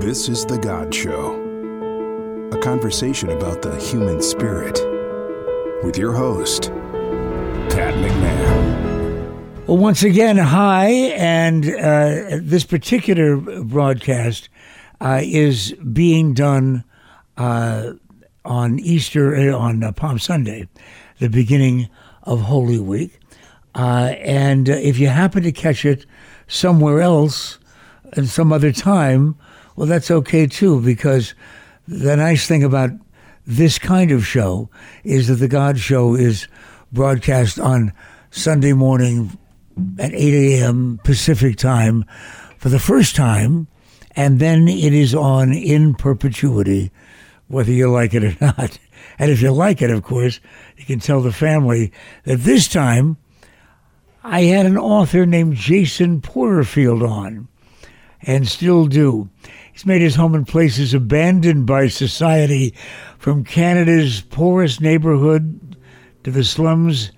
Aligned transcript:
This 0.00 0.28
is 0.28 0.44
The 0.44 0.58
God 0.58 0.94
Show, 0.94 1.34
a 2.52 2.58
conversation 2.60 3.30
about 3.30 3.62
the 3.62 3.76
human 3.76 4.20
spirit 4.20 4.78
with 5.84 5.96
your 5.96 6.12
host, 6.12 6.64
Pat 7.70 7.94
McMahon. 7.94 9.66
Well, 9.66 9.78
once 9.78 10.02
again, 10.02 10.36
hi, 10.36 10.88
and 11.16 11.64
uh, 11.64 12.38
this 12.42 12.64
particular 12.64 13.36
broadcast 13.62 14.48
uh, 15.00 15.20
is 15.22 15.72
being 15.92 16.34
done 16.34 16.84
uh, 17.36 17.92
on 18.44 18.80
Easter, 18.80 19.34
uh, 19.34 19.56
on 19.56 19.82
uh, 19.82 19.92
Palm 19.92 20.18
Sunday, 20.18 20.68
the 21.20 21.30
beginning 21.30 21.88
of 22.24 22.40
Holy 22.40 22.80
Week. 22.80 23.20
Uh, 23.74 24.14
and 24.18 24.68
if 24.68 24.98
you 24.98 25.06
happen 25.06 25.44
to 25.44 25.52
catch 25.52 25.84
it 25.84 26.04
somewhere 26.46 27.00
else 27.00 27.58
at 28.12 28.26
some 28.26 28.52
other 28.52 28.72
time, 28.72 29.36
well, 29.76 29.86
that's 29.86 30.10
okay 30.10 30.46
too, 30.46 30.80
because 30.80 31.34
the 31.86 32.16
nice 32.16 32.46
thing 32.46 32.64
about 32.64 32.90
this 33.46 33.78
kind 33.78 34.10
of 34.10 34.26
show 34.26 34.70
is 35.02 35.28
that 35.28 35.34
the 35.34 35.48
God 35.48 35.78
Show 35.78 36.14
is 36.14 36.48
broadcast 36.92 37.58
on 37.58 37.92
Sunday 38.30 38.72
morning 38.72 39.36
at 39.98 40.14
8 40.14 40.58
a.m. 40.58 41.00
Pacific 41.04 41.56
time 41.56 42.04
for 42.58 42.68
the 42.68 42.78
first 42.78 43.14
time, 43.16 43.66
and 44.16 44.38
then 44.38 44.68
it 44.68 44.92
is 44.92 45.14
on 45.14 45.52
in 45.52 45.94
perpetuity, 45.94 46.90
whether 47.48 47.72
you 47.72 47.90
like 47.90 48.14
it 48.14 48.24
or 48.24 48.36
not. 48.40 48.78
And 49.18 49.30
if 49.30 49.42
you 49.42 49.52
like 49.52 49.82
it, 49.82 49.90
of 49.90 50.02
course, 50.02 50.40
you 50.76 50.84
can 50.84 51.00
tell 51.00 51.20
the 51.20 51.32
family 51.32 51.92
that 52.24 52.38
this 52.38 52.68
time 52.68 53.16
I 54.22 54.42
had 54.42 54.64
an 54.64 54.78
author 54.78 55.26
named 55.26 55.56
Jason 55.56 56.22
Porterfield 56.22 57.02
on, 57.02 57.48
and 58.22 58.48
still 58.48 58.86
do. 58.86 59.28
He's 59.74 59.84
made 59.84 60.02
his 60.02 60.14
home 60.14 60.36
in 60.36 60.44
places 60.44 60.94
abandoned 60.94 61.66
by 61.66 61.88
society, 61.88 62.74
from 63.18 63.42
Canada's 63.42 64.20
poorest 64.20 64.80
neighborhood 64.80 65.76
to 66.22 66.30
the 66.30 66.44
slums 66.44 67.10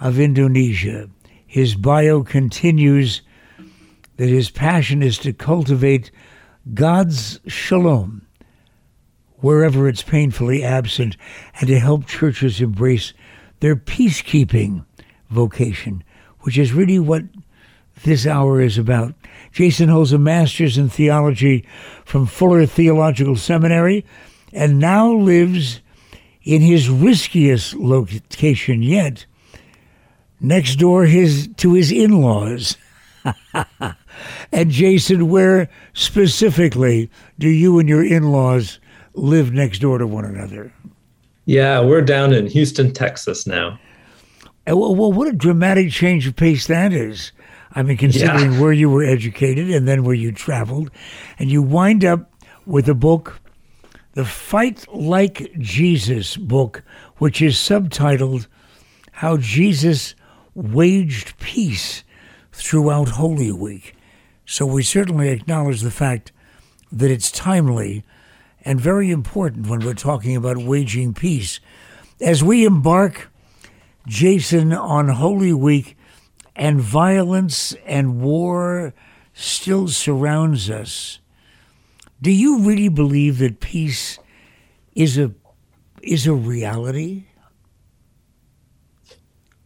of 0.00 0.20
Indonesia. 0.20 1.10
His 1.44 1.74
bio 1.74 2.22
continues 2.22 3.22
that 4.18 4.28
his 4.28 4.50
passion 4.50 5.02
is 5.02 5.18
to 5.18 5.32
cultivate 5.32 6.12
God's 6.72 7.40
shalom 7.48 8.24
wherever 9.38 9.88
it's 9.88 10.02
painfully 10.02 10.62
absent 10.62 11.16
and 11.58 11.66
to 11.66 11.80
help 11.80 12.06
churches 12.06 12.60
embrace 12.60 13.14
their 13.58 13.74
peacekeeping 13.74 14.84
vocation, 15.30 16.04
which 16.42 16.56
is 16.56 16.72
really 16.72 17.00
what 17.00 17.24
this 18.04 18.28
hour 18.28 18.60
is 18.60 18.78
about. 18.78 19.12
Jason 19.56 19.88
holds 19.88 20.12
a 20.12 20.18
master's 20.18 20.76
in 20.76 20.90
theology 20.90 21.64
from 22.04 22.26
Fuller 22.26 22.66
Theological 22.66 23.36
Seminary 23.36 24.04
and 24.52 24.78
now 24.78 25.10
lives 25.10 25.80
in 26.42 26.60
his 26.60 26.90
riskiest 26.90 27.72
location 27.72 28.82
yet, 28.82 29.24
next 30.42 30.76
door 30.76 31.06
his 31.06 31.48
to 31.56 31.72
his 31.72 31.90
in-laws. 31.90 32.76
and 34.52 34.70
Jason, 34.70 35.30
where 35.30 35.70
specifically 35.94 37.10
do 37.38 37.48
you 37.48 37.78
and 37.78 37.88
your 37.88 38.04
in-laws 38.04 38.78
live 39.14 39.54
next 39.54 39.78
door 39.78 39.96
to 39.96 40.06
one 40.06 40.26
another? 40.26 40.70
Yeah, 41.46 41.80
we're 41.80 42.02
down 42.02 42.34
in 42.34 42.46
Houston, 42.48 42.92
Texas 42.92 43.46
now. 43.46 43.80
Well, 44.66 44.94
what 44.94 45.28
a 45.28 45.32
dramatic 45.32 45.92
change 45.92 46.26
of 46.26 46.36
pace 46.36 46.66
that 46.66 46.92
is. 46.92 47.32
I 47.76 47.82
mean, 47.82 47.98
considering 47.98 48.52
yeah. 48.52 48.60
where 48.60 48.72
you 48.72 48.88
were 48.88 49.04
educated 49.04 49.70
and 49.70 49.86
then 49.86 50.02
where 50.02 50.14
you 50.14 50.32
traveled, 50.32 50.90
and 51.38 51.50
you 51.50 51.62
wind 51.62 52.06
up 52.06 52.32
with 52.64 52.88
a 52.88 52.94
book, 52.94 53.38
the 54.14 54.24
Fight 54.24 54.86
Like 54.92 55.52
Jesus 55.58 56.38
book, 56.38 56.82
which 57.18 57.42
is 57.42 57.56
subtitled 57.56 58.46
How 59.12 59.36
Jesus 59.36 60.14
Waged 60.54 61.38
Peace 61.38 62.02
Throughout 62.50 63.10
Holy 63.10 63.52
Week. 63.52 63.94
So 64.46 64.64
we 64.64 64.82
certainly 64.82 65.28
acknowledge 65.28 65.82
the 65.82 65.90
fact 65.90 66.32
that 66.90 67.10
it's 67.10 67.30
timely 67.30 68.04
and 68.64 68.80
very 68.80 69.10
important 69.10 69.66
when 69.66 69.80
we're 69.80 69.92
talking 69.92 70.34
about 70.34 70.56
waging 70.56 71.12
peace. 71.12 71.60
As 72.22 72.42
we 72.42 72.64
embark, 72.64 73.30
Jason, 74.06 74.72
on 74.72 75.08
Holy 75.08 75.52
Week, 75.52 75.95
and 76.56 76.80
violence 76.80 77.74
and 77.86 78.20
war 78.20 78.94
still 79.32 79.88
surrounds 79.88 80.70
us. 80.70 81.20
Do 82.20 82.30
you 82.30 82.60
really 82.60 82.88
believe 82.88 83.38
that 83.38 83.60
peace 83.60 84.18
is 84.94 85.18
a 85.18 85.32
is 86.02 86.26
a 86.26 86.32
reality? 86.32 87.24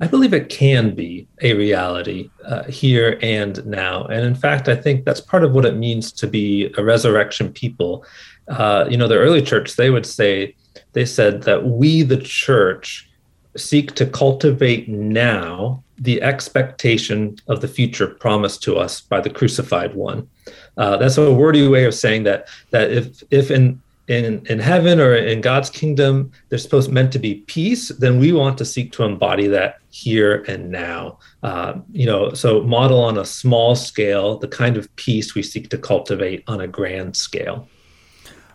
I 0.03 0.07
believe 0.07 0.33
it 0.33 0.49
can 0.49 0.95
be 0.95 1.29
a 1.43 1.53
reality 1.53 2.31
uh, 2.47 2.65
here 2.65 3.19
and 3.21 3.65
now. 3.67 4.05
And 4.05 4.25
in 4.25 4.35
fact, 4.35 4.67
I 4.67 4.75
think 4.75 5.05
that's 5.05 5.21
part 5.21 5.45
of 5.45 5.53
what 5.53 5.67
it 5.67 5.77
means 5.77 6.11
to 6.13 6.27
be 6.27 6.73
a 6.79 6.83
resurrection 6.83 7.53
people. 7.53 8.05
Uh, 8.49 8.87
you 8.89 8.97
know, 8.97 9.07
the 9.07 9.19
early 9.19 9.43
church, 9.43 9.77
they 9.77 9.91
would 9.91 10.07
say, 10.07 10.57
they 10.95 11.05
said 11.05 11.43
that 11.43 11.67
we, 11.67 12.03
the 12.03 12.17
church, 12.17 13.10
seek 13.57 13.95
to 13.97 14.07
cultivate 14.07 14.89
now 14.89 15.83
the 15.99 16.23
expectation 16.23 17.37
of 17.47 17.61
the 17.61 17.69
future 17.69 18.07
promised 18.07 18.63
to 18.63 18.77
us 18.77 19.03
by 19.03 19.21
the 19.21 19.31
crucified 19.31 19.95
one. 19.95 20.29
Uh, 20.77 20.97
that's 20.97 21.19
a 21.19 21.33
wordy 21.33 21.67
way 21.69 21.85
of 21.85 21.95
saying 21.95 22.25
that 22.25 22.49
that 22.71 22.91
if 22.91 23.23
if 23.31 23.51
in 23.51 23.81
in 24.09 24.45
in 24.47 24.59
heaven 24.59 24.99
or 24.99 25.15
in 25.15 25.41
God's 25.41 25.69
kingdom 25.69 26.33
there's 26.49 26.63
supposed 26.63 26.91
meant 26.91 27.13
to 27.13 27.19
be 27.19 27.37
peace, 27.47 27.89
then 27.89 28.19
we 28.19 28.33
want 28.33 28.57
to 28.59 28.65
seek 28.65 28.93
to 28.93 29.05
embody 29.05 29.47
that 29.49 29.77
here 29.91 30.45
and 30.49 30.71
now. 30.71 31.19
Uh, 31.43 31.75
you 31.93 32.07
know, 32.07 32.33
so 32.33 32.63
model 32.63 33.03
on 33.03 33.19
a 33.19 33.25
small 33.25 33.77
scale 33.77 34.39
the 34.39 34.49
kind 34.49 34.77
of 34.77 34.95
peace 34.97 35.35
we 35.35 35.43
seek 35.43 35.69
to 35.71 35.79
cultivate 35.79 36.43
on 36.47 36.61
a 36.61 36.67
grand 36.67 37.17
scale. 37.17 37.69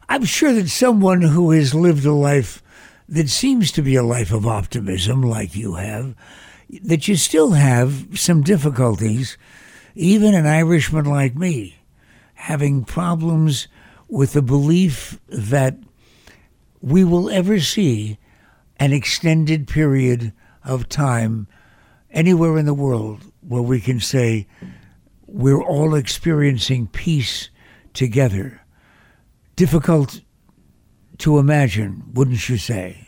I'm 0.09 0.25
sure 0.25 0.53
that 0.53 0.69
someone 0.69 1.21
who 1.21 1.51
has 1.51 1.73
lived 1.73 2.05
a 2.05 2.13
life 2.13 2.61
that 3.07 3.29
seems 3.29 3.71
to 3.71 3.81
be 3.81 3.95
a 3.95 4.03
life 4.03 4.31
of 4.31 4.47
optimism, 4.47 5.21
like 5.21 5.55
you 5.55 5.75
have, 5.75 6.15
that 6.83 7.07
you 7.07 7.15
still 7.15 7.51
have 7.51 8.19
some 8.19 8.41
difficulties, 8.41 9.37
even 9.95 10.33
an 10.33 10.45
Irishman 10.45 11.05
like 11.05 11.35
me, 11.35 11.77
having 12.33 12.83
problems 12.83 13.67
with 14.07 14.33
the 14.33 14.41
belief 14.41 15.19
that 15.27 15.77
we 16.81 17.03
will 17.03 17.29
ever 17.29 17.59
see 17.59 18.17
an 18.77 18.91
extended 18.91 19.67
period 19.67 20.33
of 20.63 20.89
time 20.89 21.47
anywhere 22.11 22.57
in 22.57 22.65
the 22.65 22.73
world 22.73 23.23
where 23.41 23.61
we 23.61 23.79
can 23.79 23.99
say 23.99 24.47
we're 25.27 25.61
all 25.61 25.95
experiencing 25.95 26.87
peace 26.87 27.49
together. 27.93 28.61
Difficult 29.55 30.21
to 31.19 31.39
imagine, 31.39 32.03
wouldn't 32.13 32.49
you 32.49 32.57
say? 32.57 33.05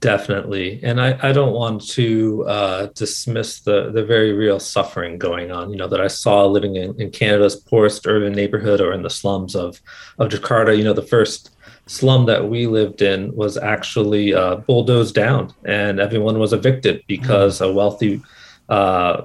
Definitely, 0.00 0.78
and 0.82 1.00
I, 1.00 1.18
I 1.22 1.32
don't 1.32 1.54
want 1.54 1.88
to 1.88 2.44
uh, 2.46 2.86
dismiss 2.94 3.60
the 3.60 3.90
the 3.90 4.04
very 4.04 4.32
real 4.32 4.60
suffering 4.60 5.16
going 5.16 5.50
on. 5.50 5.70
You 5.70 5.78
know 5.78 5.88
that 5.88 6.02
I 6.02 6.06
saw 6.06 6.44
living 6.44 6.76
in, 6.76 7.00
in 7.00 7.10
Canada's 7.10 7.56
poorest 7.56 8.06
urban 8.06 8.34
neighborhood 8.34 8.82
or 8.82 8.92
in 8.92 9.02
the 9.02 9.10
slums 9.10 9.56
of 9.56 9.80
of 10.18 10.28
Jakarta. 10.28 10.76
You 10.76 10.84
know 10.84 10.92
the 10.92 11.00
first 11.00 11.50
slum 11.86 12.26
that 12.26 12.50
we 12.50 12.66
lived 12.66 13.00
in 13.00 13.34
was 13.34 13.56
actually 13.56 14.34
uh, 14.34 14.56
bulldozed 14.56 15.14
down, 15.14 15.54
and 15.64 15.98
everyone 15.98 16.38
was 16.38 16.52
evicted 16.52 17.02
because 17.06 17.60
mm. 17.60 17.70
a 17.70 17.72
wealthy 17.72 18.20
uh, 18.68 19.22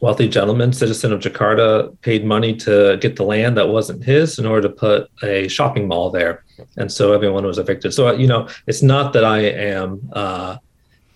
wealthy 0.00 0.28
gentleman, 0.28 0.72
citizen 0.72 1.12
of 1.12 1.20
Jakarta, 1.20 1.96
paid 2.02 2.24
money 2.24 2.54
to 2.56 2.98
get 2.98 3.16
the 3.16 3.24
land 3.24 3.56
that 3.56 3.68
wasn't 3.68 4.04
his 4.04 4.38
in 4.38 4.46
order 4.46 4.68
to 4.68 4.74
put 4.74 5.10
a 5.22 5.48
shopping 5.48 5.88
mall 5.88 6.10
there. 6.10 6.44
And 6.76 6.92
so 6.92 7.12
everyone 7.12 7.44
was 7.44 7.58
evicted. 7.58 7.94
So, 7.94 8.12
you 8.12 8.26
know, 8.26 8.48
it's 8.66 8.82
not 8.82 9.12
that 9.14 9.24
I 9.24 9.40
am 9.40 10.08
uh, 10.12 10.58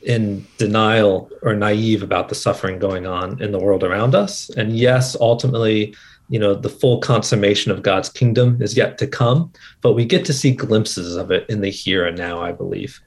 in 0.02 0.46
denial 0.56 1.30
or 1.42 1.54
naive 1.54 2.02
about 2.02 2.28
the 2.28 2.34
suffering 2.34 2.78
going 2.78 3.06
on 3.06 3.40
in 3.42 3.52
the 3.52 3.58
world 3.58 3.84
around 3.84 4.14
us. 4.14 4.48
And 4.50 4.76
yes, 4.76 5.16
ultimately, 5.20 5.94
you 6.28 6.38
know, 6.38 6.54
the 6.54 6.68
full 6.70 6.98
consummation 6.98 7.70
of 7.70 7.82
God's 7.82 8.08
kingdom 8.08 8.62
is 8.62 8.76
yet 8.76 8.96
to 8.98 9.06
come, 9.06 9.52
but 9.82 9.92
we 9.92 10.04
get 10.04 10.24
to 10.26 10.32
see 10.32 10.52
glimpses 10.52 11.16
of 11.16 11.30
it 11.30 11.48
in 11.50 11.60
the 11.60 11.70
here 11.70 12.06
and 12.06 12.16
now, 12.16 12.40
I 12.40 12.52
believe. 12.52 13.00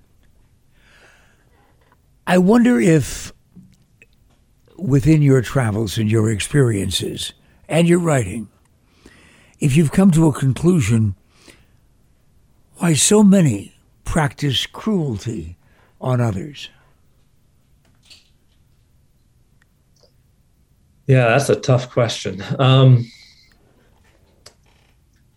I 2.27 2.37
wonder 2.37 2.79
if 2.79 3.32
within 4.83 5.21
your 5.21 5.41
travels 5.41 5.97
and 5.97 6.11
your 6.11 6.29
experiences 6.29 7.31
and 7.69 7.87
your 7.87 7.99
writing, 7.99 8.49
if 9.59 9.77
you've 9.77 9.93
come 9.93 10.11
to 10.11 10.27
a 10.27 10.33
conclusion 10.33 11.15
why 12.75 12.93
so 12.93 13.23
many 13.23 13.73
practice 14.03 14.65
cruelty 14.65 15.55
on 16.01 16.19
others. 16.19 16.69
Yeah, 21.07 21.29
that's 21.29 21.47
a 21.47 21.55
tough 21.55 21.89
question. 21.89 22.43
Um, 22.59 23.09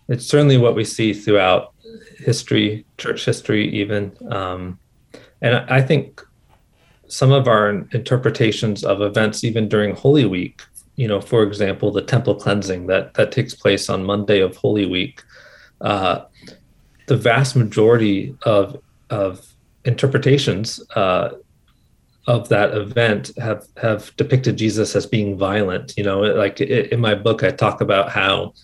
it's 0.09 0.27
certainly 0.27 0.57
what 0.59 0.75
we 0.75 0.85
see 0.85 1.13
throughout 1.13 1.73
history, 2.19 2.85
church 2.99 3.25
history, 3.25 3.69
even. 3.69 4.13
Um, 4.29 4.81
and 5.41 5.57
I 5.57 5.83
think 5.83 6.26
some 7.09 7.33
of 7.33 7.49
our 7.49 7.71
interpretations 7.71 8.85
of 8.85 9.01
events, 9.01 9.45
even 9.45 9.69
during 9.69 9.95
Holy 9.95 10.25
Week, 10.25 10.63
you 10.97 11.07
know, 11.07 11.21
for 11.21 11.43
example, 11.43 11.91
the 11.91 12.03
temple 12.03 12.35
cleansing 12.35 12.87
that 12.87 13.15
that 13.15 13.33
takes 13.33 13.55
place 13.55 13.89
on 13.89 14.05
Monday 14.05 14.41
of 14.41 14.57
Holy 14.57 14.87
Week, 14.87 15.23
uh, 15.83 16.23
the 17.07 17.17
vast 17.17 17.55
majority 17.55 18.35
of 18.45 18.81
of 19.11 19.47
interpretations 19.85 20.81
uh, 20.97 21.31
of 22.27 22.49
that 22.49 22.75
event 22.75 23.31
have 23.39 23.67
have 23.77 24.15
depicted 24.17 24.57
Jesus 24.57 24.97
as 24.97 25.07
being 25.07 25.37
violent. 25.39 25.95
You 25.97 26.05
know, 26.05 26.21
like 26.21 26.61
in 26.61 27.01
my 27.01 27.15
book, 27.15 27.43
I 27.43 27.51
talk 27.51 27.81
about 27.81 28.11
how 28.11 28.55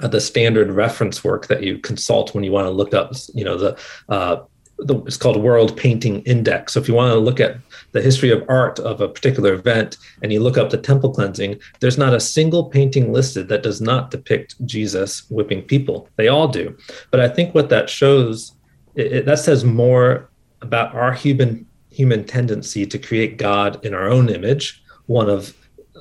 the 0.00 0.20
standard 0.20 0.70
reference 0.70 1.24
work 1.24 1.48
that 1.48 1.62
you 1.64 1.78
consult 1.78 2.34
when 2.34 2.44
you 2.44 2.52
want 2.52 2.66
to 2.66 2.70
look 2.70 2.94
up, 2.94 3.12
you 3.34 3.44
know, 3.44 3.56
the 3.56 3.78
uh, 4.08 4.42
the, 4.78 5.02
it's 5.04 5.16
called 5.16 5.42
World 5.42 5.76
Painting 5.76 6.22
Index. 6.22 6.72
So 6.72 6.80
if 6.80 6.88
you 6.88 6.94
want 6.94 7.12
to 7.12 7.18
look 7.18 7.40
at 7.40 7.56
the 7.92 8.02
history 8.02 8.30
of 8.30 8.44
art 8.48 8.78
of 8.78 9.00
a 9.00 9.08
particular 9.08 9.52
event 9.54 9.96
and 10.22 10.32
you 10.32 10.40
look 10.40 10.56
up 10.56 10.70
the 10.70 10.78
temple 10.78 11.12
cleansing, 11.12 11.58
there's 11.80 11.98
not 11.98 12.14
a 12.14 12.20
single 12.20 12.64
painting 12.64 13.12
listed 13.12 13.48
that 13.48 13.62
does 13.62 13.80
not 13.80 14.10
depict 14.10 14.54
Jesus 14.66 15.28
whipping 15.30 15.62
people. 15.62 16.08
They 16.16 16.28
all 16.28 16.48
do. 16.48 16.76
But 17.10 17.20
I 17.20 17.28
think 17.28 17.54
what 17.54 17.70
that 17.70 17.90
shows, 17.90 18.52
it, 18.94 19.12
it, 19.12 19.26
that 19.26 19.40
says 19.40 19.64
more 19.64 20.30
about 20.62 20.94
our 20.94 21.12
human 21.12 21.66
human 21.90 22.22
tendency 22.22 22.86
to 22.86 22.98
create 22.98 23.38
God 23.38 23.84
in 23.84 23.92
our 23.92 24.08
own 24.08 24.28
image, 24.28 24.84
one 25.06 25.28
of 25.28 25.56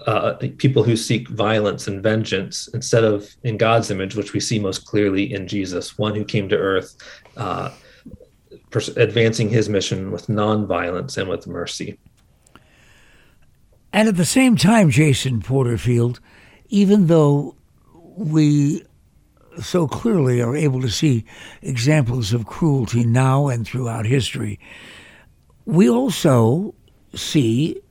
uh, 0.06 0.34
people 0.58 0.84
who 0.84 0.96
seek 0.96 1.28
violence 1.30 1.88
and 1.88 2.04
vengeance 2.04 2.68
instead 2.74 3.04
of 3.04 3.36
in 3.44 3.58
God's 3.58 3.90
image, 3.90 4.16
which 4.16 4.34
we 4.34 4.40
see 4.40 4.60
most 4.60 4.86
clearly 4.86 5.34
in 5.34 5.48
Jesus, 5.48 5.98
one 5.98 6.14
who 6.14 6.24
came 6.24 6.48
to 6.50 6.58
earth. 6.58 6.96
Uh, 7.36 7.72
advancing 8.96 9.50
his 9.50 9.70
mission 9.70 10.12
with 10.12 10.28
nonviolence 10.28 11.18
and 11.18 11.30
with 11.30 11.48
mercy. 11.48 11.98
And 13.94 14.08
at 14.08 14.18
the 14.18 14.26
same 14.26 14.56
time, 14.56 14.90
Jason 14.90 15.42
Porterfield, 15.42 16.20
even 16.70 17.08
though 17.08 17.56
we 18.16 18.84
so 19.62 19.88
clearly 19.88 20.42
are 20.42 20.56
able 20.56 20.82
to 20.82 20.90
see 20.90 21.26
examples 21.62 22.34
of 22.34 22.46
cruelty 22.46 23.04
now 23.04 23.48
and 23.48 23.66
throughout 23.66 24.06
history, 24.06 24.60
we 25.66 25.90
also 25.90 26.76
see, 27.16 27.82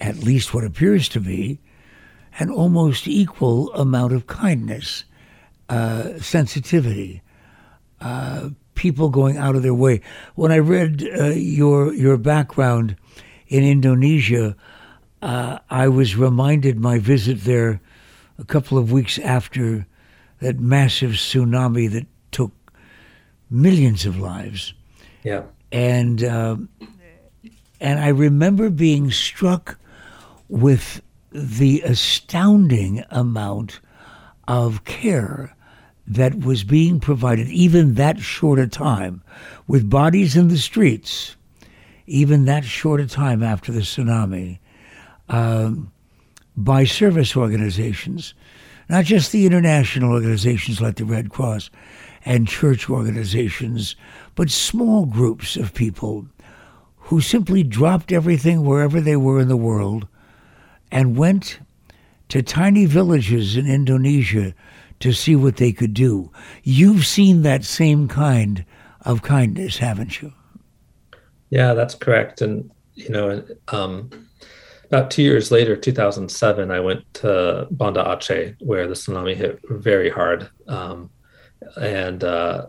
at 0.00 0.18
least 0.18 0.54
what 0.54 0.64
appears 0.64 1.08
to 1.10 1.20
be, 1.20 1.58
an 2.38 2.50
almost 2.50 3.06
equal 3.06 3.72
amount 3.74 4.12
of 4.12 4.26
kindness, 4.26 5.04
uh, 5.68 6.18
sensitivity, 6.18 7.22
uh, 8.00 8.50
people 8.76 9.08
going 9.08 9.36
out 9.36 9.56
of 9.56 9.62
their 9.62 9.74
way. 9.74 10.00
When 10.36 10.52
I 10.52 10.58
read 10.58 11.02
uh, 11.18 11.30
your 11.30 11.92
your 11.92 12.16
background 12.16 12.94
in 13.48 13.64
Indonesia, 13.64 14.54
uh, 15.22 15.58
I 15.68 15.88
was 15.88 16.14
reminded 16.14 16.78
my 16.78 17.00
visit 17.00 17.42
there 17.42 17.80
a 18.38 18.44
couple 18.44 18.78
of 18.78 18.92
weeks 18.92 19.18
after 19.18 19.86
that 20.40 20.60
massive 20.60 21.12
tsunami 21.12 21.90
that 21.90 22.06
took 22.30 22.52
millions 23.50 24.06
of 24.06 24.18
lives. 24.18 24.74
Yeah, 25.24 25.42
and 25.72 26.22
uh, 26.22 26.56
and 27.80 27.98
I 27.98 28.08
remember 28.08 28.70
being 28.70 29.10
struck 29.10 29.78
with 30.48 31.02
the 31.32 31.82
astounding 31.82 33.04
amount 33.10 33.80
of 34.46 34.84
care 34.84 35.55
that 36.06 36.40
was 36.40 36.64
being 36.64 37.00
provided, 37.00 37.48
even 37.48 37.94
that 37.94 38.20
short 38.20 38.58
a 38.58 38.66
time, 38.66 39.22
with 39.66 39.90
bodies 39.90 40.36
in 40.36 40.48
the 40.48 40.58
streets, 40.58 41.36
even 42.06 42.44
that 42.44 42.64
short 42.64 43.00
a 43.00 43.06
time 43.06 43.42
after 43.42 43.72
the 43.72 43.80
tsunami, 43.80 44.58
um, 45.28 45.90
by 46.56 46.84
service 46.84 47.36
organizations, 47.36 48.34
not 48.88 49.04
just 49.04 49.32
the 49.32 49.46
international 49.46 50.12
organizations 50.12 50.80
like 50.80 50.96
the 50.96 51.04
Red 51.04 51.30
Cross 51.30 51.70
and 52.24 52.46
church 52.46 52.88
organizations, 52.88 53.96
but 54.34 54.50
small 54.50 55.06
groups 55.06 55.56
of 55.56 55.74
people 55.74 56.26
who 56.96 57.20
simply 57.20 57.62
dropped 57.62 58.12
everything 58.12 58.64
wherever 58.64 59.00
they 59.00 59.16
were 59.16 59.40
in 59.40 59.48
the 59.48 59.56
world 59.56 60.06
and 60.90 61.16
went 61.16 61.58
to 62.28 62.42
tiny 62.42 62.84
villages 62.84 63.56
in 63.56 63.66
Indonesia 63.66 64.54
to 65.00 65.12
see 65.12 65.36
what 65.36 65.56
they 65.56 65.72
could 65.72 65.94
do. 65.94 66.30
You've 66.62 67.06
seen 67.06 67.42
that 67.42 67.64
same 67.64 68.08
kind 68.08 68.64
of 69.02 69.22
kindness, 69.22 69.78
haven't 69.78 70.20
you? 70.20 70.32
Yeah, 71.50 71.74
that's 71.74 71.94
correct. 71.94 72.42
And, 72.42 72.70
you 72.94 73.08
know, 73.10 73.44
um, 73.68 74.10
about 74.84 75.10
two 75.10 75.22
years 75.22 75.50
later, 75.50 75.76
2007, 75.76 76.70
I 76.70 76.80
went 76.80 77.12
to 77.14 77.66
Banda 77.70 78.04
Aceh, 78.04 78.56
where 78.60 78.86
the 78.86 78.94
tsunami 78.94 79.34
hit 79.34 79.60
very 79.68 80.10
hard. 80.10 80.48
Um, 80.68 81.10
and 81.80 82.22
uh, 82.22 82.66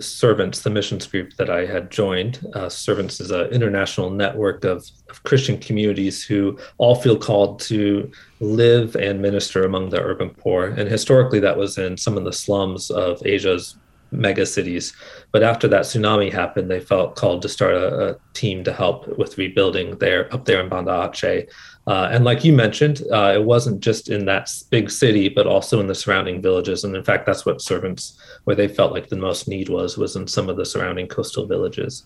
Servants, 0.00 0.60
the 0.60 0.70
missions 0.70 1.06
group 1.06 1.34
that 1.36 1.50
I 1.50 1.66
had 1.66 1.90
joined. 1.90 2.46
Uh, 2.54 2.68
Servants 2.68 3.20
is 3.20 3.30
an 3.30 3.48
international 3.48 4.10
network 4.10 4.64
of, 4.64 4.88
of, 5.08 5.22
Christian 5.24 5.58
communities 5.58 6.24
who 6.24 6.58
all 6.78 6.94
feel 6.94 7.16
called 7.16 7.60
to 7.60 8.10
live 8.40 8.96
and 8.96 9.20
minister 9.20 9.64
among 9.64 9.90
the 9.90 10.00
urban 10.00 10.30
poor. 10.30 10.66
And 10.66 10.88
historically, 10.88 11.40
that 11.40 11.56
was 11.56 11.78
in 11.78 11.96
some 11.96 12.16
of 12.16 12.24
the 12.24 12.32
slums 12.32 12.90
of 12.90 13.24
Asia's 13.26 13.76
mega 14.12 14.46
cities. 14.46 14.92
But 15.32 15.42
after 15.42 15.68
that 15.68 15.82
tsunami 15.82 16.32
happened, 16.32 16.70
they 16.70 16.80
felt 16.80 17.16
called 17.16 17.42
to 17.42 17.48
start 17.48 17.74
a, 17.74 18.10
a 18.10 18.16
team 18.34 18.64
to 18.64 18.72
help 18.72 19.06
with 19.18 19.38
rebuilding 19.38 19.98
there 19.98 20.32
up 20.34 20.44
there 20.44 20.60
in 20.60 20.68
Banda 20.68 20.90
Aceh. 20.90 21.48
Uh, 21.90 22.08
and 22.12 22.24
like 22.24 22.44
you 22.44 22.52
mentioned, 22.52 23.02
uh, 23.12 23.32
it 23.34 23.44
wasn't 23.44 23.80
just 23.80 24.08
in 24.08 24.24
that 24.24 24.48
big 24.70 24.88
city, 24.88 25.28
but 25.28 25.44
also 25.44 25.80
in 25.80 25.88
the 25.88 25.94
surrounding 25.94 26.40
villages. 26.40 26.84
And 26.84 26.94
in 26.94 27.02
fact, 27.02 27.26
that's 27.26 27.44
what 27.44 27.60
servants, 27.60 28.16
where 28.44 28.54
they 28.54 28.68
felt 28.68 28.92
like 28.92 29.08
the 29.08 29.16
most 29.16 29.48
need 29.48 29.68
was, 29.68 29.98
was 29.98 30.14
in 30.14 30.28
some 30.28 30.48
of 30.48 30.56
the 30.56 30.64
surrounding 30.64 31.08
coastal 31.08 31.46
villages. 31.46 32.04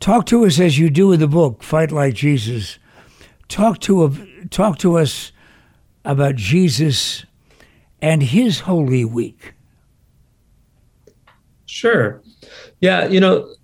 Talk 0.00 0.24
to 0.26 0.46
us 0.46 0.58
as 0.58 0.78
you 0.78 0.88
do 0.88 1.12
in 1.12 1.20
the 1.20 1.28
book, 1.28 1.62
Fight 1.62 1.92
Like 1.92 2.14
Jesus. 2.14 2.78
Talk 3.48 3.80
to 3.80 4.04
a, 4.06 4.46
talk 4.48 4.78
to 4.78 4.96
us 4.96 5.30
about 6.02 6.36
Jesus 6.36 7.26
and 8.00 8.22
his 8.22 8.60
Holy 8.60 9.04
Week. 9.04 9.52
Sure. 11.66 12.22
Yeah, 12.80 13.08
you 13.08 13.20
know, 13.20 13.54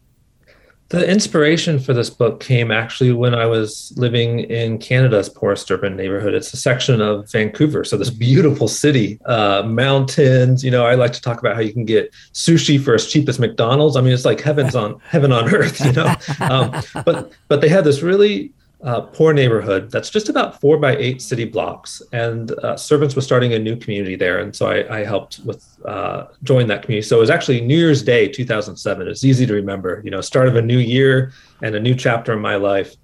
the 0.89 1.09
inspiration 1.09 1.81
for 1.81 1.93
this 1.93 2.11
book 2.11 2.39
came 2.39 2.71
actually 2.71 3.11
when 3.11 3.35
I 3.35 3.47
was 3.47 3.93
living 3.97 4.41
in 4.41 4.79
Canada's 4.79 5.29
poorest 5.29 5.69
urban 5.71 5.97
neighborhood. 5.97 6.33
It's 6.33 6.53
a 6.53 6.57
section 6.57 7.01
of 7.01 7.31
Vancouver, 7.31 7.83
so 7.83 7.97
this 7.97 8.11
beautiful 8.11 8.69
city, 8.69 9.19
uh, 9.25 9.65
mountains. 9.67 10.63
You 10.63 10.71
know, 10.71 10.87
I 10.87 10.95
like 10.95 11.13
to 11.15 11.21
talk 11.21 11.41
about 11.41 11.57
how 11.57 11.61
you 11.61 11.73
can 11.73 11.85
get 11.85 12.13
sushi 12.33 12.81
for 12.81 12.95
as 12.95 13.09
cheap 13.09 13.29
as 13.29 13.41
McDonald's. 13.41 13.97
I 13.97 14.01
mean, 14.01 14.13
it's 14.13 14.25
like 14.25 14.41
heaven's 14.41 14.77
on 14.77 15.01
heaven 15.09 15.33
on 15.33 15.53
earth. 15.53 15.85
You 15.85 15.93
know, 15.93 16.15
um, 16.41 16.83
but 17.05 17.33
but 17.49 17.61
they 17.61 17.69
had 17.69 17.83
this 17.83 18.03
really 18.03 18.53
uh, 18.83 19.01
poor 19.01 19.33
neighborhood 19.33 19.91
that's 19.91 20.11
just 20.11 20.29
about 20.29 20.61
four 20.61 20.77
by 20.77 20.97
eight 20.97 21.23
city 21.23 21.45
blocks. 21.45 22.03
And 22.13 22.53
uh, 22.63 22.77
Servants 22.77 23.17
was 23.17 23.25
starting 23.25 23.55
a 23.55 23.59
new 23.59 23.77
community 23.77 24.17
there. 24.17 24.39
And 24.39 24.55
so 24.55 24.69
I, 24.69 24.99
I 24.99 25.05
helped 25.05 25.41
with 25.41 25.67
uh, 25.85 26.27
join 26.43 26.67
that 26.69 26.83
community. 26.83 27.07
So 27.07 27.17
it 27.17 27.21
was 27.21 27.31
actually 27.31 27.63
New 27.63 27.79
Year's 27.79 28.03
Day, 28.03 28.29
2007. 28.29 29.09
It's 29.09 29.25
easy 29.25 29.47
to 29.47 29.55
remember, 29.55 30.03
you 30.05 30.11
know, 30.11 30.21
start 30.21 30.49
of 30.49 30.57
a 30.57 30.63
new 30.63 30.79
year 30.79 31.33
and 31.63 31.75
a 31.75 31.81
new 31.81 31.95
chapter 31.95 32.35
in 32.35 32.41
my 32.41 32.57
life. 32.57 32.95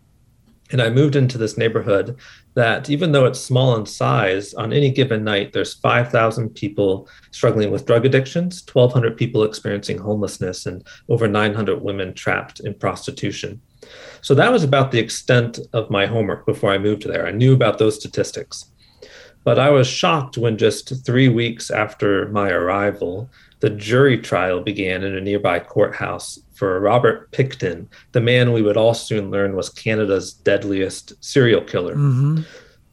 And 0.73 0.81
I 0.81 0.89
moved 0.89 1.17
into 1.17 1.37
this 1.37 1.59
neighborhood 1.59 2.19
that, 2.55 2.89
even 2.89 3.13
though 3.13 3.27
it's 3.27 3.41
small 3.41 3.77
in 3.77 3.85
size, 3.85 4.55
on 4.55 4.73
any 4.73 4.91
given 4.91 5.23
night, 5.23 5.53
there's 5.53 5.75
5,000 5.75 6.51
people 6.51 7.09
struggling 7.31 7.71
with 7.71 7.87
drug 7.87 8.07
addictions, 8.07 8.63
1,200 8.73 9.17
people 9.17 9.43
experiencing 9.43 9.99
homelessness, 9.99 10.65
and 10.65 10.87
over 11.11 11.29
900 11.29 11.83
women 11.83 12.15
trapped 12.15 12.61
in 12.61 12.73
prostitution. 12.73 13.61
So 14.21 14.35
that 14.35 14.53
was 14.53 14.65
about 14.65 14.91
the 14.91 14.99
extent 14.99 15.59
of 15.73 15.91
my 15.91 16.07
homework 16.07 16.47
before 16.47 16.73
I 16.73 16.79
moved 16.79 17.07
there. 17.07 17.27
I 17.27 17.33
knew 17.33 17.53
about 17.53 17.79
those 17.79 17.99
statistics. 17.99 18.67
But 19.45 19.59
I 19.59 19.71
was 19.71 19.89
shocked 19.89 20.39
when 20.39 20.57
just 20.57 21.05
three 21.05 21.29
weeks 21.29 21.71
after 21.71 22.29
my 22.29 22.51
arrival, 22.51 23.29
the 23.59 23.71
jury 23.71 24.19
trial 24.19 24.61
began 24.61 25.03
in 25.03 25.17
a 25.17 25.21
nearby 25.21 25.59
courthouse 25.59 26.39
for 26.63 26.79
Robert 26.79 27.29
Pickton, 27.33 27.89
the 28.13 28.21
man 28.21 28.53
we 28.53 28.63
would 28.63 28.77
all 28.77 28.95
soon 28.95 29.33
learn 29.33 29.57
was 29.57 29.69
Canada's 29.69 30.33
deadliest 30.33 31.13
serial 31.19 31.61
killer. 31.61 31.97
Mm-hmm. 31.97 32.43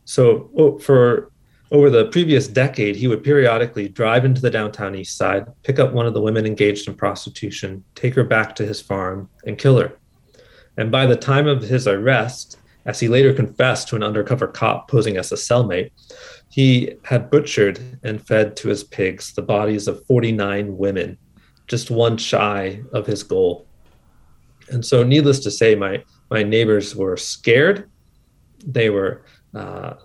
So, 0.06 0.80
for 0.82 1.32
over 1.70 1.92
the 1.92 2.08
previous 2.08 2.48
decade, 2.48 2.96
he 2.96 3.08
would 3.08 3.24
periodically 3.24 3.88
drive 3.88 4.26
into 4.26 4.42
the 4.42 4.50
downtown 4.50 4.96
east 4.96 5.18
side, 5.18 5.46
pick 5.62 5.78
up 5.78 5.94
one 5.94 6.08
of 6.08 6.16
the 6.16 6.22
women 6.22 6.48
engaged 6.48 6.88
in 6.88 6.96
prostitution, 6.96 7.84
take 7.94 8.16
her 8.16 8.24
back 8.24 8.56
to 8.56 8.66
his 8.66 8.82
farm, 8.82 9.30
and 9.46 9.60
kill 9.60 9.78
her. 9.78 9.99
And 10.80 10.90
by 10.90 11.06
the 11.06 11.18
time 11.18 11.46
of 11.46 11.62
his 11.62 11.90
arrest, 11.90 12.58
as 12.86 13.02
he 13.02 13.10
later 13.10 13.34
confessed 13.34 13.90
to 13.90 13.98
an 13.98 14.02
undercover 14.02 14.48
cop 14.48 14.90
posing 14.90 15.18
as 15.18 15.30
a 15.30 15.36
cellmate, 15.36 15.92
he 16.48 16.94
had 17.04 17.30
butchered 17.30 18.00
and 18.02 18.26
fed 18.26 18.56
to 18.56 18.70
his 18.70 18.86
pigs 18.86 19.34
the 19.34 19.42
bodies 19.42 19.90
of 19.90 20.06
49 20.06 20.78
women, 20.78 21.18
just 21.68 21.92
one 21.92 22.16
shy 22.16 22.82
of 22.94 23.06
his 23.06 23.24
goal. 23.24 23.68
And 24.70 24.86
so, 24.86 25.04
needless 25.04 25.40
to 25.40 25.52
say, 25.52 25.76
my, 25.76 26.02
my 26.32 26.44
neighbors 26.44 26.96
were 26.96 27.18
scared. 27.18 27.90
They 28.66 28.90
were 28.90 29.26
uh, 29.54 29.96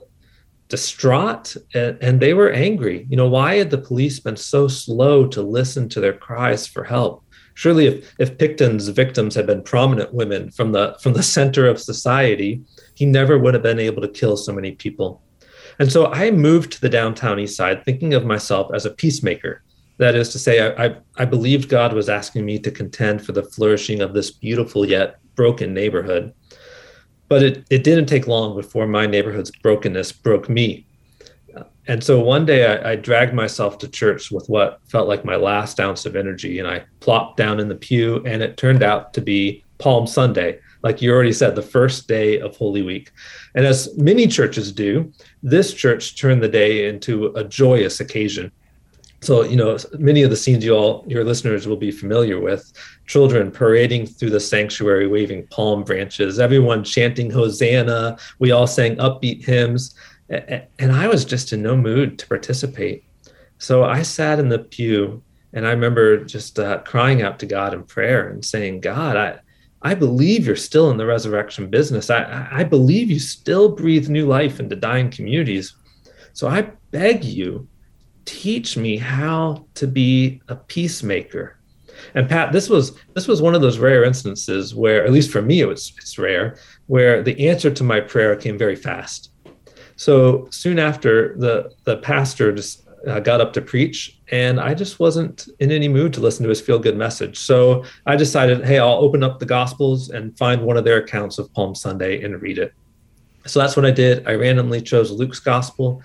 distraught 0.68 1.56
and, 1.72 1.98
and 2.00 2.18
they 2.18 2.34
were 2.34 2.50
angry. 2.50 3.06
You 3.08 3.16
know, 3.16 3.28
why 3.28 3.54
had 3.54 3.70
the 3.70 3.78
police 3.78 4.18
been 4.18 4.36
so 4.36 4.66
slow 4.66 5.28
to 5.28 5.40
listen 5.40 5.88
to 5.90 6.00
their 6.00 6.14
cries 6.14 6.66
for 6.66 6.82
help? 6.82 7.23
Surely, 7.54 7.86
if, 7.86 8.14
if 8.18 8.36
Pickton's 8.36 8.88
victims 8.88 9.34
had 9.34 9.46
been 9.46 9.62
prominent 9.62 10.12
women 10.12 10.50
from 10.50 10.72
the 10.72 10.96
from 11.00 11.12
the 11.12 11.22
center 11.22 11.66
of 11.66 11.80
society, 11.80 12.62
he 12.94 13.06
never 13.06 13.38
would 13.38 13.54
have 13.54 13.62
been 13.62 13.78
able 13.78 14.02
to 14.02 14.08
kill 14.08 14.36
so 14.36 14.52
many 14.52 14.72
people. 14.72 15.22
And 15.78 15.90
so 15.90 16.06
I 16.06 16.30
moved 16.30 16.72
to 16.72 16.80
the 16.80 16.88
downtown 16.88 17.38
east 17.38 17.56
side 17.56 17.84
thinking 17.84 18.14
of 18.14 18.24
myself 18.24 18.70
as 18.74 18.86
a 18.86 18.90
peacemaker. 18.90 19.62
That 19.98 20.16
is 20.16 20.30
to 20.30 20.38
say, 20.38 20.60
I, 20.60 20.86
I, 20.86 20.96
I 21.16 21.24
believed 21.24 21.68
God 21.68 21.92
was 21.92 22.08
asking 22.08 22.44
me 22.44 22.58
to 22.60 22.70
contend 22.70 23.24
for 23.24 23.32
the 23.32 23.42
flourishing 23.42 24.00
of 24.00 24.12
this 24.12 24.30
beautiful 24.30 24.84
yet 24.84 25.18
broken 25.36 25.72
neighborhood. 25.72 26.32
But 27.28 27.42
it, 27.42 27.64
it 27.70 27.84
didn't 27.84 28.06
take 28.06 28.26
long 28.26 28.56
before 28.56 28.86
my 28.86 29.06
neighborhood's 29.06 29.50
brokenness 29.50 30.12
broke 30.12 30.48
me. 30.48 30.86
And 31.86 32.02
so 32.02 32.20
one 32.20 32.46
day 32.46 32.66
I, 32.66 32.92
I, 32.92 32.96
dragged 32.96 33.34
myself 33.34 33.76
to 33.78 33.88
church 33.88 34.30
with 34.30 34.48
what 34.48 34.80
felt 34.86 35.06
like 35.06 35.24
my 35.24 35.36
last 35.36 35.78
ounce 35.80 36.06
of 36.06 36.16
energy, 36.16 36.58
and 36.58 36.66
I 36.66 36.84
plopped 37.00 37.36
down 37.36 37.60
in 37.60 37.68
the 37.68 37.74
pew, 37.74 38.22
and 38.24 38.42
it 38.42 38.56
turned 38.56 38.82
out 38.82 39.12
to 39.14 39.20
be 39.20 39.62
Palm 39.78 40.06
Sunday, 40.06 40.60
like 40.82 41.02
you 41.02 41.12
already 41.12 41.32
said, 41.32 41.54
the 41.54 41.62
first 41.62 42.08
day 42.08 42.40
of 42.40 42.56
Holy 42.56 42.82
Week. 42.82 43.10
And 43.54 43.66
as 43.66 43.94
many 43.98 44.26
churches 44.26 44.72
do, 44.72 45.12
this 45.42 45.74
church 45.74 46.18
turned 46.18 46.42
the 46.42 46.48
day 46.48 46.88
into 46.88 47.26
a 47.36 47.44
joyous 47.44 48.00
occasion. 48.00 48.50
So, 49.20 49.42
you 49.42 49.56
know, 49.56 49.78
many 49.98 50.22
of 50.22 50.28
the 50.28 50.36
scenes 50.36 50.64
you 50.64 50.74
all, 50.74 51.02
your 51.08 51.24
listeners 51.24 51.66
will 51.66 51.78
be 51.78 51.90
familiar 51.90 52.38
with 52.38 52.70
children 53.06 53.50
parading 53.50 54.06
through 54.06 54.30
the 54.30 54.40
sanctuary, 54.40 55.06
waving 55.06 55.46
palm 55.46 55.82
branches, 55.82 56.38
everyone 56.38 56.84
chanting 56.84 57.30
Hosanna. 57.30 58.18
We 58.38 58.50
all 58.50 58.66
sang 58.66 58.96
upbeat 58.96 59.42
hymns. 59.42 59.94
And 60.28 60.92
I 60.92 61.06
was 61.06 61.24
just 61.24 61.52
in 61.52 61.62
no 61.62 61.76
mood 61.76 62.18
to 62.18 62.26
participate. 62.26 63.04
So 63.58 63.84
I 63.84 64.02
sat 64.02 64.38
in 64.38 64.48
the 64.48 64.58
pew 64.58 65.22
and 65.52 65.66
I 65.66 65.70
remember 65.70 66.24
just 66.24 66.58
uh, 66.58 66.78
crying 66.78 67.22
out 67.22 67.38
to 67.38 67.46
God 67.46 67.74
in 67.74 67.84
prayer 67.84 68.28
and 68.28 68.44
saying, 68.44 68.80
God, 68.80 69.16
I, 69.16 69.38
I 69.82 69.94
believe 69.94 70.46
you're 70.46 70.56
still 70.56 70.90
in 70.90 70.96
the 70.96 71.06
resurrection 71.06 71.68
business. 71.68 72.10
I, 72.10 72.48
I 72.50 72.64
believe 72.64 73.10
you 73.10 73.20
still 73.20 73.68
breathe 73.68 74.08
new 74.08 74.26
life 74.26 74.58
into 74.58 74.76
dying 74.76 75.10
communities. 75.10 75.74
So 76.32 76.48
I 76.48 76.62
beg 76.90 77.22
you, 77.22 77.68
teach 78.24 78.76
me 78.76 78.96
how 78.96 79.66
to 79.74 79.86
be 79.86 80.40
a 80.48 80.56
peacemaker. 80.56 81.58
And 82.14 82.28
Pat, 82.28 82.52
this 82.52 82.68
was 82.68 82.98
this 83.14 83.28
was 83.28 83.40
one 83.40 83.54
of 83.54 83.60
those 83.60 83.78
rare 83.78 84.02
instances 84.02 84.74
where, 84.74 85.04
at 85.04 85.12
least 85.12 85.30
for 85.30 85.42
me, 85.42 85.60
it 85.60 85.68
was 85.68 85.92
it's 85.96 86.18
rare, 86.18 86.58
where 86.86 87.22
the 87.22 87.48
answer 87.48 87.70
to 87.70 87.84
my 87.84 88.00
prayer 88.00 88.34
came 88.34 88.58
very 88.58 88.74
fast. 88.76 89.30
So 89.96 90.48
soon 90.50 90.78
after, 90.78 91.36
the 91.36 91.72
the 91.84 91.98
pastor 91.98 92.52
just 92.52 92.84
uh, 93.06 93.20
got 93.20 93.40
up 93.40 93.52
to 93.54 93.60
preach, 93.60 94.18
and 94.28 94.58
I 94.60 94.74
just 94.74 94.98
wasn't 94.98 95.48
in 95.60 95.70
any 95.70 95.88
mood 95.88 96.12
to 96.14 96.20
listen 96.20 96.42
to 96.44 96.48
his 96.48 96.60
feel 96.60 96.78
good 96.78 96.96
message. 96.96 97.38
So 97.38 97.84
I 98.06 98.16
decided, 98.16 98.64
hey, 98.64 98.78
I'll 98.78 98.94
open 98.94 99.22
up 99.22 99.38
the 99.38 99.46
Gospels 99.46 100.10
and 100.10 100.36
find 100.38 100.62
one 100.62 100.76
of 100.76 100.84
their 100.84 100.98
accounts 100.98 101.38
of 101.38 101.52
Palm 101.52 101.74
Sunday 101.74 102.22
and 102.22 102.40
read 102.40 102.58
it. 102.58 102.72
So 103.46 103.60
that's 103.60 103.76
what 103.76 103.84
I 103.84 103.90
did. 103.90 104.26
I 104.26 104.34
randomly 104.34 104.80
chose 104.80 105.10
Luke's 105.10 105.40
Gospel. 105.40 106.02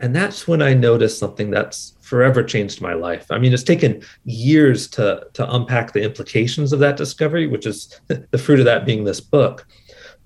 And 0.00 0.16
that's 0.16 0.48
when 0.48 0.62
I 0.62 0.72
noticed 0.72 1.18
something 1.18 1.50
that's 1.50 1.94
forever 2.00 2.42
changed 2.42 2.80
my 2.80 2.94
life. 2.94 3.26
I 3.30 3.38
mean, 3.38 3.52
it's 3.52 3.62
taken 3.62 4.02
years 4.24 4.88
to, 4.88 5.26
to 5.34 5.54
unpack 5.54 5.92
the 5.92 6.02
implications 6.02 6.72
of 6.72 6.80
that 6.80 6.96
discovery, 6.96 7.46
which 7.46 7.66
is 7.66 8.00
the 8.08 8.38
fruit 8.38 8.58
of 8.58 8.64
that 8.64 8.86
being 8.86 9.04
this 9.04 9.20
book. 9.20 9.66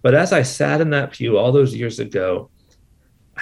But 0.00 0.14
as 0.14 0.33
I 0.33 0.42
sat 0.42 0.80
in 0.80 0.90
that 0.90 1.12
pew 1.12 1.37
all 1.37 1.50
those 1.50 1.75
years 1.75 1.99
ago, 1.99 2.50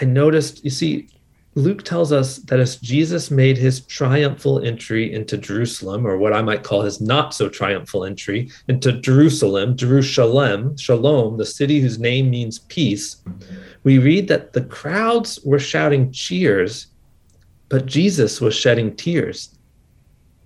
I 0.00 0.04
noticed, 0.04 0.64
you 0.64 0.70
see, 0.70 1.08
Luke 1.54 1.82
tells 1.82 2.12
us 2.12 2.38
that 2.38 2.60
as 2.60 2.76
Jesus 2.76 3.30
made 3.30 3.58
his 3.58 3.80
triumphal 3.80 4.64
entry 4.64 5.12
into 5.12 5.36
Jerusalem, 5.36 6.06
or 6.06 6.16
what 6.16 6.32
I 6.32 6.40
might 6.40 6.62
call 6.62 6.80
his 6.80 7.00
not 7.00 7.34
so 7.34 7.48
triumphal 7.48 8.06
entry 8.06 8.50
into 8.68 8.92
Jerusalem, 8.92 9.76
Jerusalem, 9.76 10.76
Shalom, 10.78 11.36
the 11.36 11.44
city 11.44 11.80
whose 11.80 11.98
name 11.98 12.30
means 12.30 12.60
peace, 12.60 13.22
we 13.84 13.98
read 13.98 14.28
that 14.28 14.54
the 14.54 14.64
crowds 14.64 15.40
were 15.44 15.58
shouting 15.58 16.10
cheers, 16.10 16.86
but 17.68 17.84
Jesus 17.84 18.40
was 18.40 18.54
shedding 18.54 18.96
tears. 18.96 19.58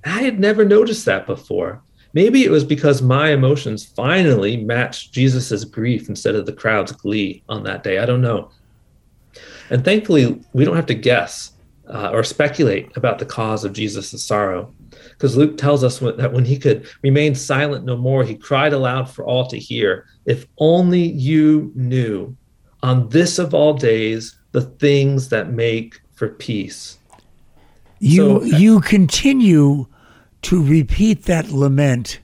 I 0.04 0.22
had 0.22 0.40
never 0.40 0.64
noticed 0.64 1.04
that 1.04 1.26
before. 1.26 1.82
Maybe 2.14 2.44
it 2.44 2.50
was 2.50 2.64
because 2.64 3.02
my 3.02 3.30
emotions 3.30 3.84
finally 3.84 4.56
matched 4.56 5.12
Jesus's 5.12 5.64
grief 5.64 6.08
instead 6.08 6.34
of 6.34 6.46
the 6.46 6.52
crowd's 6.52 6.92
glee 6.92 7.42
on 7.48 7.62
that 7.64 7.84
day. 7.84 7.98
I 7.98 8.06
don't 8.06 8.22
know. 8.22 8.50
And 9.70 9.84
thankfully, 9.84 10.40
we 10.52 10.64
don't 10.64 10.76
have 10.76 10.86
to 10.86 10.94
guess 10.94 11.52
uh, 11.88 12.10
or 12.12 12.24
speculate 12.24 12.96
about 12.96 13.18
the 13.18 13.24
cause 13.24 13.64
of 13.64 13.72
Jesus' 13.72 14.22
sorrow. 14.22 14.72
Because 15.10 15.36
Luke 15.36 15.56
tells 15.58 15.84
us 15.84 15.98
that 15.98 16.32
when 16.32 16.44
he 16.44 16.58
could 16.58 16.86
remain 17.02 17.34
silent 17.34 17.84
no 17.84 17.96
more, 17.96 18.24
he 18.24 18.34
cried 18.34 18.72
aloud 18.72 19.10
for 19.10 19.24
all 19.24 19.46
to 19.48 19.58
hear, 19.58 20.06
If 20.24 20.46
only 20.58 21.02
you 21.02 21.72
knew 21.74 22.36
on 22.82 23.08
this 23.08 23.38
of 23.38 23.54
all 23.54 23.74
days 23.74 24.38
the 24.52 24.62
things 24.62 25.28
that 25.28 25.52
make 25.52 26.00
for 26.14 26.28
peace. 26.28 26.98
You, 27.98 28.40
so, 28.40 28.44
you 28.44 28.80
continue 28.80 29.86
to 30.42 30.62
repeat 30.62 31.24
that 31.24 31.50
lament 31.50 32.20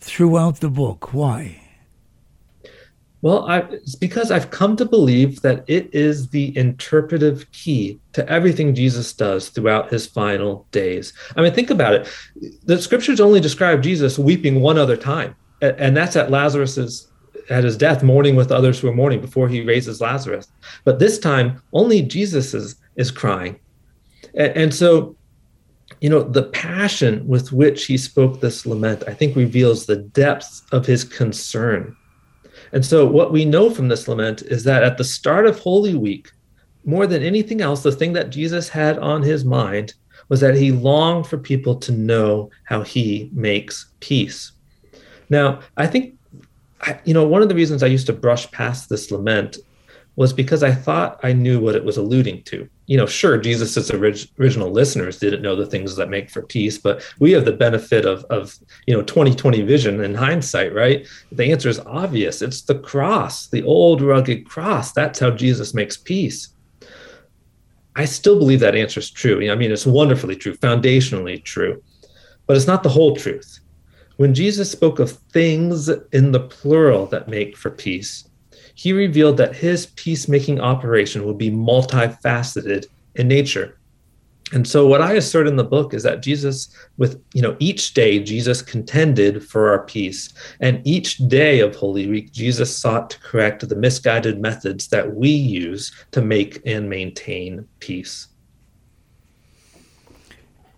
throughout 0.00 0.60
the 0.60 0.70
book. 0.70 1.12
Why? 1.12 1.63
Well, 3.24 3.46
I, 3.48 3.60
it's 3.60 3.94
because 3.94 4.30
I've 4.30 4.50
come 4.50 4.76
to 4.76 4.84
believe 4.84 5.40
that 5.40 5.64
it 5.66 5.88
is 5.94 6.28
the 6.28 6.54
interpretive 6.58 7.50
key 7.52 7.98
to 8.12 8.28
everything 8.28 8.74
Jesus 8.74 9.14
does 9.14 9.48
throughout 9.48 9.90
his 9.90 10.06
final 10.06 10.66
days. 10.72 11.14
I 11.34 11.40
mean, 11.40 11.54
think 11.54 11.70
about 11.70 11.94
it. 11.94 12.08
The 12.64 12.82
scriptures 12.82 13.20
only 13.20 13.40
describe 13.40 13.82
Jesus 13.82 14.18
weeping 14.18 14.60
one 14.60 14.76
other 14.76 14.94
time, 14.94 15.34
and 15.62 15.96
that's 15.96 16.16
at 16.16 16.30
Lazarus's 16.30 17.10
at 17.48 17.64
his 17.64 17.78
death, 17.78 18.02
mourning 18.02 18.36
with 18.36 18.52
others 18.52 18.78
who 18.78 18.88
are 18.88 18.94
mourning 18.94 19.22
before 19.22 19.48
he 19.48 19.62
raises 19.62 20.02
Lazarus. 20.02 20.48
But 20.84 20.98
this 20.98 21.18
time, 21.18 21.62
only 21.72 22.02
Jesus 22.02 22.52
is 22.52 22.76
is 22.96 23.10
crying, 23.10 23.58
and, 24.34 24.52
and 24.54 24.74
so 24.74 25.16
you 26.02 26.10
know 26.10 26.22
the 26.22 26.42
passion 26.42 27.26
with 27.26 27.52
which 27.52 27.86
he 27.86 27.96
spoke 27.96 28.40
this 28.40 28.66
lament 28.66 29.04
i 29.06 29.14
think 29.14 29.36
reveals 29.36 29.84
the 29.84 29.96
depth 29.96 30.62
of 30.72 30.86
his 30.86 31.04
concern 31.04 31.94
and 32.74 32.84
so, 32.84 33.06
what 33.06 33.30
we 33.30 33.44
know 33.44 33.70
from 33.70 33.86
this 33.86 34.08
lament 34.08 34.42
is 34.42 34.64
that 34.64 34.82
at 34.82 34.98
the 34.98 35.04
start 35.04 35.46
of 35.46 35.60
Holy 35.60 35.94
Week, 35.94 36.32
more 36.84 37.06
than 37.06 37.22
anything 37.22 37.60
else, 37.60 37.84
the 37.84 37.92
thing 37.92 38.12
that 38.14 38.30
Jesus 38.30 38.68
had 38.68 38.98
on 38.98 39.22
his 39.22 39.44
mind 39.44 39.94
was 40.28 40.40
that 40.40 40.56
he 40.56 40.72
longed 40.72 41.28
for 41.28 41.38
people 41.38 41.76
to 41.76 41.92
know 41.92 42.50
how 42.64 42.82
he 42.82 43.30
makes 43.32 43.92
peace. 44.00 44.50
Now, 45.30 45.60
I 45.76 45.86
think, 45.86 46.18
you 47.04 47.14
know, 47.14 47.24
one 47.24 47.42
of 47.42 47.48
the 47.48 47.54
reasons 47.54 47.84
I 47.84 47.86
used 47.86 48.06
to 48.06 48.12
brush 48.12 48.50
past 48.50 48.88
this 48.88 49.12
lament 49.12 49.58
was 50.16 50.32
because 50.32 50.62
I 50.62 50.72
thought 50.72 51.18
I 51.22 51.32
knew 51.32 51.60
what 51.60 51.74
it 51.74 51.84
was 51.84 51.96
alluding 51.96 52.42
to. 52.44 52.68
You 52.86 52.96
know, 52.96 53.06
sure, 53.06 53.36
Jesus's 53.38 53.90
orig- 53.90 54.28
original 54.38 54.70
listeners 54.70 55.18
didn't 55.18 55.42
know 55.42 55.56
the 55.56 55.66
things 55.66 55.96
that 55.96 56.10
make 56.10 56.30
for 56.30 56.42
peace, 56.42 56.78
but 56.78 57.02
we 57.18 57.32
have 57.32 57.44
the 57.44 57.52
benefit 57.52 58.04
of, 58.04 58.24
of, 58.24 58.56
you 58.86 58.94
know, 58.94 59.02
2020 59.02 59.62
vision 59.62 60.00
in 60.04 60.14
hindsight, 60.14 60.74
right? 60.74 61.06
The 61.32 61.50
answer 61.50 61.68
is 61.68 61.80
obvious. 61.80 62.42
It's 62.42 62.62
the 62.62 62.78
cross, 62.78 63.48
the 63.48 63.64
old 63.64 64.02
rugged 64.02 64.46
cross. 64.46 64.92
That's 64.92 65.18
how 65.18 65.30
Jesus 65.30 65.74
makes 65.74 65.96
peace. 65.96 66.50
I 67.96 68.04
still 68.04 68.38
believe 68.38 68.60
that 68.60 68.74
answer 68.74 69.00
is 69.00 69.10
true. 69.10 69.50
I 69.50 69.54
mean, 69.54 69.72
it's 69.72 69.86
wonderfully 69.86 70.36
true, 70.36 70.56
foundationally 70.56 71.42
true, 71.42 71.82
but 72.46 72.56
it's 72.56 72.66
not 72.66 72.82
the 72.82 72.88
whole 72.88 73.16
truth. 73.16 73.60
When 74.16 74.34
Jesus 74.34 74.70
spoke 74.70 75.00
of 75.00 75.12
things 75.32 75.88
in 75.88 76.30
the 76.30 76.40
plural 76.40 77.06
that 77.06 77.28
make 77.28 77.56
for 77.56 77.70
peace, 77.70 78.28
he 78.74 78.92
revealed 78.92 79.36
that 79.36 79.56
his 79.56 79.86
peacemaking 79.86 80.60
operation 80.60 81.24
would 81.24 81.38
be 81.38 81.50
multifaceted 81.50 82.86
in 83.14 83.28
nature. 83.28 83.78
And 84.52 84.68
so 84.68 84.86
what 84.86 85.00
I 85.00 85.14
assert 85.14 85.46
in 85.46 85.56
the 85.56 85.64
book 85.64 85.94
is 85.94 86.02
that 86.02 86.22
Jesus 86.22 86.68
with 86.98 87.22
you 87.32 87.40
know 87.40 87.56
each 87.60 87.94
day 87.94 88.22
Jesus 88.22 88.60
contended 88.60 89.42
for 89.42 89.70
our 89.70 89.84
peace 89.86 90.34
and 90.60 90.82
each 90.84 91.16
day 91.28 91.60
of 91.60 91.74
Holy 91.74 92.06
Week 92.06 92.30
Jesus 92.30 92.76
sought 92.76 93.10
to 93.10 93.20
correct 93.20 93.66
the 93.66 93.74
misguided 93.74 94.40
methods 94.40 94.88
that 94.88 95.14
we 95.14 95.30
use 95.30 95.92
to 96.10 96.20
make 96.20 96.60
and 96.66 96.90
maintain 96.90 97.66
peace. 97.80 98.28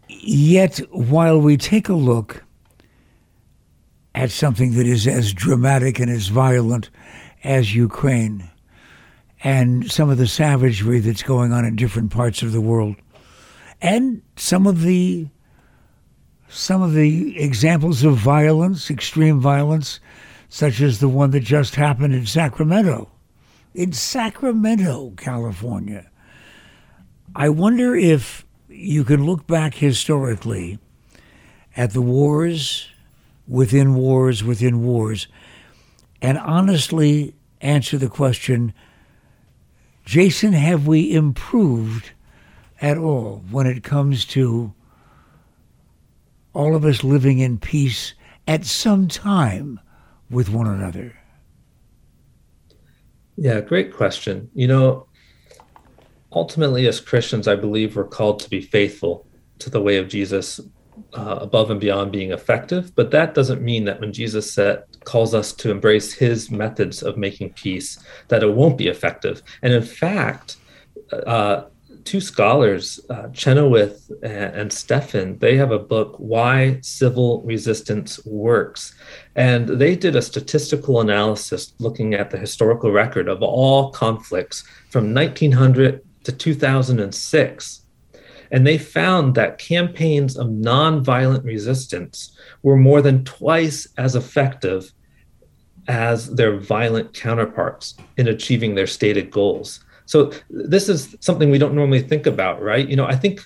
Yet 0.08 0.78
while 0.92 1.40
we 1.40 1.56
take 1.56 1.88
a 1.88 1.94
look 1.94 2.44
at 4.14 4.30
something 4.30 4.74
that 4.74 4.86
is 4.86 5.06
as 5.06 5.32
dramatic 5.32 5.98
and 5.98 6.10
as 6.10 6.28
violent 6.28 6.88
as 7.46 7.74
Ukraine 7.74 8.50
and 9.44 9.90
some 9.90 10.10
of 10.10 10.18
the 10.18 10.26
savagery 10.26 10.98
that's 10.98 11.22
going 11.22 11.52
on 11.52 11.64
in 11.64 11.76
different 11.76 12.10
parts 12.10 12.42
of 12.42 12.50
the 12.50 12.60
world, 12.60 12.96
and 13.80 14.20
some 14.36 14.66
of 14.66 14.82
the 14.82 15.28
some 16.48 16.82
of 16.82 16.94
the 16.94 17.38
examples 17.38 18.02
of 18.02 18.16
violence, 18.16 18.90
extreme 18.90 19.40
violence, 19.40 20.00
such 20.48 20.80
as 20.80 20.98
the 20.98 21.08
one 21.08 21.30
that 21.30 21.40
just 21.40 21.74
happened 21.74 22.14
in 22.14 22.24
Sacramento. 22.24 23.10
In 23.74 23.92
Sacramento, 23.92 25.12
California. 25.16 26.08
I 27.34 27.48
wonder 27.48 27.94
if 27.94 28.46
you 28.68 29.04
can 29.04 29.24
look 29.24 29.46
back 29.46 29.74
historically 29.74 30.78
at 31.76 31.92
the 31.92 32.02
wars 32.02 32.88
within 33.46 33.94
wars 33.94 34.42
within 34.42 34.82
wars 34.82 35.28
and 36.22 36.38
honestly 36.38 37.35
answer 37.60 37.98
the 37.98 38.08
question 38.08 38.72
Jason, 40.04 40.52
have 40.52 40.86
we 40.86 41.12
improved 41.12 42.12
at 42.80 42.96
all 42.96 43.42
when 43.50 43.66
it 43.66 43.82
comes 43.82 44.24
to 44.24 44.72
all 46.54 46.76
of 46.76 46.84
us 46.84 47.02
living 47.02 47.40
in 47.40 47.58
peace 47.58 48.14
at 48.46 48.64
some 48.64 49.08
time 49.08 49.80
with 50.30 50.48
one 50.48 50.68
another? 50.68 51.18
Yeah, 53.36 53.60
great 53.60 53.92
question. 53.92 54.48
You 54.54 54.68
know, 54.68 55.06
ultimately, 56.32 56.86
as 56.86 57.00
Christians, 57.00 57.48
I 57.48 57.56
believe 57.56 57.96
we're 57.96 58.04
called 58.04 58.38
to 58.40 58.50
be 58.50 58.60
faithful 58.60 59.26
to 59.58 59.70
the 59.70 59.82
way 59.82 59.96
of 59.96 60.08
Jesus 60.08 60.60
uh, 61.14 61.38
above 61.40 61.70
and 61.70 61.80
beyond 61.80 62.12
being 62.12 62.32
effective. 62.32 62.94
But 62.94 63.10
that 63.10 63.34
doesn't 63.34 63.62
mean 63.62 63.84
that 63.84 64.00
when 64.00 64.12
Jesus 64.12 64.52
said, 64.52 64.84
calls 65.04 65.34
us 65.34 65.52
to 65.54 65.70
embrace 65.70 66.12
his 66.12 66.50
methods 66.50 67.02
of 67.02 67.16
making 67.16 67.52
peace, 67.54 67.98
that 68.28 68.42
it 68.42 68.52
won't 68.52 68.78
be 68.78 68.88
effective. 68.88 69.42
And 69.62 69.72
in 69.72 69.82
fact, 69.82 70.56
uh, 71.12 71.64
two 72.04 72.20
scholars, 72.20 73.00
uh, 73.10 73.28
Chenoweth 73.32 74.10
and, 74.22 74.54
and 74.54 74.72
Stephan, 74.72 75.38
they 75.38 75.56
have 75.56 75.72
a 75.72 75.78
book, 75.78 76.14
Why 76.18 76.78
Civil 76.80 77.42
Resistance 77.42 78.24
Works. 78.24 78.94
And 79.34 79.68
they 79.68 79.96
did 79.96 80.16
a 80.16 80.22
statistical 80.22 81.00
analysis 81.00 81.74
looking 81.78 82.14
at 82.14 82.30
the 82.30 82.38
historical 82.38 82.90
record 82.90 83.28
of 83.28 83.42
all 83.42 83.90
conflicts 83.90 84.64
from 84.90 85.12
1900 85.12 86.02
to 86.24 86.32
2006. 86.32 87.85
And 88.50 88.66
they 88.66 88.78
found 88.78 89.34
that 89.34 89.58
campaigns 89.58 90.36
of 90.36 90.48
nonviolent 90.48 91.44
resistance 91.44 92.36
were 92.62 92.76
more 92.76 93.02
than 93.02 93.24
twice 93.24 93.86
as 93.96 94.14
effective 94.14 94.92
as 95.88 96.34
their 96.34 96.58
violent 96.58 97.14
counterparts 97.14 97.94
in 98.16 98.28
achieving 98.28 98.74
their 98.74 98.86
stated 98.86 99.30
goals. 99.30 99.80
So 100.06 100.32
this 100.50 100.88
is 100.88 101.16
something 101.20 101.50
we 101.50 101.58
don't 101.58 101.74
normally 101.74 102.02
think 102.02 102.26
about, 102.26 102.62
right? 102.62 102.88
You 102.88 102.96
know, 102.96 103.06
I 103.06 103.16
think 103.16 103.40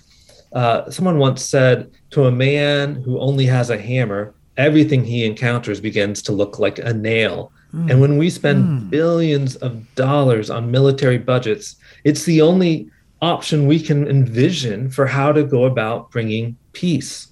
uh, 0.52 0.90
someone 0.90 1.18
once 1.18 1.44
said 1.44 1.90
to 2.10 2.26
a 2.26 2.32
man 2.32 2.96
who 2.96 3.18
only 3.18 3.46
has 3.46 3.70
a 3.70 3.78
hammer, 3.78 4.34
everything 4.56 5.04
he 5.04 5.24
encounters 5.24 5.80
begins 5.80 6.22
to 6.22 6.32
look 6.32 6.58
like 6.58 6.78
a 6.78 6.92
nail. 6.92 7.52
Mm. 7.74 7.90
And 7.90 8.00
when 8.00 8.18
we 8.18 8.30
spend 8.30 8.64
mm. 8.64 8.90
billions 8.90 9.56
of 9.56 9.94
dollars 9.94 10.50
on 10.50 10.70
military 10.70 11.18
budgets, 11.18 11.76
it's 12.04 12.24
the 12.24 12.42
only 12.42 12.90
option 13.22 13.66
we 13.66 13.80
can 13.80 14.06
envision 14.06 14.90
for 14.90 15.06
how 15.06 15.32
to 15.32 15.44
go 15.44 15.64
about 15.64 16.10
bringing 16.10 16.56
peace. 16.72 17.28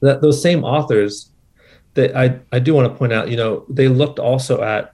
That 0.00 0.20
those 0.20 0.42
same 0.42 0.64
authors, 0.64 1.30
that 1.94 2.16
I, 2.16 2.40
I 2.52 2.58
do 2.58 2.74
want 2.74 2.92
to 2.92 2.98
point 2.98 3.12
out, 3.12 3.28
you 3.28 3.36
know, 3.36 3.64
they 3.68 3.88
looked 3.88 4.18
also 4.18 4.62
at 4.62 4.92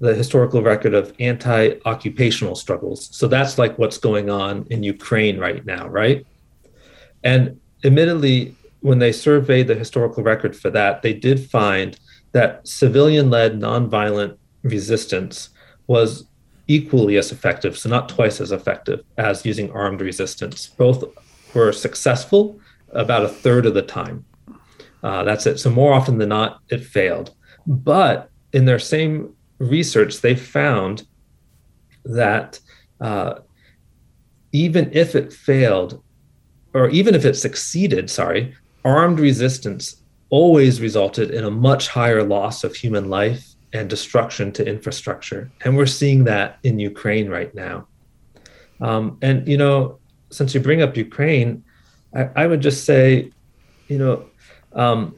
the 0.00 0.14
historical 0.14 0.62
record 0.62 0.94
of 0.94 1.14
anti 1.20 1.74
occupational 1.84 2.54
struggles. 2.54 3.08
So 3.12 3.28
that's 3.28 3.58
like 3.58 3.78
what's 3.78 3.98
going 3.98 4.30
on 4.30 4.66
in 4.70 4.82
Ukraine 4.82 5.38
right 5.38 5.64
now, 5.64 5.86
right? 5.88 6.26
And 7.22 7.60
admittedly, 7.84 8.56
when 8.80 8.98
they 8.98 9.12
surveyed 9.12 9.68
the 9.68 9.74
historical 9.74 10.22
record 10.22 10.56
for 10.56 10.70
that, 10.70 11.02
they 11.02 11.12
did 11.12 11.50
find 11.50 11.98
that 12.32 12.66
civilian 12.66 13.28
led 13.30 13.60
nonviolent 13.60 14.36
resistance 14.62 15.50
was 15.86 16.26
equally 16.70 17.16
as 17.16 17.32
effective, 17.32 17.76
so 17.76 17.88
not 17.88 18.08
twice 18.08 18.40
as 18.40 18.52
effective 18.52 19.02
as 19.18 19.44
using 19.44 19.72
armed 19.72 20.00
resistance. 20.00 20.68
Both 20.68 21.02
were 21.52 21.72
successful 21.72 22.60
about 22.92 23.24
a 23.24 23.28
third 23.28 23.66
of 23.66 23.74
the 23.74 23.82
time. 23.82 24.24
Uh, 25.02 25.24
that's 25.24 25.46
it. 25.46 25.58
So 25.58 25.68
more 25.68 25.92
often 25.92 26.18
than 26.18 26.28
not, 26.28 26.60
it 26.68 26.84
failed. 26.84 27.34
But 27.66 28.30
in 28.52 28.66
their 28.66 28.78
same 28.78 29.34
research, 29.58 30.20
they 30.20 30.36
found 30.36 31.08
that 32.04 32.60
uh, 33.00 33.40
even 34.52 34.90
if 34.92 35.16
it 35.16 35.32
failed, 35.32 36.00
or 36.72 36.88
even 36.90 37.16
if 37.16 37.24
it 37.24 37.34
succeeded, 37.34 38.08
sorry, 38.10 38.54
armed 38.84 39.18
resistance 39.18 39.96
always 40.28 40.80
resulted 40.80 41.32
in 41.32 41.44
a 41.44 41.50
much 41.50 41.88
higher 41.88 42.22
loss 42.22 42.62
of 42.62 42.76
human 42.76 43.10
life 43.10 43.44
and 43.72 43.88
destruction 43.88 44.52
to 44.52 44.66
infrastructure. 44.66 45.50
And 45.64 45.76
we're 45.76 45.86
seeing 45.86 46.24
that 46.24 46.58
in 46.62 46.78
Ukraine 46.78 47.28
right 47.28 47.54
now. 47.54 47.86
Um, 48.80 49.18
and, 49.22 49.46
you 49.46 49.56
know, 49.56 49.98
since 50.30 50.54
you 50.54 50.60
bring 50.60 50.82
up 50.82 50.96
Ukraine, 50.96 51.62
I, 52.14 52.30
I 52.36 52.46
would 52.46 52.60
just 52.60 52.84
say, 52.84 53.30
you 53.88 53.98
know, 53.98 54.24
um, 54.72 55.16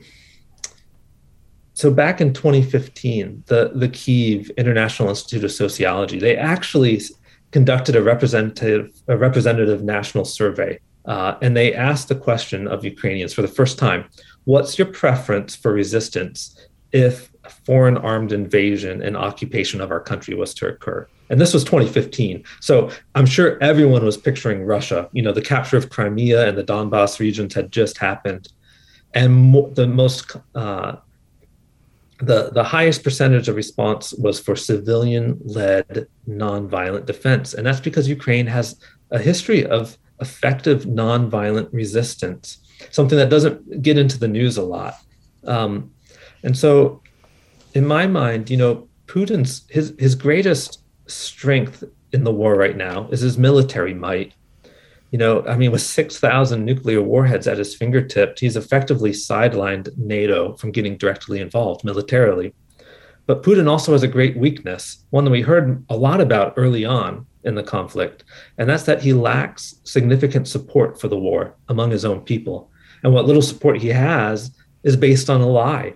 so 1.74 1.90
back 1.90 2.20
in 2.20 2.32
2015, 2.32 3.44
the, 3.46 3.72
the 3.74 3.88
Kiev 3.88 4.50
International 4.50 5.08
Institute 5.08 5.44
of 5.44 5.52
Sociology, 5.52 6.18
they 6.18 6.36
actually 6.36 7.00
conducted 7.50 7.96
a 7.96 8.02
representative, 8.02 8.90
a 9.08 9.16
representative 9.16 9.82
national 9.82 10.24
survey. 10.24 10.78
Uh, 11.06 11.36
and 11.42 11.56
they 11.56 11.74
asked 11.74 12.08
the 12.08 12.14
question 12.14 12.68
of 12.68 12.84
Ukrainians 12.84 13.32
for 13.32 13.42
the 13.42 13.48
first 13.48 13.78
time, 13.78 14.04
what's 14.44 14.78
your 14.78 14.86
preference 14.86 15.56
for 15.56 15.72
resistance 15.72 16.56
if 16.92 17.31
a 17.44 17.50
foreign 17.50 17.96
armed 17.96 18.32
invasion 18.32 19.02
and 19.02 19.16
occupation 19.16 19.80
of 19.80 19.90
our 19.90 20.00
country 20.00 20.34
was 20.34 20.54
to 20.54 20.68
occur? 20.68 21.06
And 21.30 21.40
this 21.40 21.54
was 21.54 21.64
2015. 21.64 22.44
So 22.60 22.90
I'm 23.14 23.26
sure 23.26 23.62
everyone 23.62 24.04
was 24.04 24.16
picturing 24.16 24.64
Russia. 24.64 25.08
You 25.12 25.22
know, 25.22 25.32
the 25.32 25.42
capture 25.42 25.76
of 25.76 25.90
Crimea 25.90 26.48
and 26.48 26.58
the 26.58 26.64
Donbass 26.64 27.18
regions 27.18 27.54
had 27.54 27.72
just 27.72 27.98
happened. 27.98 28.48
And 29.14 29.34
mo- 29.34 29.70
the 29.70 29.86
most 29.86 30.36
uh, 30.54 30.96
the, 32.22 32.50
the 32.50 32.62
highest 32.62 33.02
percentage 33.02 33.48
of 33.48 33.56
response 33.56 34.12
was 34.12 34.38
for 34.38 34.54
civilian 34.54 35.40
led 35.44 36.06
nonviolent 36.28 37.04
defense. 37.04 37.52
And 37.52 37.66
that's 37.66 37.80
because 37.80 38.08
Ukraine 38.08 38.46
has 38.46 38.78
a 39.10 39.18
history 39.18 39.66
of 39.66 39.98
effective 40.20 40.84
nonviolent 40.84 41.68
resistance, 41.72 42.58
something 42.90 43.18
that 43.18 43.28
doesn't 43.28 43.82
get 43.82 43.98
into 43.98 44.18
the 44.18 44.28
news 44.28 44.56
a 44.56 44.62
lot. 44.62 44.94
Um, 45.44 45.90
and 46.44 46.56
so, 46.56 47.01
in 47.74 47.86
my 47.86 48.06
mind, 48.06 48.50
you 48.50 48.56
know, 48.56 48.88
Putin's 49.06 49.64
his 49.68 49.94
his 49.98 50.14
greatest 50.14 50.82
strength 51.06 51.84
in 52.12 52.24
the 52.24 52.32
war 52.32 52.56
right 52.56 52.76
now 52.76 53.08
is 53.08 53.20
his 53.20 53.38
military 53.38 53.94
might 53.94 54.34
you 55.12 55.18
know, 55.18 55.44
I 55.46 55.58
mean, 55.58 55.70
with 55.70 55.82
6,000 55.82 56.64
nuclear 56.64 57.02
warheads 57.02 57.46
at 57.46 57.58
his 57.58 57.74
fingertips, 57.74 58.40
he's 58.40 58.56
effectively 58.56 59.10
sidelined 59.10 59.94
NATO 59.98 60.56
from 60.56 60.72
getting 60.72 60.96
directly 60.96 61.38
involved 61.38 61.84
militarily. 61.84 62.54
But 63.26 63.42
Putin 63.42 63.68
also 63.68 63.92
has 63.92 64.02
a 64.02 64.08
great 64.08 64.38
weakness, 64.38 65.04
one 65.10 65.24
that 65.24 65.30
we 65.30 65.42
heard 65.42 65.84
a 65.90 65.96
lot 65.96 66.22
about 66.22 66.54
early 66.56 66.86
on 66.86 67.26
in 67.44 67.54
the 67.54 67.62
conflict, 67.62 68.24
and 68.56 68.68
that's 68.68 68.84
that 68.84 69.02
he 69.02 69.12
lacks 69.12 69.80
significant 69.84 70.48
support 70.48 70.98
for 70.98 71.08
the 71.08 71.18
war 71.18 71.56
among 71.68 71.90
his 71.90 72.06
own 72.06 72.22
people. 72.22 72.70
And 73.02 73.12
what 73.12 73.26
little 73.26 73.42
support 73.42 73.78
he 73.78 73.88
has 73.88 74.56
is 74.82 74.96
based 74.96 75.28
on 75.28 75.42
a 75.42 75.46
lie, 75.46 75.94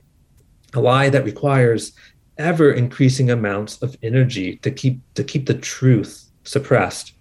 a 0.75 0.81
lie 0.81 1.09
that 1.09 1.25
requires 1.25 1.93
ever 2.39 2.73
increasing 2.73 3.31
amounts 3.31 3.81
of 3.83 3.97
energy 4.03 4.57
to 4.57 4.71
keep 4.71 5.01
to 5.15 5.25
keep 5.25 5.47
the 5.47 5.55
truth 5.55 6.31
suppressed 6.45 7.17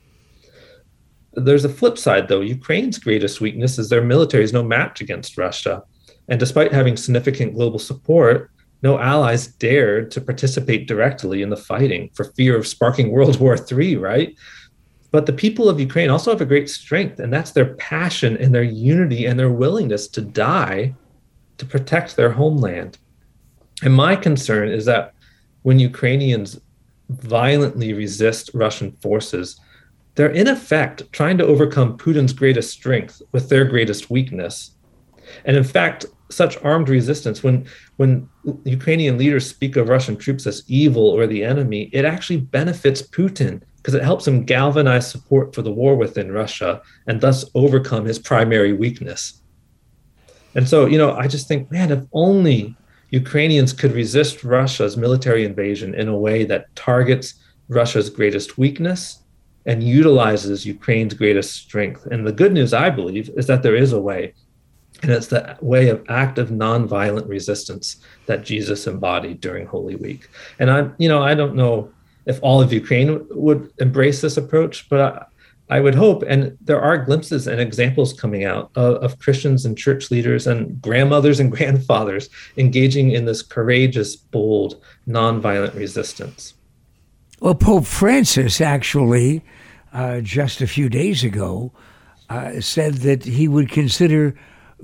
there's 1.35 1.65
a 1.65 1.69
flip 1.69 1.97
side, 1.97 2.27
though. 2.27 2.41
Ukraine's 2.41 2.97
greatest 2.97 3.41
weakness 3.41 3.77
is 3.77 3.89
their 3.89 4.01
military 4.01 4.43
is 4.43 4.53
no 4.53 4.63
match 4.63 5.01
against 5.01 5.37
Russia. 5.37 5.83
And 6.27 6.39
despite 6.39 6.73
having 6.73 6.97
significant 6.97 7.55
global 7.55 7.79
support, 7.79 8.51
no 8.81 8.99
allies 8.99 9.47
dared 9.47 10.11
to 10.11 10.21
participate 10.21 10.87
directly 10.87 11.41
in 11.41 11.49
the 11.49 11.57
fighting 11.57 12.09
for 12.13 12.25
fear 12.25 12.55
of 12.57 12.67
sparking 12.67 13.11
World 13.11 13.39
War 13.41 13.57
III, 13.57 13.97
right? 13.97 14.35
But 15.11 15.25
the 15.25 15.33
people 15.33 15.69
of 15.69 15.79
Ukraine 15.79 16.09
also 16.09 16.31
have 16.31 16.41
a 16.41 16.45
great 16.45 16.69
strength, 16.69 17.19
and 17.19 17.31
that's 17.31 17.51
their 17.51 17.75
passion 17.75 18.37
and 18.37 18.53
their 18.53 18.63
unity 18.63 19.25
and 19.25 19.39
their 19.39 19.51
willingness 19.51 20.07
to 20.09 20.21
die 20.21 20.93
to 21.57 21.65
protect 21.65 22.15
their 22.15 22.31
homeland. 22.31 22.97
And 23.83 23.93
my 23.93 24.15
concern 24.15 24.69
is 24.69 24.85
that 24.85 25.13
when 25.63 25.79
Ukrainians 25.79 26.59
violently 27.09 27.93
resist 27.93 28.51
Russian 28.53 28.91
forces, 28.93 29.59
they're 30.15 30.29
in 30.29 30.47
effect 30.47 31.11
trying 31.11 31.37
to 31.37 31.45
overcome 31.45 31.97
Putin's 31.97 32.33
greatest 32.33 32.71
strength 32.71 33.21
with 33.31 33.49
their 33.49 33.65
greatest 33.65 34.09
weakness. 34.09 34.71
And 35.43 35.57
in 35.57 35.63
fact, 35.63 36.05
such 36.29 36.61
armed 36.63 36.89
resistance 36.89 37.43
when 37.43 37.65
when 37.97 38.27
Ukrainian 38.63 39.17
leaders 39.17 39.47
speak 39.47 39.75
of 39.75 39.89
Russian 39.89 40.17
troops 40.17 40.47
as 40.47 40.63
evil 40.67 41.07
or 41.07 41.27
the 41.27 41.43
enemy, 41.43 41.89
it 41.93 42.05
actually 42.05 42.39
benefits 42.39 43.01
Putin 43.01 43.61
because 43.77 43.93
it 43.93 44.03
helps 44.03 44.27
him 44.27 44.43
galvanize 44.43 45.09
support 45.09 45.53
for 45.53 45.61
the 45.61 45.71
war 45.71 45.95
within 45.95 46.31
Russia 46.31 46.81
and 47.05 47.21
thus 47.21 47.45
overcome 47.53 48.05
his 48.05 48.17
primary 48.17 48.73
weakness. 48.73 49.41
And 50.55 50.67
so, 50.67 50.85
you 50.85 50.97
know, 50.97 51.13
I 51.13 51.27
just 51.27 51.47
think, 51.47 51.69
man, 51.69 51.91
if 51.91 52.03
only 52.11 52.75
Ukrainians 53.23 53.71
could 53.71 53.93
resist 53.93 54.43
Russia's 54.43 54.97
military 54.97 55.43
invasion 55.45 55.95
in 55.95 56.07
a 56.09 56.17
way 56.27 56.43
that 56.45 56.73
targets 56.75 57.35
Russia's 57.69 58.09
greatest 58.09 58.57
weakness 58.57 59.01
and 59.65 59.81
utilizes 59.81 60.65
Ukraine's 60.65 61.13
greatest 61.13 61.55
strength. 61.55 62.05
And 62.11 62.27
the 62.27 62.39
good 62.41 62.53
news, 62.53 62.73
I 62.73 62.89
believe, 62.89 63.29
is 63.39 63.47
that 63.47 63.63
there 63.63 63.75
is 63.75 63.93
a 63.93 64.01
way. 64.09 64.33
And 65.01 65.11
it's 65.11 65.27
the 65.27 65.57
way 65.61 65.89
of 65.89 66.05
active 66.09 66.49
nonviolent 66.49 67.27
resistance 67.27 67.97
that 68.27 68.43
Jesus 68.43 68.87
embodied 68.87 69.39
during 69.41 69.65
Holy 69.65 69.95
Week. 69.95 70.29
And 70.59 70.69
I, 70.69 70.89
you 70.97 71.09
know, 71.09 71.21
I 71.23 71.33
don't 71.35 71.55
know 71.55 71.91
if 72.25 72.39
all 72.41 72.61
of 72.61 72.73
Ukraine 72.73 73.25
would 73.29 73.71
embrace 73.79 74.19
this 74.21 74.37
approach, 74.37 74.89
but 74.89 75.29
I, 75.69 75.79
would 75.79 75.95
hope, 75.95 76.23
and 76.27 76.57
there 76.61 76.81
are 76.81 76.97
glimpses 76.97 77.47
and 77.47 77.59
examples 77.59 78.13
coming 78.13 78.45
out 78.45 78.71
of, 78.75 78.95
of, 79.03 79.19
Christians 79.19 79.65
and 79.65 79.77
church 79.77 80.11
leaders 80.11 80.45
and 80.47 80.81
grandmothers 80.81 81.39
and 81.39 81.51
grandfathers 81.55 82.29
engaging 82.57 83.11
in 83.11 83.25
this 83.25 83.41
courageous, 83.41 84.15
bold, 84.15 84.81
nonviolent 85.07 85.75
resistance. 85.75 86.53
Well, 87.39 87.55
Pope 87.55 87.85
Francis 87.85 88.61
actually, 88.61 89.43
uh, 89.93 90.21
just 90.21 90.61
a 90.61 90.67
few 90.67 90.89
days 90.89 91.23
ago, 91.23 91.71
uh, 92.29 92.61
said 92.61 92.95
that 92.95 93.23
he 93.25 93.47
would 93.47 93.69
consider 93.69 94.35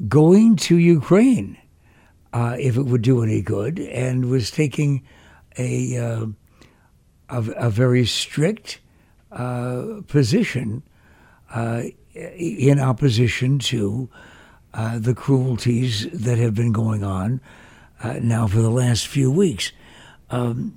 going 0.07 0.55
to 0.55 0.77
Ukraine 0.77 1.57
uh, 2.33 2.55
if 2.59 2.77
it 2.77 2.83
would 2.83 3.01
do 3.01 3.23
any 3.23 3.41
good, 3.41 3.79
and 3.79 4.29
was 4.29 4.51
taking 4.51 5.03
a 5.57 5.97
uh, 5.97 6.25
a, 7.29 7.51
a 7.51 7.69
very 7.69 8.05
strict 8.05 8.79
position 9.31 10.83
uh, 11.53 11.83
in 12.13 12.79
opposition 12.79 13.59
to 13.59 14.09
uh, 14.73 14.99
the 14.99 15.13
cruelties 15.13 16.07
that 16.11 16.37
have 16.37 16.55
been 16.55 16.71
going 16.71 17.03
on 17.03 17.41
uh, 18.03 18.13
now 18.21 18.47
for 18.47 18.61
the 18.61 18.69
last 18.69 19.07
few 19.07 19.29
weeks. 19.29 19.71
Um, 20.29 20.73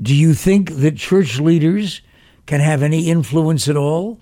do 0.00 0.14
you 0.14 0.34
think 0.34 0.70
that 0.76 0.96
church 0.96 1.40
leaders 1.40 2.00
can 2.46 2.60
have 2.60 2.82
any 2.82 3.08
influence 3.10 3.68
at 3.68 3.76
all? 3.76 4.20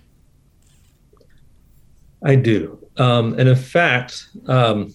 I 2.25 2.37
do. 2.37 2.79
Um, 2.97 3.39
and 3.39 3.49
in 3.49 3.57
fact, 3.57 4.29
um, 4.47 4.95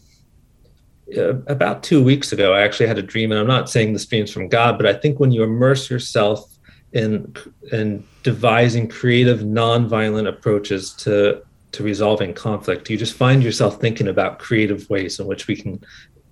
about 1.48 1.84
two 1.84 2.04
weeks 2.04 2.32
ago, 2.32 2.54
I 2.54 2.62
actually 2.62 2.88
had 2.88 2.98
a 2.98 3.04
dream, 3.04 3.32
and 3.32 3.40
I'm 3.40 3.48
not 3.48 3.70
saying 3.70 3.94
this 3.94 4.06
dream's 4.06 4.32
from 4.32 4.50
God, 4.50 4.78
but 4.78 4.86
I 4.86 4.94
think 4.94 5.20
when 5.20 5.32
you 5.32 5.44
immerse 5.44 5.90
yourself 5.90 6.57
in 6.94 7.36
in 7.72 8.04
devising 8.24 8.88
creative 8.88 9.40
nonviolent 9.40 10.28
approaches 10.28 10.94
to 10.94 11.42
to 11.74 11.84
resolving 11.84 12.34
conflict. 12.34 12.90
You 12.90 12.98
just 12.98 13.14
find 13.14 13.44
yourself 13.44 13.80
thinking 13.80 14.08
about 14.08 14.40
creative 14.40 14.90
ways 14.90 15.20
in 15.20 15.28
which 15.28 15.48
we 15.48 15.56
can 15.56 15.84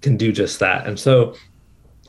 can 0.01 0.17
do 0.17 0.31
just 0.31 0.59
that. 0.59 0.87
And 0.87 0.99
so 0.99 1.35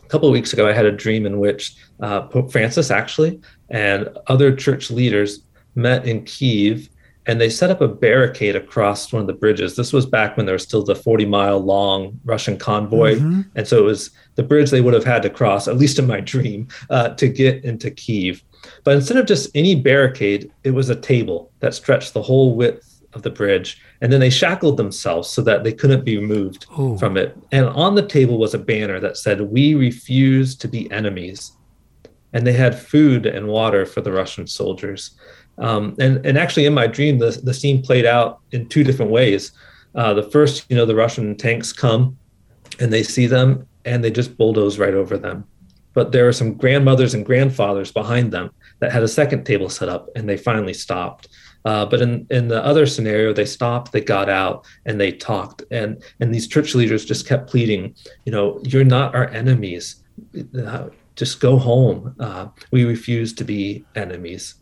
a 0.07 0.09
couple 0.09 0.29
of 0.29 0.33
weeks 0.33 0.53
ago 0.53 0.69
i 0.69 0.73
had 0.73 0.87
a 0.87 0.93
dream 0.93 1.27
in 1.27 1.39
which 1.39 1.75
uh, 2.01 2.23
pope 2.23 2.53
francis 2.53 2.91
actually 2.91 3.41
and 3.71 4.09
other 4.29 4.55
church 4.55 4.91
leaders 4.91 5.41
met 5.75 6.07
in 6.07 6.25
kiev 6.25 6.89
and 7.27 7.41
they 7.41 7.51
set 7.51 7.71
up 7.71 7.81
a 7.81 7.89
barricade 7.89 8.55
across 8.55 9.12
one 9.12 9.21
of 9.21 9.27
the 9.27 9.33
bridges. 9.33 9.75
This 9.75 9.93
was 9.93 10.07
back 10.07 10.37
when 10.37 10.47
there 10.47 10.53
was 10.53 10.62
still 10.62 10.85
the 10.85 10.95
40 10.95 11.27
mile 11.27 11.59
long 11.59 12.21
Russian 12.25 12.57
convoy. 12.57 13.17
Mm-hmm. 13.17 13.43
And 13.57 13.67
so 13.67 13.79
it 13.79 13.85
was 13.85 14.11
the 14.37 14.43
bridge 14.45 14.71
they 14.71 14.81
would 14.81 14.95
have 14.95 15.05
had 15.05 15.23
to 15.23 15.31
cross, 15.31 15.67
at 15.67 15.77
least 15.77 15.99
in 15.99 16.07
my 16.07 16.21
dream, 16.21 16.69
uh, 16.89 17.11
to 17.11 17.29
get 17.29 17.65
into 17.65 17.91
Kiev. 17.91 18.43
But 18.85 18.95
instead 18.95 19.17
of 19.17 19.27
just 19.27 19.51
any 19.55 19.75
barricade, 19.75 20.51
it 20.62 20.71
was 20.71 20.89
a 20.89 20.97
table 20.97 21.51
that 21.61 21.75
stretched 21.75 22.15
the 22.15 22.23
whole 22.23 22.55
width 22.55 23.03
of 23.12 23.23
the 23.23 23.31
bridge. 23.31 23.83
And 24.01 24.12
then 24.12 24.21
they 24.21 24.31
shackled 24.31 24.77
themselves 24.77 25.29
so 25.29 25.43
that 25.43 25.65
they 25.65 25.73
couldn't 25.73 26.05
be 26.05 26.19
removed 26.19 26.67
Ooh. 26.79 26.97
from 26.99 27.17
it. 27.17 27.37
And 27.51 27.67
on 27.67 27.95
the 27.95 28.07
table 28.07 28.39
was 28.39 28.55
a 28.55 28.59
banner 28.59 29.01
that 29.01 29.17
said, 29.17 29.41
We 29.41 29.75
refuse 29.75 30.55
to 30.57 30.69
be 30.69 30.91
enemies. 30.93 31.53
And 32.33 32.47
they 32.47 32.53
had 32.53 32.79
food 32.79 33.25
and 33.25 33.49
water 33.49 33.87
for 33.87 34.01
the 34.01 34.12
Russian 34.12 34.47
soldiers. 34.47 35.12
Um, 35.59 35.95
and, 35.99 36.25
and 36.27 36.37
actually, 36.37 36.66
in 36.66 36.75
my 36.75 36.87
dream, 36.87 37.19
the, 37.19 37.31
the 37.42 37.55
scene 37.55 37.83
played 37.83 38.07
out 38.07 38.40
in 38.53 38.69
two 38.69 38.85
different 38.85 39.11
ways. 39.11 39.53
Uh, 39.95 40.12
the 40.12 40.23
first, 40.23 40.66
you 40.69 40.77
know, 40.77 40.85
the 40.85 40.95
Russian 40.95 41.37
tanks 41.37 41.73
come 41.73 42.16
and 42.79 42.92
they 42.92 43.03
see 43.03 43.27
them 43.27 43.66
and 43.85 44.05
they 44.05 44.11
just 44.11 44.37
bulldoze 44.37 44.79
right 44.79 44.95
over 44.95 45.16
them. 45.16 45.45
But 45.95 46.12
there 46.12 46.29
are 46.29 46.33
some 46.33 46.55
grandmothers 46.55 47.14
and 47.14 47.25
grandfathers 47.25 47.90
behind 47.90 48.31
them 48.31 48.51
that 48.81 48.92
had 48.92 49.03
a 49.03 49.09
second 49.09 49.45
table 49.45 49.71
set 49.71 49.88
up 49.88 50.11
and 50.14 50.29
they 50.29 50.37
finally 50.37 50.75
stopped. 50.75 51.29
Uh, 51.64 51.87
but 51.87 52.01
in, 52.03 52.27
in 52.31 52.47
the 52.47 52.62
other 52.64 52.87
scenario, 52.87 53.33
they 53.33 53.47
stopped, 53.47 53.90
they 53.90 54.01
got 54.01 54.29
out, 54.29 54.64
and 54.85 55.01
they 55.01 55.11
talked. 55.11 55.64
And, 55.73 56.01
and 56.21 56.33
these 56.33 56.47
church 56.47 56.77
leaders 56.77 57.05
just 57.05 57.27
kept 57.27 57.51
pleading, 57.51 57.97
you 58.25 58.31
know, 58.31 58.61
you're 58.62 58.85
not 58.85 59.16
our 59.16 59.29
enemies. 59.31 60.05
Uh, 60.57 60.90
just 61.16 61.40
go 61.40 61.59
home. 61.59 62.14
Uh, 62.21 62.49
we 62.71 62.85
refuse 62.85 63.33
to 63.33 63.45
be 63.45 63.85
enemies. 63.97 64.55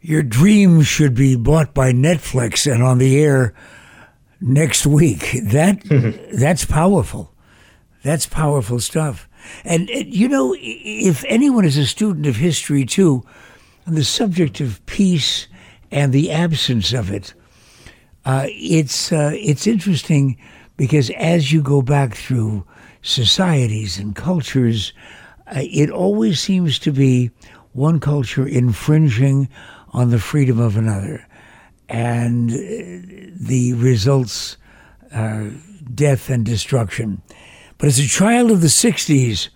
Your 0.00 0.22
dream 0.22 0.82
should 0.82 1.14
be 1.14 1.34
bought 1.36 1.74
by 1.74 1.92
Netflix 1.92 2.70
and 2.70 2.82
on 2.82 2.98
the 2.98 3.18
air 3.20 3.54
next 4.40 4.86
week. 4.86 5.38
That 5.42 5.82
that's 6.32 6.64
powerful. 6.64 7.32
That's 8.02 8.26
powerful 8.26 8.80
stuff. 8.80 9.28
And 9.64 9.88
you 9.88 10.28
know, 10.28 10.54
if 10.58 11.24
anyone 11.26 11.64
is 11.64 11.76
a 11.76 11.86
student 11.86 12.26
of 12.26 12.36
history 12.36 12.84
too, 12.84 13.24
on 13.86 13.94
the 13.94 14.04
subject 14.04 14.60
of 14.60 14.84
peace 14.86 15.48
and 15.90 16.12
the 16.12 16.30
absence 16.30 16.92
of 16.92 17.10
it, 17.10 17.34
uh, 18.24 18.46
it's 18.48 19.10
uh, 19.10 19.32
it's 19.34 19.66
interesting 19.66 20.38
because 20.76 21.10
as 21.10 21.52
you 21.52 21.62
go 21.62 21.82
back 21.82 22.14
through 22.14 22.64
societies 23.02 23.98
and 23.98 24.14
cultures, 24.14 24.92
uh, 25.48 25.60
it 25.62 25.90
always 25.90 26.40
seems 26.40 26.78
to 26.80 26.92
be 26.92 27.30
one 27.72 28.00
culture 28.00 28.46
infringing 28.46 29.48
on 29.92 30.10
the 30.10 30.18
freedom 30.18 30.60
of 30.60 30.76
another. 30.76 31.26
And 31.88 32.50
the 32.50 33.72
results 33.74 34.56
are 35.12 35.50
death 35.94 36.28
and 36.28 36.44
destruction. 36.44 37.22
But 37.78 37.86
as 37.86 37.98
a 37.98 38.06
child 38.06 38.50
of 38.50 38.60
the 38.60 38.66
60s, 38.66 39.48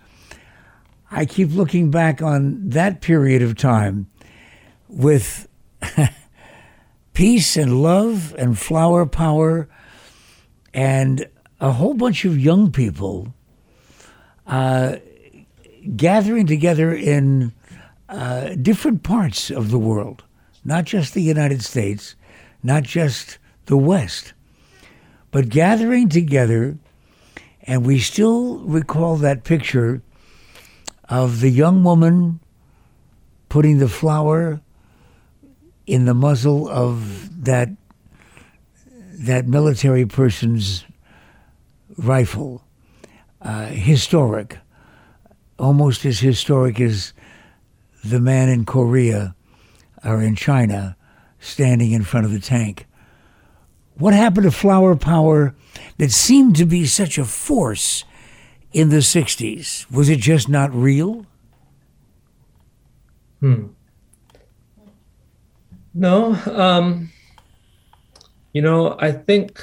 I 1.11 1.25
keep 1.25 1.51
looking 1.51 1.91
back 1.91 2.21
on 2.21 2.69
that 2.69 3.01
period 3.01 3.41
of 3.43 3.55
time 3.55 4.07
with 4.87 5.47
peace 7.13 7.55
and 7.55 7.83
love 7.83 8.33
and 8.37 8.57
flower 8.57 9.05
power 9.05 9.69
and 10.73 11.27
a 11.59 11.71
whole 11.71 11.93
bunch 11.93 12.25
of 12.25 12.37
young 12.37 12.71
people 12.71 13.33
uh, 14.47 14.97
gathering 15.95 16.47
together 16.47 16.93
in 16.93 17.53
uh, 18.09 18.49
different 18.55 19.03
parts 19.03 19.49
of 19.49 19.71
the 19.71 19.79
world, 19.79 20.23
not 20.63 20.85
just 20.85 21.13
the 21.13 21.21
United 21.21 21.63
States, 21.63 22.15
not 22.61 22.83
just 22.83 23.37
the 23.65 23.77
West, 23.77 24.33
but 25.31 25.49
gathering 25.49 26.09
together. 26.09 26.77
And 27.63 27.85
we 27.85 27.99
still 27.99 28.59
recall 28.59 29.15
that 29.17 29.43
picture 29.43 30.01
of 31.09 31.41
the 31.41 31.49
young 31.49 31.83
woman 31.83 32.39
putting 33.49 33.77
the 33.77 33.87
flower 33.87 34.61
in 35.85 36.05
the 36.05 36.13
muzzle 36.13 36.67
of 36.69 37.43
that 37.45 37.69
that 39.13 39.47
military 39.47 40.05
person's 40.05 40.85
rifle. 41.97 42.65
Uh, 43.41 43.67
historic, 43.67 44.57
almost 45.59 46.05
as 46.05 46.19
historic 46.19 46.79
as 46.79 47.13
the 48.03 48.19
man 48.19 48.49
in 48.49 48.65
Korea 48.65 49.35
or 50.03 50.21
in 50.21 50.35
China 50.35 50.97
standing 51.39 51.91
in 51.91 52.03
front 52.03 52.25
of 52.25 52.31
the 52.31 52.39
tank. 52.39 52.85
What 53.97 54.13
happened 54.13 54.45
to 54.45 54.51
flower 54.51 54.95
power 54.95 55.55
that 55.97 56.11
seemed 56.11 56.55
to 56.57 56.65
be 56.65 56.85
such 56.85 57.17
a 57.17 57.25
force 57.25 58.03
in 58.71 58.89
the 58.89 58.97
60s? 58.97 59.89
Was 59.91 60.09
it 60.09 60.19
just 60.19 60.49
not 60.49 60.73
real? 60.73 61.25
Hmm. 63.39 63.67
No. 65.93 66.33
Um, 66.51 67.11
you 68.51 68.61
know, 68.61 68.97
I 68.99 69.11
think 69.11 69.61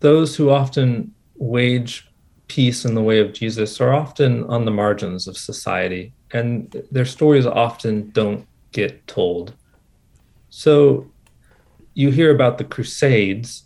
those 0.00 0.36
who 0.36 0.50
often 0.50 1.14
wage 1.36 2.08
peace 2.48 2.84
in 2.84 2.94
the 2.94 3.02
way 3.02 3.20
of 3.20 3.32
Jesus 3.32 3.80
are 3.80 3.92
often 3.92 4.44
on 4.44 4.64
the 4.64 4.70
margins 4.70 5.26
of 5.26 5.36
society 5.36 6.12
and 6.34 6.70
their 6.90 7.04
stories 7.04 7.46
often 7.46 8.10
don't 8.10 8.46
get 8.72 9.06
told. 9.06 9.54
So 10.50 11.10
you 11.94 12.10
hear 12.10 12.34
about 12.34 12.58
the 12.58 12.64
Crusades, 12.64 13.62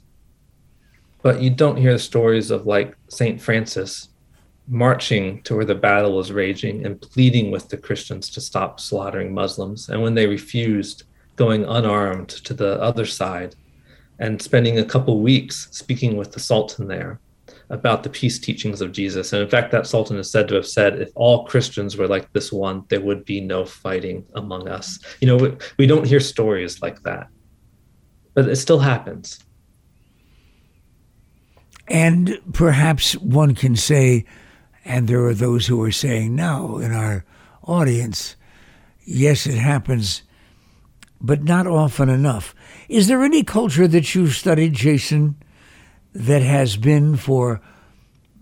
but 1.22 1.40
you 1.40 1.50
don't 1.50 1.78
hear 1.78 1.94
the 1.94 1.98
stories 1.98 2.50
of 2.50 2.66
like 2.66 2.94
St. 3.08 3.40
Francis 3.40 4.10
marching 4.68 5.40
to 5.42 5.56
where 5.56 5.64
the 5.64 5.74
battle 5.74 6.14
was 6.14 6.30
raging 6.30 6.84
and 6.84 7.00
pleading 7.00 7.50
with 7.50 7.70
the 7.70 7.76
Christians 7.78 8.28
to 8.30 8.40
stop 8.40 8.78
slaughtering 8.78 9.32
Muslims. 9.32 9.88
And 9.88 10.02
when 10.02 10.14
they 10.14 10.26
refused, 10.26 11.04
going 11.36 11.64
unarmed 11.64 12.28
to 12.28 12.52
the 12.52 12.80
other 12.82 13.06
side 13.06 13.54
and 14.18 14.42
spending 14.42 14.78
a 14.78 14.84
couple 14.84 15.20
weeks 15.20 15.68
speaking 15.70 16.16
with 16.16 16.32
the 16.32 16.40
Sultan 16.40 16.86
there 16.86 17.18
about 17.70 18.02
the 18.02 18.08
peace 18.08 18.38
teachings 18.38 18.80
of 18.80 18.92
Jesus. 18.92 19.32
And 19.32 19.42
in 19.42 19.48
fact, 19.48 19.72
that 19.72 19.86
Sultan 19.86 20.16
is 20.16 20.30
said 20.30 20.48
to 20.48 20.54
have 20.54 20.66
said, 20.66 21.00
if 21.00 21.10
all 21.14 21.44
Christians 21.44 21.96
were 21.96 22.08
like 22.08 22.32
this 22.32 22.52
one, 22.52 22.84
there 22.88 23.00
would 23.00 23.24
be 23.24 23.40
no 23.40 23.64
fighting 23.64 24.24
among 24.34 24.68
us. 24.68 24.98
You 25.20 25.28
know, 25.28 25.36
we, 25.36 25.56
we 25.78 25.86
don't 25.86 26.06
hear 26.06 26.20
stories 26.20 26.80
like 26.80 27.02
that, 27.02 27.28
but 28.34 28.48
it 28.48 28.56
still 28.56 28.78
happens. 28.78 29.44
And 31.88 32.38
perhaps 32.52 33.14
one 33.14 33.54
can 33.54 33.76
say, 33.76 34.24
and 34.84 35.08
there 35.08 35.24
are 35.24 35.34
those 35.34 35.66
who 35.66 35.82
are 35.82 35.92
saying 35.92 36.34
now 36.34 36.78
in 36.78 36.92
our 36.92 37.24
audience, 37.62 38.36
yes, 39.04 39.46
it 39.46 39.58
happens, 39.58 40.22
but 41.20 41.42
not 41.42 41.66
often 41.66 42.08
enough. 42.08 42.54
Is 42.88 43.08
there 43.08 43.22
any 43.22 43.42
culture 43.42 43.88
that 43.88 44.14
you've 44.14 44.34
studied, 44.34 44.72
Jason, 44.72 45.36
that 46.14 46.42
has 46.42 46.76
been 46.76 47.16
for 47.16 47.60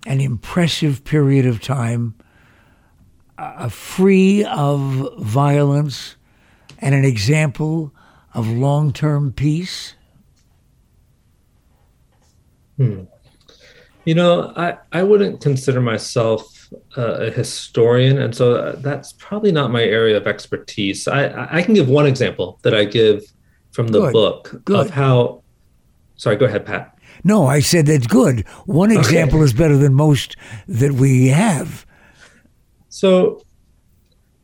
an 0.07 0.21
impressive 0.21 1.05
period 1.05 1.47
of 1.47 1.61
time 1.61 2.15
uh, 3.39 3.69
free 3.69 4.45
of 4.45 5.09
violence 5.19 6.17
and 6.79 6.95
an 6.95 7.05
example 7.05 7.93
of 8.35 8.49
long 8.49 8.93
term 8.93 9.33
peace? 9.33 9.95
Hmm. 12.77 13.03
You 14.05 14.15
know, 14.15 14.53
I, 14.57 14.77
I 14.93 15.03
wouldn't 15.03 15.41
consider 15.41 15.81
myself 15.81 16.69
uh, 16.97 17.27
a 17.27 17.31
historian, 17.31 18.19
and 18.19 18.35
so 18.35 18.55
uh, 18.55 18.77
that's 18.77 19.13
probably 19.15 19.51
not 19.51 19.73
my 19.73 19.83
area 19.83 20.17
of 20.17 20.27
expertise. 20.27 21.09
I, 21.09 21.57
I 21.57 21.63
can 21.63 21.75
give 21.75 21.89
one 21.89 22.07
example 22.07 22.61
that 22.63 22.75
I 22.75 22.85
give 22.85 23.25
from 23.73 23.89
the 23.89 24.01
Good. 24.01 24.13
book 24.13 24.63
Good. 24.65 24.79
of 24.79 24.91
how. 24.91 25.43
Sorry, 26.17 26.37
go 26.37 26.47
ahead, 26.47 26.65
Pat. 26.65 26.96
No, 27.25 27.47
I 27.47 27.61
said 27.61 27.87
that's 27.87 28.07
good. 28.07 28.47
One 28.67 28.91
example 28.91 29.43
is 29.43 29.53
better 29.53 29.77
than 29.77 29.95
most 29.95 30.37
that 30.69 30.93
we 30.93 31.29
have. 31.29 31.87
So, 32.89 33.43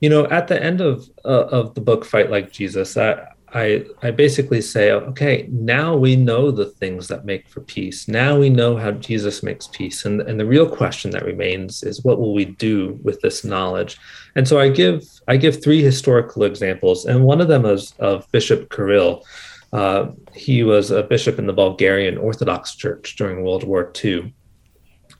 you 0.00 0.08
know, 0.08 0.26
at 0.26 0.48
the 0.48 0.62
end 0.62 0.80
of 0.80 1.08
uh, 1.24 1.46
of 1.46 1.74
the 1.74 1.80
book, 1.80 2.04
Fight 2.04 2.30
Like 2.30 2.52
Jesus, 2.52 2.96
I, 2.96 3.28
I 3.54 3.84
I 4.02 4.10
basically 4.10 4.60
say, 4.60 4.90
okay, 4.92 5.48
now 5.50 5.96
we 5.96 6.16
know 6.16 6.50
the 6.50 6.66
things 6.66 7.08
that 7.08 7.24
make 7.24 7.48
for 7.48 7.60
peace. 7.60 8.08
Now 8.08 8.38
we 8.38 8.48
know 8.48 8.76
how 8.76 8.90
Jesus 8.92 9.42
makes 9.42 9.68
peace, 9.68 10.04
and 10.04 10.20
and 10.20 10.40
the 10.40 10.46
real 10.46 10.68
question 10.68 11.12
that 11.12 11.24
remains 11.24 11.82
is, 11.82 12.04
what 12.04 12.18
will 12.18 12.34
we 12.34 12.46
do 12.46 12.98
with 13.02 13.20
this 13.20 13.44
knowledge? 13.44 13.98
And 14.34 14.48
so 14.48 14.58
I 14.58 14.68
give 14.70 15.04
I 15.28 15.36
give 15.36 15.62
three 15.62 15.82
historical 15.82 16.42
examples, 16.44 17.04
and 17.04 17.24
one 17.24 17.40
of 17.40 17.48
them 17.48 17.64
is 17.64 17.94
of 17.98 18.30
Bishop 18.32 18.70
Kirill. 18.70 19.24
Uh, 19.72 20.10
he 20.34 20.62
was 20.62 20.90
a 20.90 21.02
bishop 21.02 21.38
in 21.38 21.46
the 21.46 21.52
Bulgarian 21.52 22.18
Orthodox 22.18 22.74
Church 22.74 23.16
during 23.16 23.42
World 23.42 23.64
War 23.64 23.90
II. 24.04 24.34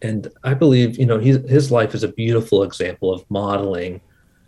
And 0.03 0.29
I 0.45 0.55
believe, 0.55 0.99
you 0.99 1.07
know, 1.07 1.19
he, 1.19 1.39
his 1.49 1.71
life 1.71 1.95
is 1.95 2.03
a 2.03 2.09
beautiful 2.09 2.63
example 2.63 3.13
of 3.13 3.25
modeling 3.31 4.01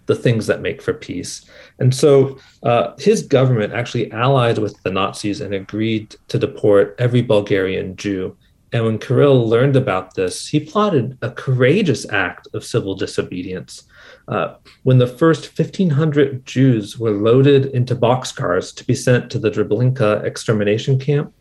the 0.06 0.14
things 0.14 0.46
that 0.46 0.60
make 0.60 0.82
for 0.82 0.92
peace. 0.92 1.48
And 1.78 1.94
so 1.94 2.38
uh, 2.62 2.92
his 2.98 3.22
government 3.22 3.72
actually 3.72 4.12
allied 4.12 4.58
with 4.58 4.80
the 4.82 4.90
Nazis 4.90 5.40
and 5.40 5.54
agreed 5.54 6.14
to 6.28 6.38
deport 6.38 6.94
every 6.98 7.22
Bulgarian 7.22 7.96
Jew. 7.96 8.36
And 8.72 8.84
when 8.84 8.98
Kirill 8.98 9.48
learned 9.48 9.76
about 9.76 10.14
this, 10.14 10.48
he 10.48 10.60
plotted 10.60 11.16
a 11.22 11.30
courageous 11.30 12.06
act 12.10 12.48
of 12.52 12.64
civil 12.64 12.94
disobedience. 12.94 13.84
Uh, 14.26 14.54
when 14.84 14.98
the 14.98 15.06
first 15.06 15.58
1,500 15.58 16.46
Jews 16.46 16.98
were 16.98 17.10
loaded 17.10 17.66
into 17.66 17.94
boxcars 17.94 18.74
to 18.74 18.84
be 18.84 18.94
sent 18.94 19.30
to 19.30 19.38
the 19.38 19.50
Treblinka 19.50 20.24
extermination 20.24 20.98
camp, 20.98 21.32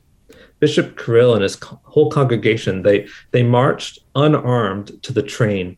Bishop 0.60 0.98
Kirill 0.98 1.34
and 1.34 1.43
his 1.43 1.56
co- 1.56 1.80
whole 1.84 2.10
congregation 2.10 2.84
they 2.84 3.08
they 3.32 3.43
marched 3.43 4.00
unarmed 4.15 5.02
to 5.04 5.13
the 5.13 5.22
train, 5.22 5.78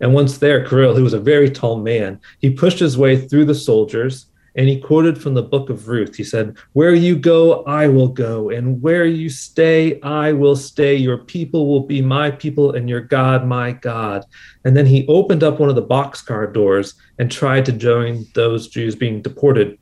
and 0.00 0.12
once 0.12 0.38
there, 0.38 0.66
Kirill, 0.66 0.94
who 0.94 1.04
was 1.04 1.12
a 1.12 1.20
very 1.20 1.50
tall 1.50 1.78
man, 1.78 2.20
he 2.40 2.50
pushed 2.50 2.78
his 2.78 2.98
way 2.98 3.16
through 3.16 3.44
the 3.44 3.54
soldiers 3.54 4.26
and 4.56 4.68
he 4.68 4.80
quoted 4.80 5.20
from 5.20 5.34
the 5.34 5.42
book 5.42 5.68
of 5.68 5.88
Ruth. 5.88 6.14
He 6.14 6.24
said, 6.24 6.56
Where 6.72 6.94
you 6.94 7.16
go, 7.16 7.64
I 7.64 7.88
will 7.88 8.08
go, 8.08 8.50
and 8.50 8.80
where 8.80 9.04
you 9.04 9.28
stay, 9.28 10.00
I 10.02 10.32
will 10.32 10.56
stay. 10.56 10.94
Your 10.94 11.18
people 11.18 11.66
will 11.66 11.80
be 11.80 12.00
my 12.00 12.30
people, 12.30 12.72
and 12.72 12.88
your 12.88 13.00
God, 13.00 13.46
my 13.46 13.72
God. 13.72 14.24
And 14.64 14.76
then 14.76 14.86
he 14.86 15.06
opened 15.08 15.42
up 15.42 15.58
one 15.58 15.68
of 15.68 15.74
the 15.74 15.82
boxcar 15.82 16.52
doors 16.52 16.94
and 17.18 17.30
tried 17.30 17.64
to 17.66 17.72
join 17.72 18.26
those 18.34 18.68
Jews 18.68 18.94
being 18.94 19.22
deported. 19.22 19.78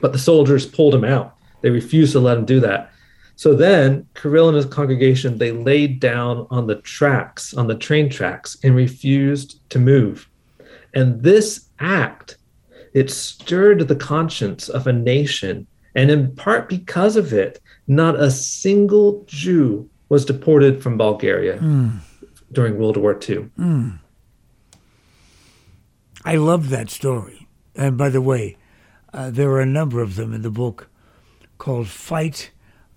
But 0.00 0.12
the 0.12 0.18
soldiers 0.18 0.66
pulled 0.66 0.94
him 0.94 1.04
out. 1.04 1.36
They 1.60 1.70
refused 1.70 2.12
to 2.12 2.20
let 2.20 2.38
him 2.38 2.44
do 2.44 2.60
that. 2.60 2.90
So 3.36 3.54
then 3.54 4.06
Kirill 4.14 4.48
and 4.48 4.56
his 4.56 4.66
congregation, 4.66 5.38
they 5.38 5.52
laid 5.52 6.00
down 6.00 6.46
on 6.50 6.66
the 6.66 6.76
tracks, 6.76 7.54
on 7.54 7.66
the 7.66 7.74
train 7.74 8.10
tracks, 8.10 8.56
and 8.62 8.74
refused 8.74 9.60
to 9.70 9.78
move. 9.78 10.28
And 10.94 11.22
this 11.22 11.68
act 11.78 12.36
it 12.94 13.10
stirred 13.10 13.88
the 13.88 13.96
conscience 13.96 14.68
of 14.68 14.86
a 14.86 14.92
nation. 14.92 15.66
And 15.94 16.10
in 16.10 16.34
part 16.36 16.68
because 16.68 17.16
of 17.16 17.32
it, 17.32 17.60
not 17.86 18.18
a 18.18 18.30
single 18.30 19.24
Jew 19.26 19.88
was 20.08 20.24
deported 20.24 20.82
from 20.82 20.96
Bulgaria 20.98 21.58
Mm. 21.58 21.98
during 22.52 22.78
World 22.78 22.96
War 22.96 23.12
II. 23.14 23.50
Mm. 23.58 23.98
I 26.24 26.36
love 26.36 26.68
that 26.70 26.90
story. 26.90 27.48
And 27.74 27.96
by 27.96 28.08
the 28.08 28.20
way, 28.20 28.56
uh, 29.12 29.30
there 29.30 29.50
are 29.50 29.60
a 29.60 29.66
number 29.66 30.00
of 30.00 30.16
them 30.16 30.32
in 30.32 30.42
the 30.42 30.50
book 30.50 30.88
called 31.58 31.88
Fight 31.88 32.50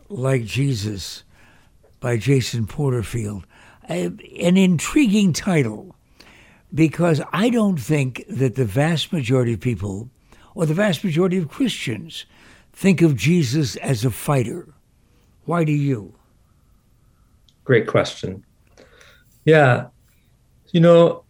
Like 0.10 0.46
Jesus 0.46 1.24
by 2.00 2.18
Jason 2.18 2.68
Porterfield. 2.68 3.46
Uh, 3.90 4.10
an 4.40 4.58
intriguing 4.58 5.34
title 5.34 5.95
because 6.74 7.22
I 7.32 7.50
don't 7.50 7.80
think 7.80 8.26
that 8.28 8.56
the 8.56 8.66
vast 8.66 9.14
majority 9.14 9.54
of 9.54 9.60
people 9.60 10.10
or 10.56 10.66
the 10.66 10.74
vast 10.74 11.04
majority 11.04 11.38
of 11.38 11.50
Christians 11.50 12.26
think 12.74 13.02
of 13.02 13.16
Jesus 13.16 13.76
as 13.78 14.04
a 14.04 14.12
fighter. 14.12 14.68
Why 15.46 15.64
do 15.64 15.72
you? 15.72 16.14
Great 17.64 17.88
question. 17.88 18.44
Yeah. 19.46 19.88
You 20.72 20.82
know, 20.82 21.24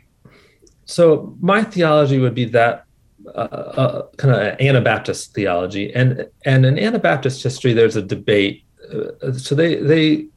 so 0.85 1.35
my 1.39 1.63
theology 1.63 2.19
would 2.19 2.35
be 2.35 2.45
that 2.45 2.85
uh, 3.27 3.29
uh, 3.29 4.07
kind 4.17 4.33
of 4.35 4.59
Anabaptist 4.59 5.33
theology, 5.33 5.93
and 5.93 6.27
and 6.45 6.65
in 6.65 6.77
Anabaptist 6.77 7.41
history, 7.41 7.73
there's 7.73 7.95
a 7.95 8.01
debate. 8.01 8.63
Uh, 8.93 9.31
so 9.33 9.55
they 9.55 9.75
they 9.75 10.27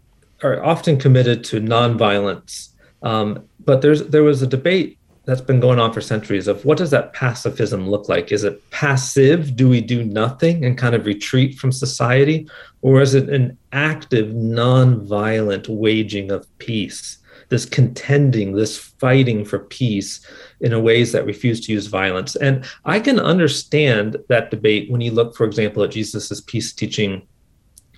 are 0.43 0.65
often 0.65 0.99
committed 0.99 1.45
to 1.45 1.61
nonviolence, 1.61 2.71
um, 3.03 3.45
but 3.61 3.83
there's 3.83 4.05
there 4.09 4.23
was 4.23 4.43
a 4.43 4.47
debate 4.47 4.99
that's 5.25 5.41
been 5.43 5.61
going 5.61 5.79
on 5.79 5.93
for 5.93 6.01
centuries 6.01 6.49
of 6.49 6.65
what 6.65 6.79
does 6.79 6.91
that 6.91 7.13
pacifism 7.13 7.89
look 7.89 8.09
like? 8.09 8.33
Is 8.33 8.45
it 8.45 8.71
passive? 8.71 9.55
Do 9.57 9.69
we 9.69 9.83
do 9.83 10.03
nothing 10.03 10.65
and 10.65 10.79
kind 10.79 10.95
of 10.95 11.05
retreat 11.05 11.59
from 11.59 11.71
society, 11.71 12.49
or 12.81 13.03
is 13.03 13.15
it 13.15 13.29
an 13.29 13.59
active, 13.73 14.29
nonviolent 14.29 15.69
waging 15.69 16.31
of 16.31 16.47
peace? 16.59 17.19
this 17.49 17.65
contending, 17.65 18.53
this 18.53 18.79
fighting 18.79 19.45
for 19.45 19.61
peace 19.61 20.21
in 20.61 20.83
ways 20.83 21.13
that 21.13 21.27
refuse 21.27 21.61
to 21.67 21.73
use 21.73 21.87
violence. 21.87 22.37
And 22.37 22.65
I 22.85 23.01
can 23.01 23.19
understand 23.19 24.17
that 24.29 24.51
debate 24.51 24.91
when 24.91 25.01
you 25.01 25.13
look, 25.13 25.37
for 25.37 25.45
example, 25.45 25.83
at 25.83 25.93
Jesus's 25.93 26.41
peace 26.43 26.73
teaching 26.73 27.27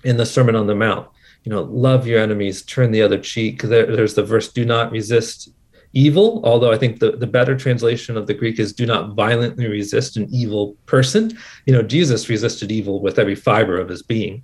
in 0.03 0.17
the 0.17 0.25
Sermon 0.25 0.55
on 0.55 0.67
the 0.67 0.75
Mount. 0.75 1.07
You 1.43 1.51
know, 1.51 1.63
love 1.63 2.05
your 2.05 2.19
enemies, 2.19 2.61
turn 2.61 2.91
the 2.91 3.01
other 3.01 3.17
cheek. 3.17 3.63
There, 3.63 3.95
there's 3.95 4.13
the 4.13 4.23
verse, 4.23 4.51
do 4.51 4.63
not 4.63 4.91
resist 4.91 5.49
evil, 5.93 6.41
although 6.45 6.71
I 6.71 6.77
think 6.77 6.99
the, 6.99 7.11
the 7.11 7.27
better 7.27 7.57
translation 7.57 8.15
of 8.15 8.27
the 8.27 8.33
Greek 8.33 8.59
is 8.59 8.73
do 8.73 8.85
not 8.85 9.15
violently 9.15 9.67
resist 9.67 10.17
an 10.17 10.27
evil 10.31 10.75
person. 10.85 11.37
You 11.65 11.73
know, 11.73 11.81
Jesus 11.81 12.29
resisted 12.29 12.71
evil 12.71 13.01
with 13.01 13.19
every 13.19 13.35
fiber 13.35 13.79
of 13.79 13.89
his 13.89 14.03
being. 14.03 14.43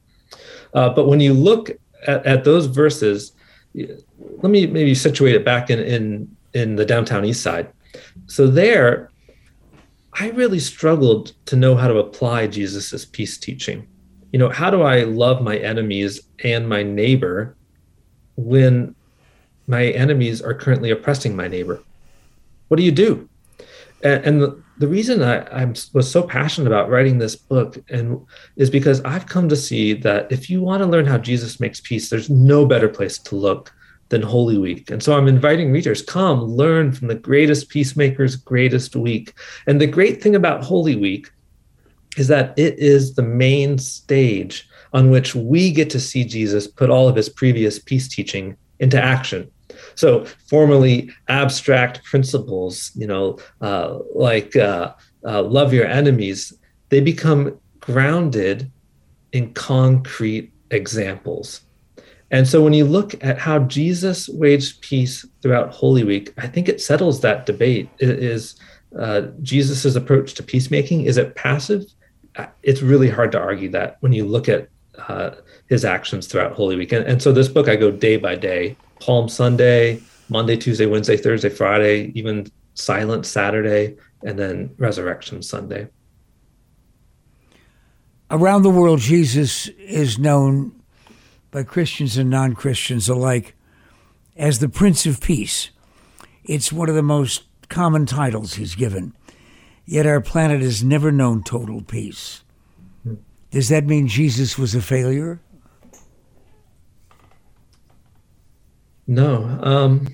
Uh, 0.74 0.90
but 0.90 1.08
when 1.08 1.20
you 1.20 1.34
look 1.34 1.70
at, 2.08 2.26
at 2.26 2.44
those 2.44 2.66
verses, 2.66 3.32
let 3.74 4.50
me 4.50 4.66
maybe 4.68 4.96
situate 4.96 5.36
it 5.36 5.46
back 5.46 5.70
in 5.70 5.80
in 5.80 6.36
in 6.54 6.76
the 6.76 6.86
downtown 6.86 7.26
east 7.26 7.42
side 7.42 7.72
so 8.26 8.48
there 8.48 9.12
i 10.14 10.30
really 10.30 10.60
struggled 10.60 11.34
to 11.46 11.56
know 11.56 11.76
how 11.76 11.88
to 11.88 11.98
apply 11.98 12.48
jesus's 12.48 13.06
peace 13.06 13.38
teaching 13.38 13.88
you 14.32 14.40
know 14.40 14.50
how 14.50 14.70
do 14.70 14.82
i 14.82 15.04
love 15.04 15.42
my 15.42 15.58
enemies 15.58 16.22
and 16.44 16.68
my 16.68 16.84
neighbor 16.84 17.56
when 18.36 18.96
my 19.68 19.88
enemies 19.88 20.42
are 20.42 20.54
currently 20.54 20.92
oppressing 20.92 21.36
my 21.36 21.48
neighbor 21.48 21.82
what 22.68 22.78
do 22.78 22.84
you 22.84 22.92
do 22.92 23.28
and, 24.04 24.26
and 24.26 24.42
the, 24.42 24.62
the 24.78 24.88
reason 24.88 25.24
I, 25.24 25.40
I 25.40 25.66
was 25.94 26.10
so 26.10 26.24
passionate 26.24 26.68
about 26.68 26.90
writing 26.90 27.18
this 27.18 27.36
book 27.36 27.78
and 27.90 28.26
is 28.56 28.70
because 28.70 29.02
I've 29.02 29.26
come 29.26 29.50
to 29.50 29.56
see 29.56 29.94
that 29.94 30.32
if 30.32 30.50
you 30.50 30.62
want 30.62 30.84
to 30.84 30.88
learn 30.88 31.06
how 31.06 31.18
Jesus 31.18 31.60
makes 31.60 31.82
peace, 31.82 32.10
there's 32.10 32.30
no 32.30 32.66
better 32.66 32.88
place 32.88 33.18
to 33.20 33.36
look 33.36 33.74
than 34.10 34.22
Holy 34.22 34.58
Week. 34.58 34.90
And 34.90 35.02
so 35.02 35.18
I'm 35.18 35.28
inviting 35.28 35.72
readers, 35.72 36.02
come 36.02 36.44
learn 36.44 36.92
from 36.92 37.08
the 37.08 37.16
greatest 37.16 37.70
peacemaker's 37.70 38.36
greatest 38.36 38.96
week. 38.96 39.34
And 39.66 39.82
the 39.82 39.88
great 39.88 40.22
thing 40.22 40.36
about 40.36 40.64
Holy 40.64 40.96
Week 40.96 41.32
is 42.18 42.28
that 42.28 42.58
it 42.58 42.78
is 42.80 43.16
the 43.16 43.22
main 43.22 43.78
stage 43.78 44.68
on 44.94 45.12
which 45.12 45.36
we 45.36 45.72
get 45.72 45.90
to 45.92 46.00
see 46.00 46.24
Jesus 46.24 46.68
put 46.68 46.90
all 46.90 47.08
of 47.08 47.16
his 47.16 47.30
previous 47.30 47.80
peace 47.80 48.08
teaching 48.08 48.58
into 48.80 49.02
action. 49.02 49.50
So, 49.96 50.26
formally 50.50 51.12
abstract 51.28 52.04
principles, 52.04 52.92
you 52.96 53.08
know, 53.08 53.38
uh, 53.62 54.00
like 54.14 54.56
uh, 54.56 54.94
uh, 55.26 55.44
love 55.44 55.74
your 55.74 55.86
enemies, 55.86 56.54
they 56.90 57.02
become 57.02 57.58
grounded 57.80 58.72
in 59.32 59.54
concrete 59.54 60.52
examples. 60.72 61.62
And 62.32 62.48
so, 62.48 62.64
when 62.64 62.74
you 62.74 62.86
look 62.86 63.24
at 63.24 63.38
how 63.38 63.60
Jesus 63.60 64.30
waged 64.30 64.82
peace 64.82 65.26
throughout 65.42 65.74
Holy 65.74 66.04
Week, 66.04 66.34
I 66.38 66.48
think 66.48 66.70
it 66.70 66.82
settles 66.82 67.22
that 67.22 67.46
debate. 67.46 67.90
Is 68.00 68.56
uh, 68.98 69.22
Jesus's 69.42 69.96
approach 69.96 70.34
to 70.36 70.44
peacemaking 70.44 71.06
is 71.06 71.18
it 71.18 71.36
passive? 71.36 71.86
It's 72.64 72.82
really 72.82 73.10
hard 73.10 73.32
to 73.34 73.40
argue 73.40 73.70
that 73.70 73.98
when 74.02 74.14
you 74.14 74.26
look 74.26 74.50
at 74.50 74.70
uh, 75.08 75.32
his 75.68 75.86
actions 75.86 76.28
throughout 76.28 76.54
Holy 76.54 76.76
Week. 76.76 76.92
And, 76.92 77.06
and 77.06 77.22
so, 77.22 77.32
this 77.32 77.48
book 77.48 77.68
I 77.68 77.76
go 77.76 77.92
day 77.92 78.18
by 78.18 78.36
day 78.36 78.76
Palm 79.00 79.30
Sunday, 79.30 80.02
Monday, 80.30 80.58
Tuesday, 80.58 80.86
Wednesday, 80.86 81.18
Thursday, 81.18 81.50
Friday, 81.50 82.12
even 82.16 82.52
Silent 82.74 83.26
Saturday, 83.26 83.96
and 84.24 84.38
then 84.38 84.74
Resurrection 84.78 85.42
Sunday. 85.42 85.88
Around 88.30 88.64
the 88.64 88.70
world, 88.70 89.00
Jesus 89.00 89.68
is 89.68 90.20
known 90.20 90.74
by 91.52 91.64
Christians 91.64 92.18
and 92.18 92.30
non 92.30 92.54
Christians 92.54 93.08
alike 93.08 93.56
as 94.36 94.60
the 94.60 94.70
Prince 94.70 95.06
of 95.06 95.22
Peace. 95.22 95.70
It's 96.44 96.72
one 96.72 96.90
of 96.90 96.96
the 96.96 97.04
most 97.04 97.44
common 97.70 98.06
titles 98.06 98.56
he's 98.56 98.76
given. 98.76 99.14
Yet 99.88 100.06
our 100.06 100.20
planet 100.20 100.62
has 100.62 100.84
never 100.84 101.14
known 101.14 101.44
total 101.44 101.82
peace. 101.82 102.44
Does 103.52 103.70
that 103.70 103.86
mean 103.86 104.10
Jesus 104.10 104.58
was 104.58 104.76
a 104.76 104.82
failure? 104.82 105.40
No, 109.08 109.46
um, 109.64 110.10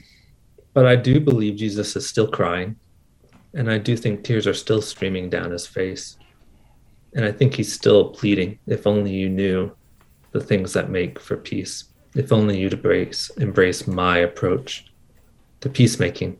but 0.74 0.86
I 0.86 0.96
do 0.96 1.20
believe 1.20 1.56
Jesus 1.56 1.96
is 1.96 2.08
still 2.08 2.28
crying, 2.28 2.76
and 3.56 3.72
I 3.72 3.80
do 3.80 3.98
think 3.98 4.24
tears 4.24 4.46
are 4.46 4.54
still 4.54 4.84
streaming 4.84 5.32
down 5.32 5.50
his 5.50 5.66
face, 5.66 6.18
and 7.16 7.26
I 7.26 7.32
think 7.32 7.56
he's 7.56 7.74
still 7.74 8.10
pleading. 8.10 8.60
If 8.68 8.86
only 8.86 9.12
you 9.12 9.28
knew 9.28 9.76
the 10.32 10.40
things 10.40 10.74
that 10.74 10.92
make 10.92 11.20
for 11.20 11.38
peace. 11.38 11.86
If 12.16 12.32
only 12.32 12.60
you'd 12.60 12.74
embrace 12.74 13.32
embrace 13.38 13.88
my 13.88 14.20
approach 14.20 14.92
to 15.62 15.70
peacemaking. 15.70 16.38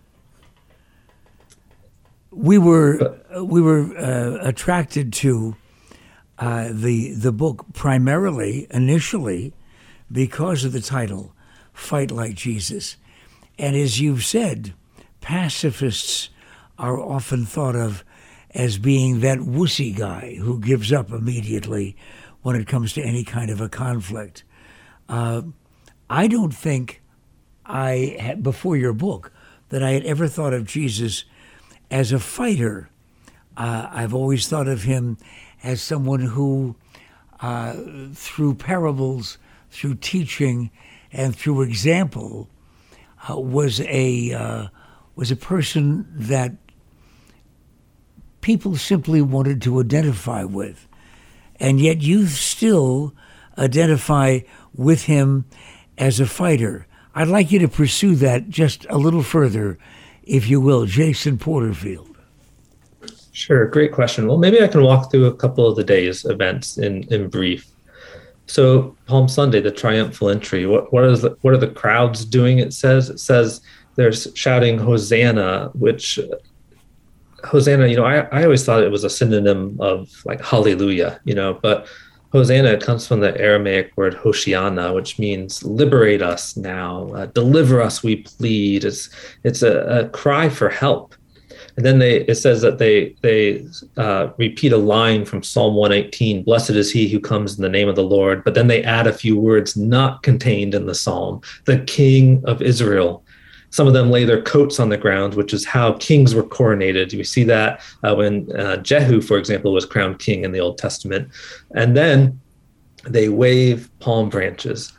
We 2.34 2.58
were 2.58 3.20
we 3.42 3.62
were 3.62 3.96
uh, 3.98 4.40
attracted 4.42 5.14
to 5.14 5.56
uh, 6.40 6.70
the 6.72 7.14
the 7.14 7.32
book 7.32 7.66
primarily 7.74 8.68
initially 8.72 9.54
because 10.12 10.64
of 10.64 10.72
the 10.72 10.82
title 10.82 11.34
fight 11.74 12.12
like 12.12 12.36
Jesus. 12.36 12.98
And 13.58 13.76
as 13.76 14.00
you've 14.00 14.24
said, 14.24 14.74
pacifists 15.22 16.30
are 16.78 17.00
often 17.00 17.46
thought 17.46 17.76
of 17.76 18.04
as 18.52 18.78
being 18.78 19.20
that 19.20 19.40
wussy 19.40 19.96
guy 19.96 20.36
who 20.36 20.60
gives 20.60 20.92
up 20.92 21.12
immediately 21.12 21.96
when 22.42 22.56
it 22.56 22.68
comes 22.68 22.94
to 22.94 23.02
any 23.02 23.24
kind 23.24 23.50
of 23.50 23.62
a 23.62 23.70
conflict. 23.70 24.44
Uh, 25.10 25.42
I 26.10 26.28
don't 26.28 26.54
think 26.54 27.02
I, 27.66 28.18
had, 28.20 28.44
before 28.44 28.76
your 28.76 28.94
book, 28.94 29.32
that 29.70 29.82
I 29.82 29.92
had 29.92 30.06
ever 30.06 30.28
thought 30.28 30.54
of 30.54 30.66
Jesus 30.66 31.26
as 31.94 32.12
a 32.12 32.18
fighter. 32.18 32.90
Uh, 33.56 33.88
I've 33.92 34.16
always 34.16 34.48
thought 34.48 34.68
of 34.68 34.82
him 34.82 35.20
as 35.64 35.80
someone 35.80 36.22
who, 36.22 36.76
uh, 37.40 37.76
through 38.16 38.56
parables, 38.56 39.38
through 39.70 39.96
teaching, 39.96 40.72
and 41.12 41.36
through 41.36 41.62
example 41.62 42.50
uh, 43.30 43.40
was 43.40 43.80
a 43.82 44.34
uh, 44.34 44.68
was 45.16 45.30
a 45.30 45.36
person 45.36 46.08
that 46.16 46.54
people 48.42 48.76
simply 48.76 49.22
wanted 49.22 49.62
to 49.62 49.80
identify 49.80 50.44
with, 50.44 50.88
and 51.60 51.80
yet 51.80 52.02
you 52.02 52.26
still 52.26 53.14
identify 53.56 54.40
with 54.74 55.04
him 55.04 55.46
as 56.00 56.20
a 56.20 56.26
fighter. 56.26 56.88
I'd 57.14 57.28
like 57.28 57.52
you 57.52 57.60
to 57.60 57.68
pursue 57.68 58.16
that 58.16 58.50
just 58.50 58.88
a 58.90 58.98
little 58.98 59.22
further, 59.22 59.78
if 60.24 60.50
you 60.50 60.62
will, 60.62 60.86
Jason 60.86 61.38
Porterfield. 61.38 62.10
Sure, 63.32 63.68
great 63.68 63.92
question. 63.92 64.28
Well, 64.28 64.38
maybe 64.38 64.62
I 64.62 64.68
can 64.68 64.84
walk 64.84 65.10
through 65.10 65.26
a 65.26 65.36
couple 65.36 65.68
of 65.68 65.76
the 65.76 65.84
day's 65.84 66.24
events 66.26 66.78
in, 66.78 67.04
in 67.12 67.30
brief. 67.30 67.68
So 68.46 68.96
Palm 69.08 69.28
Sunday, 69.28 69.62
the 69.62 69.72
triumphal 69.72 70.30
entry. 70.30 70.66
What 70.66 70.92
what 70.92 71.06
is 71.06 71.22
the, 71.22 71.38
what 71.42 71.54
are 71.54 71.58
the 71.58 71.68
crowds 71.68 72.26
doing? 72.26 72.60
It 72.60 72.74
says 72.74 73.10
it 73.10 73.20
says 73.20 73.62
they're 73.96 74.12
shouting 74.12 74.78
Hosanna, 74.78 75.72
which 75.74 76.20
Hosanna. 77.44 77.88
You 77.88 77.96
know, 77.96 78.06
I 78.06 78.20
I 78.32 78.44
always 78.44 78.66
thought 78.66 78.84
it 78.84 78.92
was 78.92 79.04
a 79.04 79.10
synonym 79.10 79.78
of 79.80 80.10
like 80.26 80.42
Hallelujah. 80.42 81.22
You 81.24 81.36
know, 81.36 81.60
but 81.62 81.88
Hosanna 82.34 82.78
comes 82.78 83.08
from 83.08 83.22
the 83.22 83.40
Aramaic 83.40 83.96
word 83.96 84.16
Hoshiana, 84.16 84.94
which 84.94 85.20
means 85.20 85.64
liberate 85.64 86.22
us 86.22 86.58
now, 86.58 87.08
uh, 87.14 87.28
deliver 87.28 87.80
us, 87.80 88.04
we 88.04 88.18
plead. 88.18 88.84
It's 88.84 89.10
it's 89.44 89.62
a, 89.62 89.82
a 89.84 90.10
cry 90.10 90.50
for 90.50 90.68
help 90.70 91.16
and 91.76 91.86
then 91.86 92.00
they 92.00 92.22
it 92.22 92.36
says 92.36 92.62
that 92.62 92.78
they 92.78 93.16
they 93.22 93.66
uh, 93.98 94.30
repeat 94.38 94.74
a 94.74 94.78
line 94.78 95.26
from 95.26 95.44
Psalm 95.44 95.76
118, 95.76 96.44
"Blessed 96.44 96.72
is 96.72 96.92
he 96.92 97.08
who 97.08 97.20
comes 97.20 97.56
in 97.56 97.64
the 97.64 97.70
name 97.70 97.90
of 97.90 97.96
the 97.96 98.04
Lord." 98.04 98.44
But 98.44 98.54
then 98.54 98.68
they 98.68 98.84
add 98.84 99.08
a 99.08 99.14
few 99.14 99.38
words 99.38 99.76
not 99.76 100.24
contained 100.24 100.76
in 100.76 100.86
the 100.86 100.96
psalm: 100.96 101.42
"The 101.66 101.80
King 101.80 102.44
of 102.46 102.62
Israel." 102.62 103.24
Some 103.74 103.88
of 103.88 103.94
them 103.94 104.12
lay 104.12 104.24
their 104.24 104.42
coats 104.42 104.80
on 104.80 104.90
the 104.90 104.98
ground, 104.98 105.34
which 105.34 105.54
is 105.54 105.66
how 105.66 105.94
kings 105.94 106.36
were 106.36 106.44
coronated. 106.44 107.12
We 107.14 107.24
see 107.24 107.44
that 107.46 107.82
uh, 108.04 108.16
when 108.16 108.52
uh, 108.56 108.78
Jehu, 108.78 109.20
for 109.20 109.38
example, 109.38 109.74
was 109.74 109.86
crowned 109.86 110.20
king 110.20 110.44
in 110.44 110.52
the 110.52 110.60
Old 110.60 110.78
Testament, 110.78 111.30
and 111.76 111.98
then 111.98 112.40
they 113.08 113.30
wave 113.30 113.90
palm 114.00 114.30
branches 114.30 114.94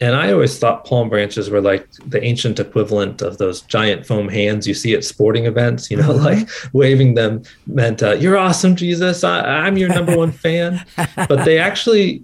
and 0.00 0.16
I 0.16 0.32
always 0.32 0.58
thought 0.58 0.84
palm 0.84 1.08
branches 1.08 1.50
were 1.50 1.60
like 1.60 1.90
the 2.06 2.22
ancient 2.22 2.58
equivalent 2.58 3.22
of 3.22 3.38
those 3.38 3.62
giant 3.62 4.04
foam 4.04 4.28
hands 4.28 4.66
you 4.66 4.74
see 4.74 4.94
at 4.94 5.04
sporting 5.04 5.46
events. 5.46 5.90
You 5.90 5.98
know, 5.98 6.10
mm-hmm. 6.10 6.24
like 6.24 6.48
waving 6.72 7.14
them 7.14 7.42
meant 7.66 8.02
uh, 8.02 8.12
"You're 8.12 8.36
awesome, 8.36 8.76
Jesus. 8.76 9.24
I, 9.24 9.66
am 9.66 9.76
your 9.76 9.88
number 9.88 10.16
one 10.16 10.32
fan." 10.32 10.84
But 11.16 11.44
they 11.44 11.58
actually, 11.58 12.22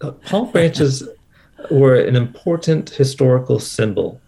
uh, 0.00 0.12
palm 0.12 0.50
branches 0.50 1.06
were 1.70 1.96
an 1.96 2.16
important 2.16 2.90
historical 2.90 3.58
symbol 3.58 4.20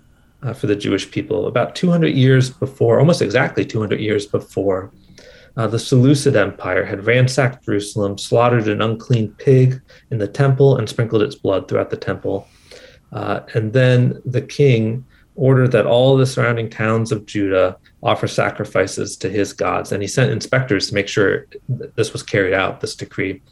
uh, 0.45 0.53
for 0.53 0.67
the 0.67 0.77
Jewish 0.77 1.11
people. 1.11 1.47
About 1.47 1.75
200 1.75 2.09
years 2.09 2.51
before, 2.51 2.99
almost 2.99 3.23
exactly 3.23 3.65
200 3.65 3.99
years 4.01 4.27
before, 4.27 4.93
uh, 5.57 5.67
the 5.67 5.79
Seleucid 5.79 6.37
Empire 6.37 6.85
had 6.85 7.07
ransacked 7.07 7.65
Jerusalem, 7.65 8.19
slaughtered 8.19 8.69
an 8.69 8.83
unclean 8.83 9.33
pig 9.39 9.81
in 10.11 10.19
the 10.19 10.29
temple, 10.29 10.77
and 10.77 10.89
sprinkled 10.89 11.23
its 11.23 11.37
blood 11.37 11.69
throughout 11.69 11.91
the 11.91 11.97
temple. 11.97 12.49
Uh, 13.13 13.41
and 13.55 13.73
then 13.73 14.21
the 14.25 14.43
king 14.43 15.05
ordered 15.37 15.73
that 15.73 15.87
all 15.87 16.17
the 16.17 16.27
surrounding 16.27 16.69
towns 16.69 17.11
of 17.11 17.27
Judah 17.27 17.77
offer 18.03 18.27
sacrifices 18.29 19.17
to 19.17 19.29
his 19.29 19.53
gods. 19.53 19.93
And 19.93 20.03
he 20.03 20.09
sent 20.09 20.31
inspectors 20.31 20.89
to 20.89 20.95
make 20.95 21.09
sure 21.09 21.47
this 21.69 22.13
was 22.13 22.23
carried 22.23 22.53
out, 22.53 22.81
this 22.81 22.95
decree. 22.95 23.43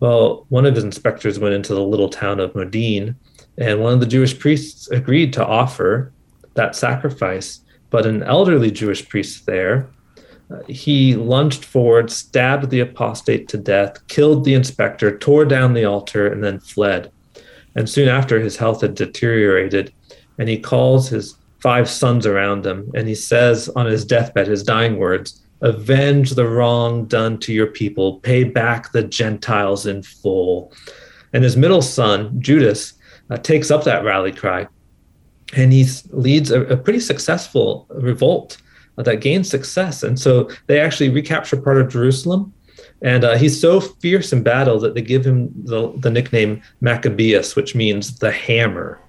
Well, 0.00 0.46
one 0.48 0.66
of 0.66 0.74
his 0.74 0.84
inspectors 0.84 1.38
went 1.38 1.54
into 1.54 1.74
the 1.74 1.82
little 1.82 2.08
town 2.08 2.38
of 2.38 2.54
Modin, 2.54 3.16
and 3.56 3.80
one 3.80 3.92
of 3.92 4.00
the 4.00 4.06
Jewish 4.06 4.38
priests 4.38 4.88
agreed 4.90 5.32
to 5.32 5.44
offer 5.44 6.12
that 6.54 6.76
sacrifice. 6.76 7.60
But 7.90 8.06
an 8.06 8.22
elderly 8.22 8.70
Jewish 8.70 9.08
priest 9.08 9.46
there, 9.46 9.88
uh, 10.50 10.58
he 10.68 11.14
lunged 11.14 11.64
forward, 11.64 12.10
stabbed 12.10 12.70
the 12.70 12.80
apostate 12.80 13.48
to 13.48 13.58
death, 13.58 14.06
killed 14.08 14.44
the 14.44 14.54
inspector, 14.54 15.18
tore 15.18 15.44
down 15.44 15.74
the 15.74 15.84
altar, 15.84 16.26
and 16.26 16.42
then 16.42 16.60
fled. 16.60 17.10
And 17.76 17.88
soon 17.88 18.08
after, 18.08 18.40
his 18.40 18.56
health 18.56 18.80
had 18.80 18.94
deteriorated, 18.94 19.92
and 20.38 20.48
he 20.48 20.58
calls 20.58 21.08
his 21.08 21.36
five 21.60 21.88
sons 21.88 22.26
around 22.26 22.64
him, 22.64 22.90
and 22.94 23.08
he 23.08 23.14
says 23.14 23.68
on 23.70 23.86
his 23.86 24.04
deathbed, 24.04 24.46
his 24.46 24.62
dying 24.62 24.98
words, 24.98 25.42
Avenge 25.60 26.30
the 26.30 26.46
wrong 26.46 27.06
done 27.06 27.38
to 27.38 27.52
your 27.52 27.66
people, 27.66 28.20
pay 28.20 28.44
back 28.44 28.92
the 28.92 29.02
Gentiles 29.02 29.86
in 29.86 30.02
full. 30.02 30.72
And 31.32 31.42
his 31.42 31.56
middle 31.56 31.82
son, 31.82 32.40
Judas, 32.40 32.94
uh, 33.30 33.38
takes 33.38 33.70
up 33.70 33.84
that 33.84 34.04
rally 34.04 34.32
cry, 34.32 34.68
and 35.56 35.72
he 35.72 35.86
leads 36.10 36.50
a, 36.50 36.62
a 36.62 36.76
pretty 36.76 37.00
successful 37.00 37.86
revolt 37.90 38.58
that 38.96 39.20
gains 39.20 39.48
success. 39.48 40.02
And 40.02 40.18
so 40.18 40.50
they 40.66 40.80
actually 40.80 41.08
recapture 41.08 41.56
part 41.56 41.80
of 41.80 41.88
Jerusalem. 41.88 42.52
And 43.00 43.24
uh, 43.24 43.36
he's 43.36 43.60
so 43.60 43.80
fierce 43.80 44.32
in 44.32 44.42
battle 44.42 44.80
that 44.80 44.94
they 44.94 45.02
give 45.02 45.24
him 45.24 45.50
the, 45.64 45.92
the 45.98 46.10
nickname 46.10 46.62
Maccabeus, 46.80 47.54
which 47.54 47.74
means 47.74 48.18
the 48.18 48.32
hammer. 48.32 49.00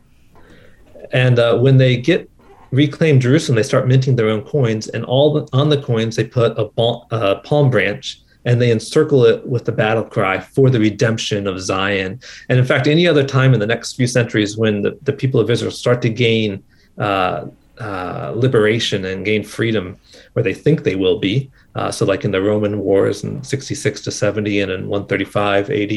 And 1.11 1.39
uh, 1.39 1.57
when 1.57 1.77
they 1.77 1.97
get 1.97 2.29
reclaim 2.71 3.19
Jerusalem, 3.19 3.55
they 3.55 3.63
start 3.63 3.87
minting 3.87 4.15
their 4.15 4.29
own 4.29 4.43
coins, 4.43 4.87
and 4.89 5.03
all 5.05 5.33
the, 5.33 5.47
on 5.53 5.69
the 5.69 5.81
coins 5.81 6.15
they 6.15 6.23
put 6.23 6.57
a 6.57 6.69
uh, 7.11 7.39
palm 7.41 7.71
branch 7.71 8.21
and 8.45 8.61
they 8.61 8.71
encircle 8.71 9.25
it 9.25 9.45
with 9.45 9.65
the 9.65 9.71
battle 9.71 10.03
cry 10.03 10.39
for 10.39 10.69
the 10.69 10.79
redemption 10.79 11.47
of 11.47 11.59
Zion. 11.59 12.19
And 12.47 12.57
in 12.57 12.65
fact, 12.65 12.87
any 12.87 13.07
other 13.07 13.25
time 13.25 13.53
in 13.53 13.59
the 13.59 13.67
next 13.67 13.93
few 13.93 14.07
centuries 14.07 14.57
when 14.57 14.81
the, 14.81 14.97
the 15.03 15.13
people 15.13 15.39
of 15.39 15.49
Israel 15.49 15.71
start 15.71 16.01
to 16.03 16.09
gain 16.09 16.63
uh, 16.97 17.47
uh, 17.79 18.33
liberation 18.35 19.05
and 19.05 19.25
gain 19.25 19.43
freedom, 19.43 19.97
where 20.33 20.43
they 20.43 20.53
think 20.53 20.83
they 20.83 20.95
will 20.95 21.19
be, 21.19 21.49
uh, 21.75 21.91
so 21.91 22.05
like 22.05 22.25
in 22.25 22.31
the 22.31 22.41
Roman 22.41 22.79
wars 22.79 23.23
in 23.23 23.43
66 23.43 24.01
to 24.01 24.11
70 24.11 24.59
and 24.61 24.71
in 24.71 24.87
135 24.87 25.69
AD, 25.69 25.89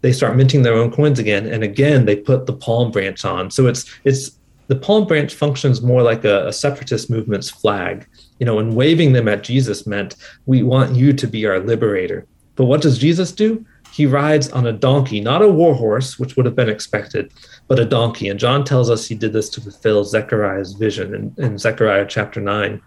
they 0.00 0.12
start 0.12 0.36
minting 0.36 0.62
their 0.62 0.74
own 0.74 0.90
coins 0.90 1.18
again, 1.18 1.46
and 1.46 1.64
again 1.64 2.04
they 2.04 2.16
put 2.16 2.46
the 2.46 2.52
palm 2.52 2.90
branch 2.90 3.24
on. 3.24 3.50
So 3.50 3.66
it's 3.66 3.90
it's 4.04 4.38
the 4.68 4.76
palm 4.76 5.06
branch 5.06 5.34
functions 5.34 5.80
more 5.82 6.02
like 6.02 6.24
a, 6.24 6.48
a, 6.48 6.52
separatist 6.52 7.10
movement's 7.10 7.50
flag. 7.50 8.06
You 8.38 8.46
know, 8.46 8.58
and 8.58 8.74
waving 8.74 9.12
them 9.12 9.28
at 9.28 9.42
Jesus 9.42 9.86
meant, 9.86 10.16
we 10.46 10.62
want 10.62 10.94
you 10.94 11.12
to 11.12 11.26
be 11.26 11.46
our 11.46 11.58
liberator. 11.58 12.26
But 12.56 12.66
what 12.66 12.80
does 12.80 12.98
Jesus 12.98 13.32
do? 13.32 13.64
He 13.92 14.06
rides 14.06 14.50
on 14.50 14.66
a 14.66 14.72
donkey, 14.72 15.20
not 15.20 15.42
a 15.42 15.48
war 15.48 15.74
horse, 15.74 16.18
which 16.18 16.36
would 16.36 16.46
have 16.46 16.54
been 16.54 16.68
expected, 16.68 17.32
but 17.66 17.78
a 17.78 17.84
donkey. 17.84 18.28
And 18.28 18.38
John 18.38 18.64
tells 18.64 18.90
us 18.90 19.06
he 19.06 19.14
did 19.14 19.32
this 19.32 19.48
to 19.50 19.60
fulfill 19.60 20.04
Zechariah's 20.04 20.74
vision 20.74 21.14
in, 21.14 21.44
in 21.44 21.58
Zechariah 21.58 22.06
chapter 22.08 22.40
9, 22.40 22.80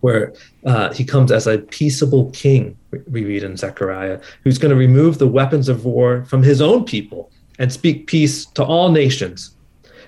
where 0.00 0.34
uh, 0.66 0.92
he 0.92 1.04
comes 1.04 1.32
as 1.32 1.46
a 1.46 1.58
peaceable 1.58 2.30
king, 2.30 2.76
we 3.08 3.24
read 3.24 3.42
in 3.42 3.56
Zechariah, 3.56 4.20
who's 4.42 4.58
going 4.58 4.70
to 4.70 4.76
remove 4.76 5.18
the 5.18 5.26
weapons 5.26 5.68
of 5.68 5.84
war 5.84 6.24
from 6.26 6.42
his 6.42 6.60
own 6.60 6.84
people 6.84 7.30
and 7.58 7.72
speak 7.72 8.06
peace 8.06 8.46
to 8.46 8.64
all 8.64 8.90
nations. 8.90 9.53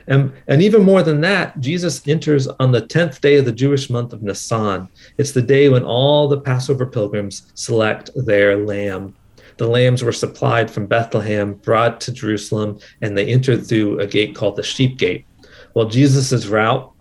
And, 0.08 0.32
and 0.46 0.62
even 0.62 0.82
more 0.82 1.02
than 1.02 1.20
that, 1.22 1.58
Jesus 1.60 2.06
enters 2.06 2.46
on 2.46 2.72
the 2.72 2.82
10th 2.82 3.20
day 3.20 3.36
of 3.36 3.44
the 3.44 3.52
Jewish 3.52 3.90
month 3.90 4.12
of 4.12 4.22
Nisan. 4.22 4.88
It's 5.18 5.32
the 5.32 5.42
day 5.42 5.68
when 5.68 5.84
all 5.84 6.28
the 6.28 6.40
Passover 6.40 6.86
pilgrims 6.86 7.50
select 7.54 8.10
their 8.14 8.56
lamb. 8.56 9.14
The 9.56 9.66
lambs 9.66 10.02
were 10.02 10.12
supplied 10.12 10.70
from 10.70 10.86
Bethlehem, 10.86 11.54
brought 11.54 12.00
to 12.02 12.12
Jerusalem, 12.12 12.78
and 13.00 13.16
they 13.16 13.26
entered 13.26 13.66
through 13.66 14.00
a 14.00 14.06
gate 14.06 14.34
called 14.34 14.56
the 14.56 14.62
Sheep 14.62 14.98
Gate. 14.98 15.24
Well, 15.74 15.88
Jesus' 15.88 16.46
route 16.46 16.92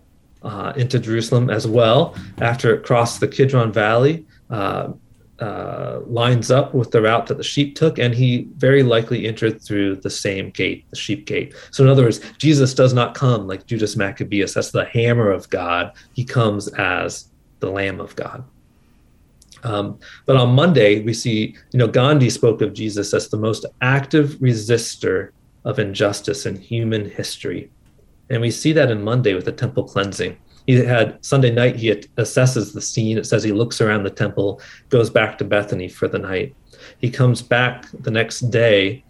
uh, 0.42 0.72
into 0.76 0.98
Jerusalem 0.98 1.50
as 1.50 1.66
well, 1.66 2.16
after 2.38 2.74
it 2.74 2.84
crossed 2.84 3.20
the 3.20 3.28
Kidron 3.28 3.72
Valley, 3.72 4.24
uh, 4.50 4.92
uh, 5.38 6.00
lines 6.06 6.50
up 6.50 6.74
with 6.74 6.90
the 6.90 7.02
route 7.02 7.26
that 7.26 7.36
the 7.36 7.44
sheep 7.44 7.74
took, 7.74 7.98
and 7.98 8.14
he 8.14 8.48
very 8.56 8.82
likely 8.82 9.26
entered 9.26 9.60
through 9.60 9.96
the 9.96 10.10
same 10.10 10.50
gate, 10.50 10.84
the 10.90 10.96
sheep 10.96 11.26
gate. 11.26 11.54
So, 11.70 11.84
in 11.84 11.90
other 11.90 12.04
words, 12.04 12.20
Jesus 12.38 12.74
does 12.74 12.94
not 12.94 13.14
come 13.14 13.46
like 13.46 13.66
Judas 13.66 13.96
Maccabeus, 13.96 14.54
that's 14.54 14.70
the 14.70 14.86
hammer 14.86 15.30
of 15.30 15.48
God. 15.50 15.92
He 16.14 16.24
comes 16.24 16.68
as 16.68 17.28
the 17.60 17.70
Lamb 17.70 18.00
of 18.00 18.16
God. 18.16 18.44
Um, 19.62 19.98
but 20.26 20.36
on 20.36 20.54
Monday, 20.54 21.02
we 21.02 21.12
see, 21.12 21.56
you 21.72 21.78
know, 21.78 21.88
Gandhi 21.88 22.30
spoke 22.30 22.62
of 22.62 22.72
Jesus 22.72 23.12
as 23.12 23.28
the 23.28 23.36
most 23.36 23.66
active 23.82 24.30
resistor 24.40 25.30
of 25.64 25.78
injustice 25.78 26.46
in 26.46 26.56
human 26.56 27.10
history. 27.10 27.70
And 28.30 28.40
we 28.40 28.50
see 28.50 28.72
that 28.72 28.90
in 28.90 29.02
Monday 29.02 29.34
with 29.34 29.44
the 29.44 29.52
temple 29.52 29.84
cleansing 29.84 30.36
he 30.66 30.84
had 30.84 31.24
Sunday 31.24 31.52
night, 31.52 31.76
he 31.76 31.90
assesses 31.90 32.74
the 32.74 32.80
scene. 32.80 33.18
It 33.18 33.26
says 33.26 33.42
he 33.42 33.52
looks 33.52 33.80
around 33.80 34.02
the 34.02 34.10
temple, 34.10 34.60
goes 34.88 35.10
back 35.10 35.38
to 35.38 35.44
Bethany 35.44 35.88
for 35.88 36.08
the 36.08 36.18
night. 36.18 36.54
He 36.98 37.10
comes 37.10 37.42
back 37.42 37.86
the 37.92 38.10
next 38.10 38.40
day, 38.50 39.04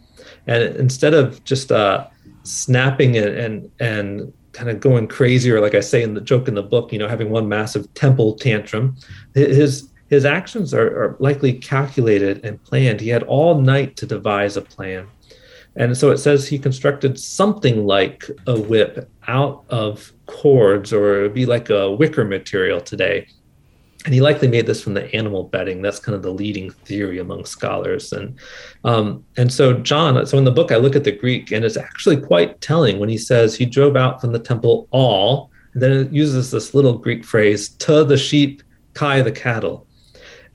and 0.47 0.77
instead 0.77 1.15
of 1.15 1.43
just 1.45 1.73
uh, 1.73 2.07
snapping 2.43 3.17
and, 3.17 3.27
and, 3.27 3.71
and 3.81 4.33
kind 4.53 4.71
of 4.71 4.81
going 4.81 5.09
crazy, 5.09 5.51
or 5.51 5.61
like 5.61 5.75
I 5.75 5.81
say 5.81 6.03
in 6.03 6.15
the 6.15 6.21
joke 6.21 6.49
in 6.49 6.55
the 6.55 6.63
book, 6.63 6.93
you 6.93 6.99
know, 6.99 7.09
having 7.09 7.31
one 7.31 7.49
massive 7.49 7.93
temple 7.95 8.35
tantrum, 8.35 8.97
his 9.35 9.91
his 10.09 10.25
actions 10.25 10.73
are, 10.73 10.87
are 10.87 11.17
likely 11.19 11.53
calculated 11.53 12.45
and 12.45 12.63
planned. 12.63 13.01
He 13.01 13.09
had 13.09 13.25
all 13.25 13.61
night 13.61 13.97
to 13.97 14.07
devise 14.07 14.57
a 14.57 14.63
plan. 14.63 15.09
And 15.77 15.97
so 15.97 16.11
it 16.11 16.18
says 16.18 16.49
he 16.49 16.59
constructed 16.59 17.18
something 17.18 17.87
like 17.87 18.31
a 18.47 18.59
whip 18.59 19.11
out 19.29 19.64
of 19.68 20.12
cords, 20.27 20.93
or 20.93 21.18
it 21.18 21.22
would 21.22 21.35
be 21.35 21.47
like 21.47 21.68
a 21.70 21.91
wicker 21.91 22.24
material 22.24 22.81
today. 22.81 23.27
And 24.05 24.14
he 24.14 24.20
likely 24.20 24.47
made 24.49 24.66
this 24.66 24.83
from 24.83 24.95
the 24.95 25.14
animal 25.14 25.45
bedding. 25.45 25.83
That's 25.83 25.99
kind 25.99 26.14
of 26.14 26.22
the 26.22 26.31
leading 26.31 26.70
theory 26.70 27.18
among 27.18 27.45
scholars. 27.45 28.12
And 28.12 28.39
um, 28.85 29.24
and 29.37 29.53
so 29.53 29.74
John, 29.74 30.24
so 30.27 30.39
in 30.39 30.45
the 30.45 30.53
book 30.53 30.70
I 30.70 30.77
look 30.77 30.97
at 30.97 31.05
the 31.05 31.12
Greek, 31.12 31.51
and 31.51 31.64
it's 31.64 31.77
actually 31.77 32.18
quite 32.18 32.61
telling 32.61 32.99
when 32.99 33.09
he 33.09 33.18
says 33.18 33.55
he 33.55 33.66
drove 33.66 33.97
out 33.97 34.20
from 34.20 34.33
the 34.33 34.39
temple 34.39 34.87
all. 34.93 35.51
And 35.74 35.83
then 35.83 35.93
it 35.93 36.12
uses 36.12 36.51
this 36.51 36.72
little 36.72 36.97
Greek 36.97 37.24
phrase, 37.24 37.68
"to 37.68 38.05
the 38.05 38.16
sheep, 38.16 38.62
kai 38.95 39.22
the 39.22 39.33
cattle," 39.33 39.87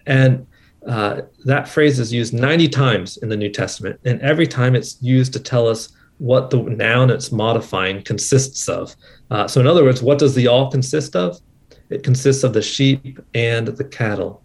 and 0.07 0.47
uh, 0.87 1.21
that 1.45 1.67
phrase 1.67 1.99
is 1.99 2.11
used 2.11 2.33
90 2.33 2.67
times 2.69 3.17
in 3.17 3.29
the 3.29 3.37
New 3.37 3.49
Testament, 3.49 3.99
and 4.05 4.19
every 4.21 4.47
time 4.47 4.75
it's 4.75 4.97
used 5.01 5.33
to 5.33 5.39
tell 5.39 5.67
us 5.67 5.89
what 6.17 6.49
the 6.49 6.61
noun 6.61 7.09
it's 7.09 7.31
modifying 7.31 8.03
consists 8.03 8.67
of. 8.69 8.95
Uh, 9.29 9.47
so, 9.47 9.59
in 9.59 9.67
other 9.67 9.83
words, 9.83 10.01
what 10.01 10.19
does 10.19 10.35
the 10.35 10.47
all 10.47 10.69
consist 10.69 11.15
of? 11.15 11.39
It 11.89 12.03
consists 12.03 12.43
of 12.43 12.53
the 12.53 12.61
sheep 12.61 13.19
and 13.33 13.67
the 13.67 13.83
cattle. 13.83 14.43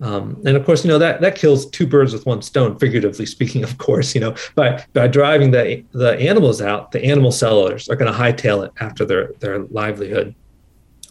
Um, 0.00 0.40
and 0.46 0.56
of 0.56 0.64
course, 0.64 0.84
you 0.84 0.88
know 0.88 0.98
that 0.98 1.20
that 1.20 1.34
kills 1.34 1.68
two 1.70 1.86
birds 1.86 2.12
with 2.12 2.24
one 2.24 2.40
stone, 2.40 2.78
figuratively 2.78 3.26
speaking. 3.26 3.64
Of 3.68 3.78
course, 3.78 4.14
you 4.14 4.20
know 4.20 4.34
by 4.54 4.84
by 4.92 5.08
driving 5.08 5.50
the 5.50 5.84
the 5.92 6.18
animals 6.20 6.62
out, 6.62 6.92
the 6.92 7.04
animal 7.04 7.32
sellers 7.32 7.88
are 7.88 7.96
going 7.96 8.12
to 8.12 8.16
hightail 8.18 8.64
it 8.64 8.72
after 8.80 9.04
their 9.04 9.32
their 9.40 9.60
livelihood, 9.64 10.34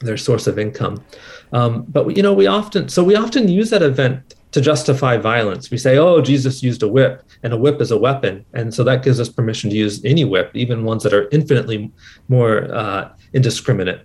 their 0.01 0.18
source 0.18 0.47
of 0.47 0.57
income. 0.57 1.03
Um, 1.51 1.84
but 1.84 2.15
you 2.15 2.24
know, 2.24 2.34
we 2.34 2.47
often 2.47 2.88
so 2.88 3.03
we 3.03 3.15
often 3.15 3.49
use 3.49 3.70
that 3.72 3.82
event 3.82 4.36
to 4.52 4.62
justify 4.62 5.18
violence. 5.18 5.70
We 5.70 5.78
say, 5.78 5.98
oh, 5.98 6.22
Jesus 6.22 6.64
used 6.64 6.82
a 6.82 6.88
whip, 6.88 7.24
and 7.43 7.54
a 7.54 7.58
whip 7.58 7.82
is 7.82 7.91
a 7.91 7.98
weapon. 7.98 8.45
And 8.54 8.74
so 8.74 8.84
that 8.84 9.04
gives 9.04 9.20
us 9.20 9.30
permission 9.30 9.70
to 9.70 9.76
use 9.76 10.04
any 10.06 10.26
whip, 10.26 10.52
even 10.54 10.86
ones 10.86 11.04
that 11.04 11.14
are 11.14 11.28
infinitely 11.32 11.91
more 12.28 12.74
uh, 12.74 13.10
indiscriminate. 13.34 14.02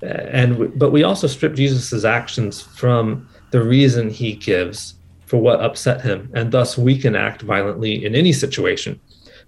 And 0.00 0.76
but 0.78 0.90
we 0.90 1.04
also 1.04 1.26
strip 1.26 1.54
Jesus's 1.54 2.04
actions 2.04 2.60
from 2.60 3.28
the 3.50 3.62
reason 3.62 4.10
he 4.10 4.34
gives 4.34 4.94
for 5.26 5.40
what 5.40 5.60
upset 5.60 6.00
him, 6.00 6.30
and 6.34 6.52
thus 6.52 6.76
we 6.76 6.98
can 6.98 7.14
act 7.14 7.42
violently 7.42 8.04
in 8.04 8.14
any 8.14 8.32
situation. 8.32 8.98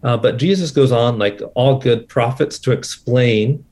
Uh, 0.02 0.16
but 0.16 0.36
Jesus 0.36 0.70
goes 0.70 0.92
on, 0.92 1.18
like 1.18 1.40
all 1.54 1.78
good 1.78 2.08
prophets, 2.08 2.58
to 2.60 2.72
explain 2.72 3.64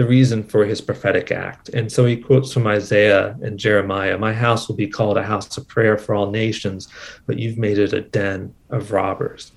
the 0.00 0.06
reason 0.06 0.42
for 0.42 0.64
his 0.64 0.80
prophetic 0.80 1.30
act. 1.30 1.68
And 1.68 1.92
so 1.92 2.06
he 2.06 2.16
quotes 2.16 2.54
from 2.54 2.66
Isaiah 2.66 3.36
and 3.42 3.58
Jeremiah 3.58 4.16
My 4.16 4.32
house 4.32 4.66
will 4.66 4.74
be 4.74 4.86
called 4.86 5.18
a 5.18 5.22
house 5.22 5.58
of 5.58 5.68
prayer 5.68 5.98
for 5.98 6.14
all 6.14 6.30
nations, 6.30 6.88
but 7.26 7.38
you've 7.38 7.58
made 7.58 7.76
it 7.76 7.92
a 7.92 8.00
den 8.00 8.54
of 8.70 8.92
robbers. 8.92 9.52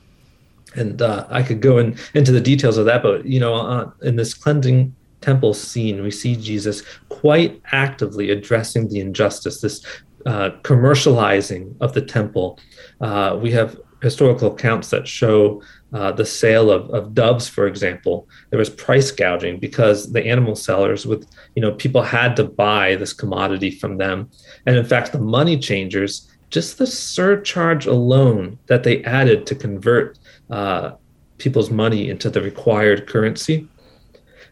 And 0.76 1.02
uh, 1.02 1.28
I 1.30 1.44
could 1.44 1.62
go 1.62 1.78
in, 1.78 1.98
into 2.14 2.34
the 2.34 2.42
details 2.42 2.78
of 2.78 2.84
that, 2.88 3.02
but 3.02 3.26
you 3.26 3.40
know, 3.40 3.56
uh, 3.56 3.92
in 4.02 4.18
this 4.18 4.34
cleansing 4.34 4.94
temple 5.22 5.54
scene, 5.54 6.04
we 6.04 6.12
see 6.12 6.36
Jesus 6.36 6.84
quite 7.08 7.62
actively 7.72 8.30
addressing 8.30 8.90
the 8.90 9.00
injustice, 9.00 9.62
this 9.62 9.86
uh, 10.26 10.50
commercializing 10.64 11.74
of 11.80 11.94
the 11.94 12.02
temple. 12.02 12.60
Uh, 13.00 13.40
we 13.42 13.50
have 13.52 13.80
historical 14.04 14.54
accounts 14.54 14.90
that 14.90 15.08
show 15.08 15.64
uh, 15.94 16.12
the 16.12 16.26
sale 16.26 16.70
of, 16.70 16.90
of 16.90 17.14
doves, 17.14 17.48
for 17.48 17.66
example, 17.68 18.28
there 18.50 18.60
was 18.60 18.70
price 18.70 19.10
gouging 19.12 19.60
because 19.60 20.12
the 20.12 20.26
animal 20.26 20.56
sellers, 20.56 21.06
with 21.06 21.26
you 21.56 21.62
know, 21.62 21.72
people 21.72 22.02
had 22.02 22.36
to 22.36 22.44
buy 22.44 22.96
this 22.96 23.14
commodity 23.14 23.72
from 23.72 23.98
them, 23.98 24.30
and 24.66 24.76
in 24.76 24.86
fact, 24.86 25.12
the 25.12 25.20
money 25.20 25.58
changers, 25.58 26.30
just 26.50 26.78
the 26.78 26.86
surcharge 26.86 27.86
alone 27.86 28.60
that 28.68 28.84
they 28.84 29.04
added 29.06 29.48
to 29.48 29.56
convert 29.56 30.20
uh, 30.50 30.92
people's 31.38 31.72
money 31.72 32.10
into 32.10 32.30
the 32.30 32.42
required 32.42 33.08
currency, 33.08 33.68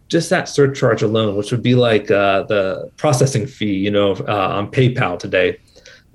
just 0.08 0.30
that 0.30 0.49
surcharge 0.49 1.02
alone, 1.02 1.36
which 1.36 1.52
would 1.52 1.64
be 1.64 1.76
like 1.76 2.10
uh, 2.10 2.43
the 2.43 2.89
processing 2.97 3.45
fee, 3.45 3.76
you 3.76 3.91
know, 3.91 4.14
uh, 4.28 4.49
on 4.58 4.72
PayPal 4.72 5.18
today, 5.18 5.60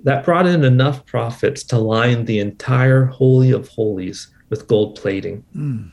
that 0.07 0.25
brought 0.25 0.47
in 0.47 0.63
enough 0.63 1.05
profits 1.05 1.65
to 1.65 1.77
line 1.77 2.25
the 2.25 2.39
entire 2.39 3.07
holy 3.07 3.51
of 3.51 3.67
holies 3.67 4.29
with 4.51 4.69
gold 4.69 4.95
plating. 4.95 5.45
Mm. 5.55 5.91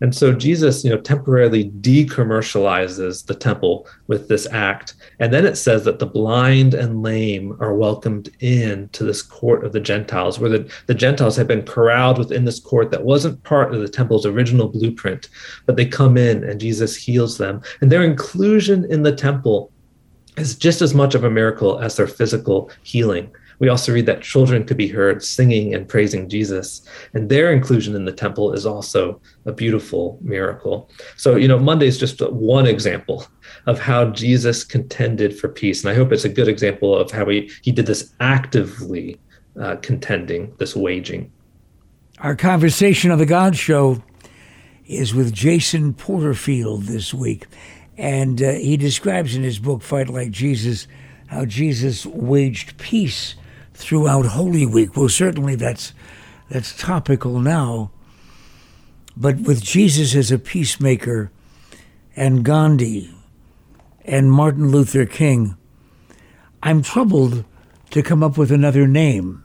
And 0.00 0.12
so 0.14 0.32
Jesus, 0.32 0.82
you 0.82 0.90
know, 0.90 1.00
temporarily 1.00 1.70
decommercializes 1.70 3.26
the 3.26 3.36
temple 3.36 3.86
with 4.08 4.26
this 4.26 4.48
act. 4.50 4.94
And 5.20 5.32
then 5.32 5.46
it 5.46 5.56
says 5.56 5.84
that 5.84 6.00
the 6.00 6.06
blind 6.06 6.74
and 6.74 7.02
lame 7.02 7.56
are 7.60 7.74
welcomed 7.74 8.28
in 8.40 8.88
to 8.90 9.04
this 9.04 9.22
court 9.22 9.64
of 9.64 9.72
the 9.72 9.80
Gentiles, 9.80 10.40
where 10.40 10.50
the, 10.50 10.72
the 10.86 10.94
Gentiles 10.94 11.36
have 11.36 11.46
been 11.46 11.64
corralled 11.64 12.18
within 12.18 12.44
this 12.44 12.58
court 12.58 12.90
that 12.90 13.04
wasn't 13.04 13.42
part 13.44 13.72
of 13.72 13.80
the 13.80 13.88
temple's 13.88 14.26
original 14.26 14.68
blueprint, 14.68 15.28
but 15.64 15.76
they 15.76 15.86
come 15.86 16.16
in 16.16 16.42
and 16.42 16.60
Jesus 16.60 16.96
heals 16.96 17.38
them. 17.38 17.62
And 17.80 17.90
their 17.90 18.02
inclusion 18.02 18.84
in 18.90 19.04
the 19.04 19.14
temple 19.14 19.70
is 20.40 20.56
just 20.56 20.82
as 20.82 20.94
much 20.94 21.14
of 21.14 21.24
a 21.24 21.30
miracle 21.30 21.78
as 21.78 21.96
their 21.96 22.06
physical 22.06 22.70
healing. 22.82 23.30
We 23.60 23.68
also 23.68 23.92
read 23.92 24.06
that 24.06 24.22
children 24.22 24.64
could 24.64 24.76
be 24.76 24.88
heard 24.88 25.22
singing 25.22 25.74
and 25.74 25.88
praising 25.88 26.28
Jesus, 26.28 26.82
and 27.12 27.28
their 27.28 27.52
inclusion 27.52 27.96
in 27.96 28.04
the 28.04 28.12
temple 28.12 28.52
is 28.52 28.64
also 28.64 29.20
a 29.46 29.52
beautiful 29.52 30.18
miracle. 30.22 30.88
So, 31.16 31.34
you 31.34 31.48
know, 31.48 31.58
Monday 31.58 31.88
is 31.88 31.98
just 31.98 32.20
one 32.30 32.66
example 32.66 33.26
of 33.66 33.80
how 33.80 34.10
Jesus 34.10 34.62
contended 34.62 35.36
for 35.38 35.48
peace, 35.48 35.82
and 35.82 35.90
I 35.90 35.94
hope 35.94 36.12
it's 36.12 36.24
a 36.24 36.28
good 36.28 36.48
example 36.48 36.96
of 36.96 37.10
how 37.10 37.26
he 37.26 37.50
he 37.62 37.72
did 37.72 37.86
this 37.86 38.14
actively 38.20 39.18
uh, 39.60 39.76
contending, 39.76 40.54
this 40.58 40.76
waging. 40.76 41.32
Our 42.20 42.36
conversation 42.36 43.10
on 43.10 43.18
the 43.18 43.26
God 43.26 43.56
Show 43.56 44.02
is 44.86 45.14
with 45.14 45.32
Jason 45.32 45.94
Porterfield 45.94 46.84
this 46.84 47.12
week. 47.12 47.46
And 47.98 48.40
uh, 48.40 48.52
he 48.52 48.76
describes 48.76 49.34
in 49.34 49.42
his 49.42 49.58
book, 49.58 49.82
Fight 49.82 50.08
Like 50.08 50.30
Jesus, 50.30 50.86
how 51.26 51.44
Jesus 51.44 52.06
waged 52.06 52.78
peace 52.78 53.34
throughout 53.74 54.24
Holy 54.24 54.64
Week. 54.64 54.96
Well, 54.96 55.08
certainly 55.08 55.56
that's, 55.56 55.92
that's 56.48 56.76
topical 56.76 57.40
now. 57.40 57.90
But 59.16 59.40
with 59.40 59.62
Jesus 59.62 60.14
as 60.14 60.30
a 60.30 60.38
peacemaker 60.38 61.32
and 62.14 62.44
Gandhi 62.44 63.12
and 64.04 64.30
Martin 64.30 64.70
Luther 64.70 65.04
King, 65.04 65.56
I'm 66.62 66.82
troubled 66.82 67.44
to 67.90 68.02
come 68.02 68.22
up 68.22 68.38
with 68.38 68.52
another 68.52 68.86
name. 68.86 69.42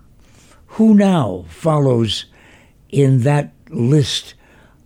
Who 0.67 0.93
now 0.93 1.45
follows 1.49 2.25
in 2.89 3.21
that 3.21 3.51
list 3.69 4.35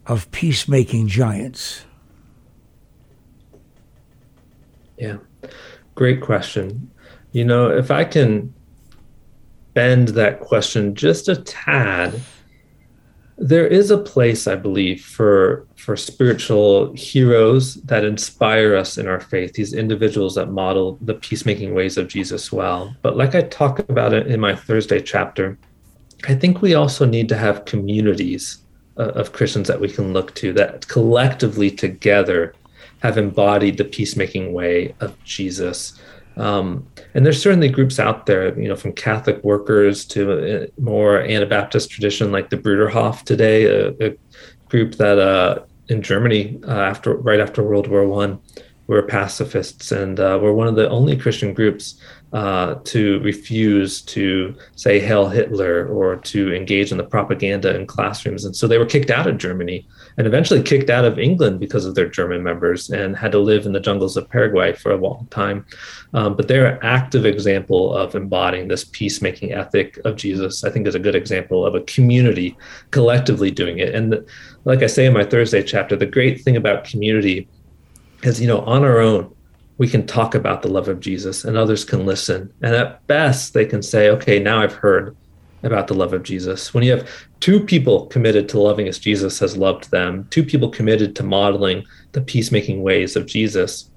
of 0.05 0.32
peacemaking 0.32 1.09
giants? 1.09 1.84
Yeah, 4.98 5.18
great 5.95 6.22
question. 6.22 6.91
You 7.32 7.45
know, 7.45 7.70
if 7.70 7.91
I 7.91 8.04
can 8.04 8.54
bend 9.74 10.10
that 10.10 10.39
question 10.39 10.95
just 10.95 11.30
a 11.30 11.36
tad, 11.36 12.20
there 13.38 13.68
is 13.68 13.91
a 13.91 13.98
place, 13.98 14.48
I 14.48 14.56
believe, 14.56 15.06
for 15.06 15.68
for 15.76 15.95
spiritual 15.95 16.93
heroes 16.93 17.76
that 17.84 18.04
inspire 18.04 18.76
us 18.76 18.98
in 18.98 19.08
our 19.08 19.20
faith. 19.20 19.54
These 19.54 19.74
individuals 19.74 20.36
that 20.36 20.48
model 20.48 20.98
the 21.02 21.14
peacemaking 21.14 21.76
ways 21.76 21.98
of 21.98 22.08
Jesus 22.08 22.52
well. 22.52 22.95
But 23.04 23.16
like 23.16 23.36
I 23.36 23.41
talk 23.41 23.80
about 23.88 24.14
it 24.14 24.28
in 24.28 24.39
my 24.39 24.56
Thursday 24.56 25.00
chapter, 25.00 25.58
I 26.28 26.34
think 26.34 26.62
we 26.62 26.74
also 26.74 27.06
need 27.06 27.30
to 27.30 27.38
have 27.38 27.66
communities 27.66 28.58
uh, 28.98 29.10
of 29.10 29.34
Christians 29.34 29.68
that 29.68 29.80
we 29.80 29.89
can 29.89 30.14
look 30.14 30.34
to 30.36 30.52
that 30.54 30.88
collectively 30.88 31.70
together 31.70 32.56
have 33.02 33.18
embodied 33.18 33.78
the 33.78 33.86
peacemaking 33.86 34.54
way 34.54 34.95
of 35.00 35.22
Jesus. 35.24 36.00
Um, 36.38 36.88
and 37.14 37.26
there's 37.26 37.41
certainly 37.41 37.70
groups 37.70 38.00
out 38.00 38.28
there, 38.28 38.58
you 38.60 38.68
know, 38.68 38.76
from 38.76 38.93
Catholic 38.93 39.43
workers 39.43 40.06
to 40.06 40.64
uh, 40.64 40.68
more 40.80 41.22
Anabaptist 41.22 41.89
tradition 41.89 42.32
like 42.32 42.50
the 42.50 42.58
Bruderhof 42.58 43.24
today, 43.24 43.66
a, 43.66 43.89
a 44.00 44.18
group 44.70 44.95
that 44.95 45.18
uh, 45.18 45.64
in 45.89 46.02
Germany 46.02 46.60
uh, 46.68 46.72
after 46.72 47.16
right 47.16 47.39
after 47.39 47.64
World 47.64 47.88
War 47.88 48.08
One 48.08 48.39
were 48.88 49.02
pacifists 49.02 49.91
and 49.91 50.20
uh, 50.20 50.39
were 50.41 50.54
one 50.54 50.68
of 50.68 50.76
the 50.76 50.89
only 50.89 51.18
Christian 51.18 51.54
groups 51.54 52.00
uh, 52.34 52.76
to 52.84 53.20
refuse 53.22 54.02
to 54.02 54.54
say 54.76 55.00
Hail 55.00 55.30
Hitler 55.30 55.88
or 55.88 56.18
to 56.18 56.54
engage 56.54 56.92
in 56.92 56.98
the 56.98 57.04
propaganda 57.04 57.74
in 57.74 57.88
classrooms. 57.88 58.44
And 58.44 58.56
so 58.56 58.68
they 58.68 58.78
were 58.78 58.86
kicked 58.86 59.10
out 59.10 59.28
of 59.28 59.38
Germany 59.38 59.88
and 60.18 60.28
eventually 60.28 60.62
kicked 60.62 60.90
out 60.90 61.06
of 61.06 61.18
England 61.18 61.60
because 61.60 61.86
of 61.86 61.96
their 61.96 62.10
German 62.10 62.44
members 62.44 62.90
and 62.90 63.16
had 63.16 63.32
to 63.32 63.40
live 63.40 63.66
in 63.66 63.72
the 63.72 63.80
jungles 63.80 64.18
of 64.18 64.30
Paraguay 64.30 64.74
for 64.74 64.92
a 64.92 64.98
long 64.98 65.28
time. 65.32 65.66
Um, 66.14 66.36
but 66.36 66.50
they're 66.50 66.66
an 66.66 66.80
active 66.82 67.26
example 67.26 67.96
of 67.96 68.14
embodying 68.14 68.68
this 68.68 68.84
peacemaking 68.84 69.54
ethic 69.54 69.98
of 70.04 70.18
Jesus. 70.18 70.66
I 70.66 70.70
think 70.70 70.86
is 70.86 70.96
a 70.96 71.00
good 71.00 71.16
example 71.16 71.66
of 71.66 71.76
a 71.76 71.82
community 71.82 72.58
collectively 72.92 73.52
doing 73.52 73.80
it. 73.80 73.96
And 73.96 74.26
like 74.66 74.84
I 74.84 74.88
say 74.88 75.06
in 75.06 75.14
my 75.14 75.24
Thursday 75.24 75.64
chapter, 75.64 75.96
the 75.96 76.06
great 76.06 76.42
thing 76.42 76.58
about 76.58 76.84
community 76.84 77.48
is, 78.24 78.42
you 78.42 78.48
know, 78.48 78.60
on 78.62 78.84
our 78.84 79.00
own, 79.00 79.34
we 79.78 79.88
can 79.88 80.08
talk 80.08 80.34
about 80.34 80.62
the 80.62 80.70
love 80.70 80.88
of 80.88 81.00
Jesus 81.00 81.44
and 81.44 81.56
others 81.56 81.86
can 81.86 82.06
listen. 82.06 82.52
And 82.62 82.74
at 82.76 83.06
best, 83.08 83.54
they 83.54 83.66
can 83.66 83.82
say, 83.82 84.10
okay, 84.10 84.40
now 84.40 84.62
I've 84.62 84.74
heard 84.74 85.16
about 85.64 85.88
the 85.88 85.94
love 85.94 86.14
of 86.14 86.24
Jesus. 86.24 86.74
When 86.74 86.84
you 86.84 86.92
have 86.92 87.10
two 87.40 87.60
people 87.60 88.08
committed 88.08 88.50
to 88.50 88.60
loving 88.60 88.88
as 88.88 89.00
Jesus 89.00 89.40
has 89.40 89.58
loved 89.58 89.92
them, 89.92 90.28
two 90.30 90.44
people 90.44 90.70
committed 90.70 91.16
to 91.16 91.24
modeling 91.24 91.84
the 92.14 92.22
peacemaking 92.22 92.82
ways 92.82 93.16
of 93.16 93.26
Jesus, 93.26 93.90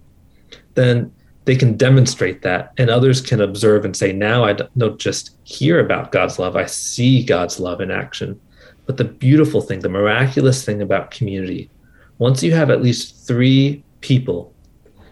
then 0.75 1.13
they 1.45 1.57
can 1.57 1.77
demonstrate 1.77 2.43
that 2.43 2.73
and 2.77 2.91
others 2.91 3.21
can 3.21 3.41
observe 3.41 3.85
and 3.85 3.97
say, 3.97 4.13
now 4.13 4.45
I 4.45 4.53
don't 4.53 5.01
just 5.01 5.37
hear 5.45 5.81
about 5.81 6.13
God's 6.13 6.39
love, 6.39 6.57
I 6.57 6.67
see 6.67 7.25
God's 7.25 7.59
love 7.59 7.81
in 7.81 7.91
action. 7.91 8.39
But 8.87 8.97
the 8.97 9.05
beautiful 9.05 9.61
thing, 9.61 9.81
the 9.81 9.89
miraculous 9.89 10.65
thing 10.65 10.83
about 10.83 11.11
community, 11.11 11.71
once 12.19 12.43
you 12.43 12.53
have 12.53 12.71
at 12.71 12.83
least 12.83 13.27
three 13.27 13.83
people 14.01 14.53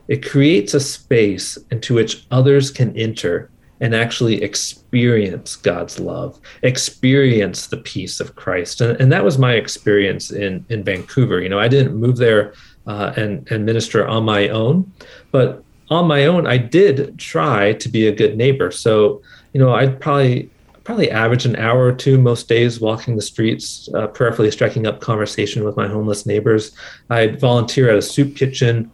it 0.09 0.28
creates 0.28 0.74
a 0.74 0.80
space 0.80 1.59
into 1.70 1.94
which 1.94 2.26
others 2.30 2.70
can 2.70 2.96
enter 2.96 3.50
and 3.80 3.94
actually 3.94 4.42
experience 4.42 5.54
God's 5.54 6.00
love, 6.00 6.40
experience 6.62 7.68
the 7.68 7.76
peace 7.76 8.18
of 8.18 8.34
Christ. 8.34 8.80
And, 8.80 9.00
and 9.00 9.12
that 9.12 9.24
was 9.24 9.38
my 9.38 9.54
experience 9.54 10.32
in, 10.32 10.64
in 10.68 10.82
Vancouver. 10.82 11.40
You 11.40 11.48
know, 11.48 11.61
I 11.61 11.68
didn't 11.68 11.94
move 11.94 12.16
there 12.16 12.54
uh, 12.86 13.12
and, 13.16 13.48
and 13.52 13.64
minister 13.64 14.06
on 14.06 14.24
my 14.24 14.48
own, 14.48 14.90
but 15.30 15.62
on 15.90 16.06
my 16.06 16.26
own, 16.26 16.46
I 16.46 16.56
did 16.56 17.18
try 17.18 17.74
to 17.74 17.88
be 17.88 18.09
a 18.09 18.12
good 18.12 18.36
neighbor. 18.36 18.70
So, 18.70 19.22
you 19.52 19.61
know, 19.61 19.74
I'd 19.74 20.00
probably 20.00 20.50
probably 20.84 21.11
average 21.11 21.44
an 21.44 21.54
hour 21.56 21.84
or 21.84 21.92
two 21.92 22.16
most 22.16 22.48
days 22.48 22.80
walking 22.80 23.14
the 23.14 23.20
streets, 23.20 23.90
uh, 23.94 24.06
prayerfully 24.06 24.50
striking 24.50 24.86
up 24.86 25.02
conversation 25.02 25.62
with 25.62 25.76
my 25.76 25.86
homeless 25.86 26.24
neighbors. 26.24 26.72
I'd 27.11 27.38
volunteer 27.38 27.90
at 27.90 27.98
a 27.98 28.02
soup 28.02 28.34
kitchen 28.34 28.90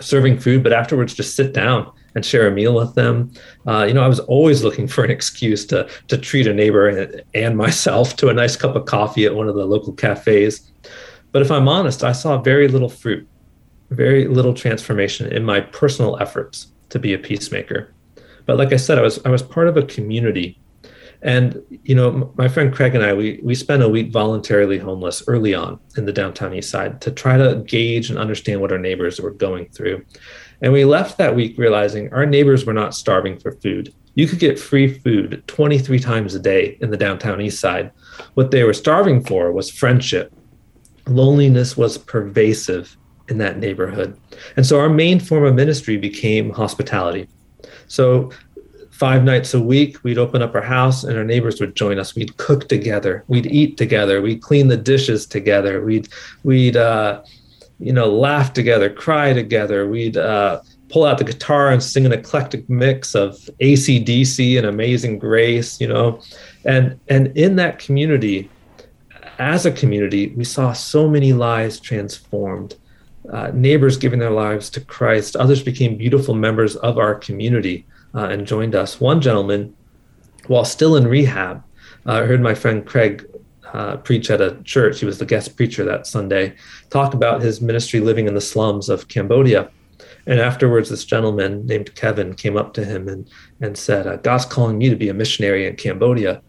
serving 0.00 0.38
food, 0.38 0.62
but 0.62 0.72
afterwards 0.72 1.14
just 1.14 1.36
sit 1.36 1.52
down 1.52 1.90
and 2.14 2.24
share 2.24 2.46
a 2.46 2.50
meal 2.50 2.74
with 2.74 2.94
them. 2.94 3.30
Uh, 3.66 3.84
you 3.86 3.94
know, 3.94 4.02
I 4.02 4.08
was 4.08 4.20
always 4.20 4.64
looking 4.64 4.88
for 4.88 5.04
an 5.04 5.10
excuse 5.10 5.64
to 5.66 5.88
to 6.08 6.18
treat 6.18 6.46
a 6.46 6.54
neighbor 6.54 6.88
and, 6.88 7.22
and 7.34 7.56
myself 7.56 8.16
to 8.16 8.28
a 8.28 8.34
nice 8.34 8.56
cup 8.56 8.74
of 8.74 8.86
coffee 8.86 9.26
at 9.26 9.34
one 9.34 9.48
of 9.48 9.54
the 9.54 9.64
local 9.64 9.92
cafes. 9.92 10.72
But 11.32 11.42
if 11.42 11.50
I'm 11.50 11.68
honest, 11.68 12.02
I 12.02 12.12
saw 12.12 12.40
very 12.40 12.68
little 12.68 12.88
fruit, 12.88 13.28
very 13.90 14.26
little 14.26 14.54
transformation 14.54 15.30
in 15.32 15.44
my 15.44 15.60
personal 15.60 16.16
efforts 16.18 16.72
to 16.88 16.98
be 16.98 17.12
a 17.12 17.18
peacemaker. 17.18 17.92
But 18.46 18.56
like 18.56 18.72
I 18.72 18.76
said, 18.76 18.98
I 18.98 19.02
was 19.02 19.20
I 19.26 19.28
was 19.28 19.42
part 19.42 19.68
of 19.68 19.76
a 19.76 19.82
community 19.82 20.58
and 21.26 21.60
you 21.82 21.96
know, 21.96 22.32
my 22.36 22.46
friend 22.46 22.72
Craig 22.72 22.94
and 22.94 23.04
I, 23.04 23.12
we 23.12 23.40
we 23.42 23.56
spent 23.56 23.82
a 23.82 23.88
week 23.88 24.12
voluntarily 24.12 24.78
homeless 24.78 25.24
early 25.26 25.56
on 25.56 25.80
in 25.96 26.06
the 26.06 26.12
downtown 26.12 26.54
east 26.54 26.70
side 26.70 27.00
to 27.00 27.10
try 27.10 27.36
to 27.36 27.64
gauge 27.66 28.08
and 28.10 28.18
understand 28.18 28.60
what 28.60 28.70
our 28.70 28.78
neighbors 28.78 29.20
were 29.20 29.32
going 29.32 29.66
through. 29.70 30.04
And 30.62 30.72
we 30.72 30.84
left 30.84 31.18
that 31.18 31.34
week 31.34 31.58
realizing 31.58 32.12
our 32.14 32.26
neighbors 32.26 32.64
were 32.64 32.72
not 32.72 32.94
starving 32.94 33.38
for 33.38 33.50
food. 33.50 33.92
You 34.14 34.28
could 34.28 34.38
get 34.38 34.58
free 34.58 34.86
food 35.00 35.42
23 35.48 35.98
times 35.98 36.36
a 36.36 36.38
day 36.38 36.78
in 36.80 36.90
the 36.90 36.96
downtown 36.96 37.40
east 37.40 37.58
side. 37.58 37.90
What 38.34 38.52
they 38.52 38.62
were 38.62 38.72
starving 38.72 39.24
for 39.24 39.50
was 39.50 39.68
friendship. 39.68 40.32
Loneliness 41.08 41.76
was 41.76 41.98
pervasive 41.98 42.96
in 43.28 43.38
that 43.38 43.58
neighborhood. 43.58 44.16
And 44.56 44.64
so 44.64 44.78
our 44.78 44.88
main 44.88 45.18
form 45.18 45.44
of 45.44 45.56
ministry 45.56 45.96
became 45.96 46.50
hospitality. 46.50 47.28
So 47.88 48.30
five 48.96 49.24
nights 49.24 49.52
a 49.52 49.60
week 49.60 50.02
we'd 50.04 50.16
open 50.16 50.40
up 50.40 50.54
our 50.54 50.62
house 50.62 51.04
and 51.04 51.18
our 51.18 51.24
neighbors 51.24 51.60
would 51.60 51.76
join 51.76 51.98
us. 51.98 52.14
We'd 52.14 52.34
cook 52.38 52.66
together. 52.68 53.24
We'd 53.28 53.46
eat 53.46 53.76
together. 53.76 54.22
We'd 54.22 54.40
clean 54.40 54.68
the 54.68 54.76
dishes 54.78 55.26
together. 55.26 55.84
We'd 55.84 56.08
we'd 56.44 56.78
uh, 56.78 57.22
you 57.78 57.92
know 57.92 58.10
laugh 58.10 58.54
together 58.54 58.88
cry 58.88 59.34
together. 59.34 59.86
We'd 59.86 60.16
uh, 60.16 60.62
pull 60.88 61.04
out 61.04 61.18
the 61.18 61.24
guitar 61.24 61.70
and 61.70 61.82
sing 61.82 62.06
an 62.06 62.12
eclectic 62.12 62.70
mix 62.70 63.14
of 63.14 63.32
acdc 63.60 64.56
and 64.56 64.66
amazing 64.66 65.18
grace 65.18 65.80
you 65.80 65.88
know? 65.88 66.20
And 66.64 66.98
and 67.08 67.36
in 67.36 67.56
that 67.56 67.80
community 67.80 68.48
as 69.38 69.66
a 69.66 69.72
community 69.72 70.28
we 70.28 70.44
saw 70.44 70.72
so 70.72 71.08
many 71.08 71.32
lives 71.32 71.80
transformed. 71.80 72.76
Uh, 73.32 73.50
neighbors 73.52 73.96
giving 73.96 74.20
their 74.20 74.30
lives 74.30 74.70
to 74.70 74.80
christ. 74.80 75.34
Others 75.34 75.64
became 75.64 75.96
beautiful 75.96 76.34
members 76.34 76.76
of 76.76 76.96
our 76.96 77.16
community 77.16 77.84
uh, 78.16 78.28
and 78.30 78.46
joined 78.46 78.74
us. 78.74 79.00
One 79.00 79.20
gentleman, 79.20 79.76
while 80.46 80.64
still 80.64 80.96
in 80.96 81.06
rehab, 81.06 81.62
uh, 82.06 82.12
I 82.12 82.26
heard 82.26 82.40
my 82.40 82.54
friend 82.54 82.84
Craig 82.86 83.26
uh, 83.72 83.98
preach 83.98 84.30
at 84.30 84.40
a 84.40 84.60
church. 84.64 85.00
He 85.00 85.06
was 85.06 85.18
the 85.18 85.26
guest 85.26 85.56
preacher 85.56 85.84
that 85.84 86.06
Sunday, 86.06 86.54
talk 86.90 87.14
about 87.14 87.42
his 87.42 87.60
ministry 87.60 88.00
living 88.00 88.26
in 88.26 88.34
the 88.34 88.40
slums 88.40 88.88
of 88.88 89.08
Cambodia. 89.08 89.70
And 90.26 90.40
afterwards, 90.40 90.88
this 90.88 91.04
gentleman 91.04 91.66
named 91.66 91.94
Kevin 91.94 92.34
came 92.34 92.56
up 92.56 92.72
to 92.74 92.84
him 92.84 93.08
and, 93.08 93.28
and 93.60 93.76
said, 93.76 94.06
uh, 94.06 94.16
God's 94.16 94.44
calling 94.44 94.78
me 94.78 94.88
to 94.88 94.96
be 94.96 95.08
a 95.08 95.14
missionary 95.14 95.66
in 95.66 95.76
Cambodia. 95.76 96.42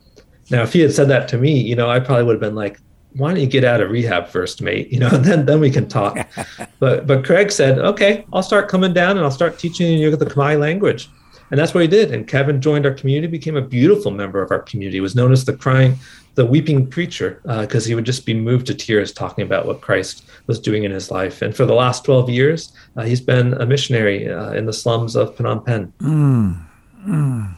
Now, 0.50 0.64
if 0.64 0.74
he 0.74 0.80
had 0.80 0.94
said 0.94 1.10
that 1.10 1.28
to 1.30 1.38
me, 1.38 1.60
you 1.60 1.76
know, 1.76 1.90
I 1.90 2.00
probably 2.00 2.24
would 2.24 2.34
have 2.34 2.42
been 2.42 2.56
like, 2.56 2.80
why 3.14 3.32
don't 3.32 3.40
you 3.40 3.48
get 3.48 3.64
out 3.64 3.82
of 3.82 3.90
rehab 3.90 4.28
first, 4.28 4.62
mate? 4.62 4.88
You 4.92 5.00
know, 5.00 5.10
and 5.12 5.26
then 5.26 5.46
then 5.46 5.60
we 5.60 5.70
can 5.70 5.88
talk. 5.88 6.18
but 6.80 7.08
but 7.08 7.26
Craig 7.26 7.52
said, 7.52 7.80
okay, 7.80 8.26
I'll 8.32 8.44
start 8.44 8.70
coming 8.70 8.94
down 8.94 9.18
and 9.18 9.22
I'll 9.22 9.32
start 9.32 9.60
teaching 9.60 9.98
you 9.98 10.16
the 10.16 10.26
Khmer 10.26 10.60
language. 10.60 11.10
And 11.50 11.60
that's 11.60 11.74
what 11.74 11.82
he 11.82 11.88
did. 11.88 12.12
And 12.12 12.28
Kevin 12.28 12.62
joined 12.62 12.86
our 12.86 12.94
community, 12.94 13.32
became 13.32 13.56
a 13.56 13.62
beautiful 13.62 14.12
member 14.12 14.42
of 14.42 14.52
our 14.52 14.60
community, 14.60 14.98
he 14.98 15.02
was 15.02 15.16
known 15.16 15.32
as 15.32 15.46
the 15.46 15.56
crying, 15.56 15.98
the 16.36 16.46
weeping 16.46 16.88
preacher, 16.88 17.40
because 17.44 17.86
uh, 17.86 17.88
he 17.88 17.96
would 17.96 18.06
just 18.06 18.26
be 18.26 18.34
moved 18.34 18.68
to 18.68 18.76
tears 18.76 19.12
talking 19.12 19.44
about 19.44 19.66
what 19.66 19.82
Christ 19.82 20.30
was 20.48 20.60
doing 20.60 20.84
in 20.84 20.92
his 20.92 21.10
life. 21.10 21.42
And 21.42 21.56
for 21.56 21.66
the 21.66 21.74
last 21.74 22.04
12 22.06 22.30
years, 22.30 22.74
uh, 22.96 23.04
he's 23.04 23.22
been 23.22 23.54
a 23.54 23.66
missionary 23.66 24.30
uh, 24.30 24.52
in 24.52 24.66
the 24.66 24.74
slums 24.74 25.16
of 25.16 25.36
Phnom 25.36 25.66
Penh. 25.66 25.94
Mm, 26.00 26.66
mm. 27.08 27.56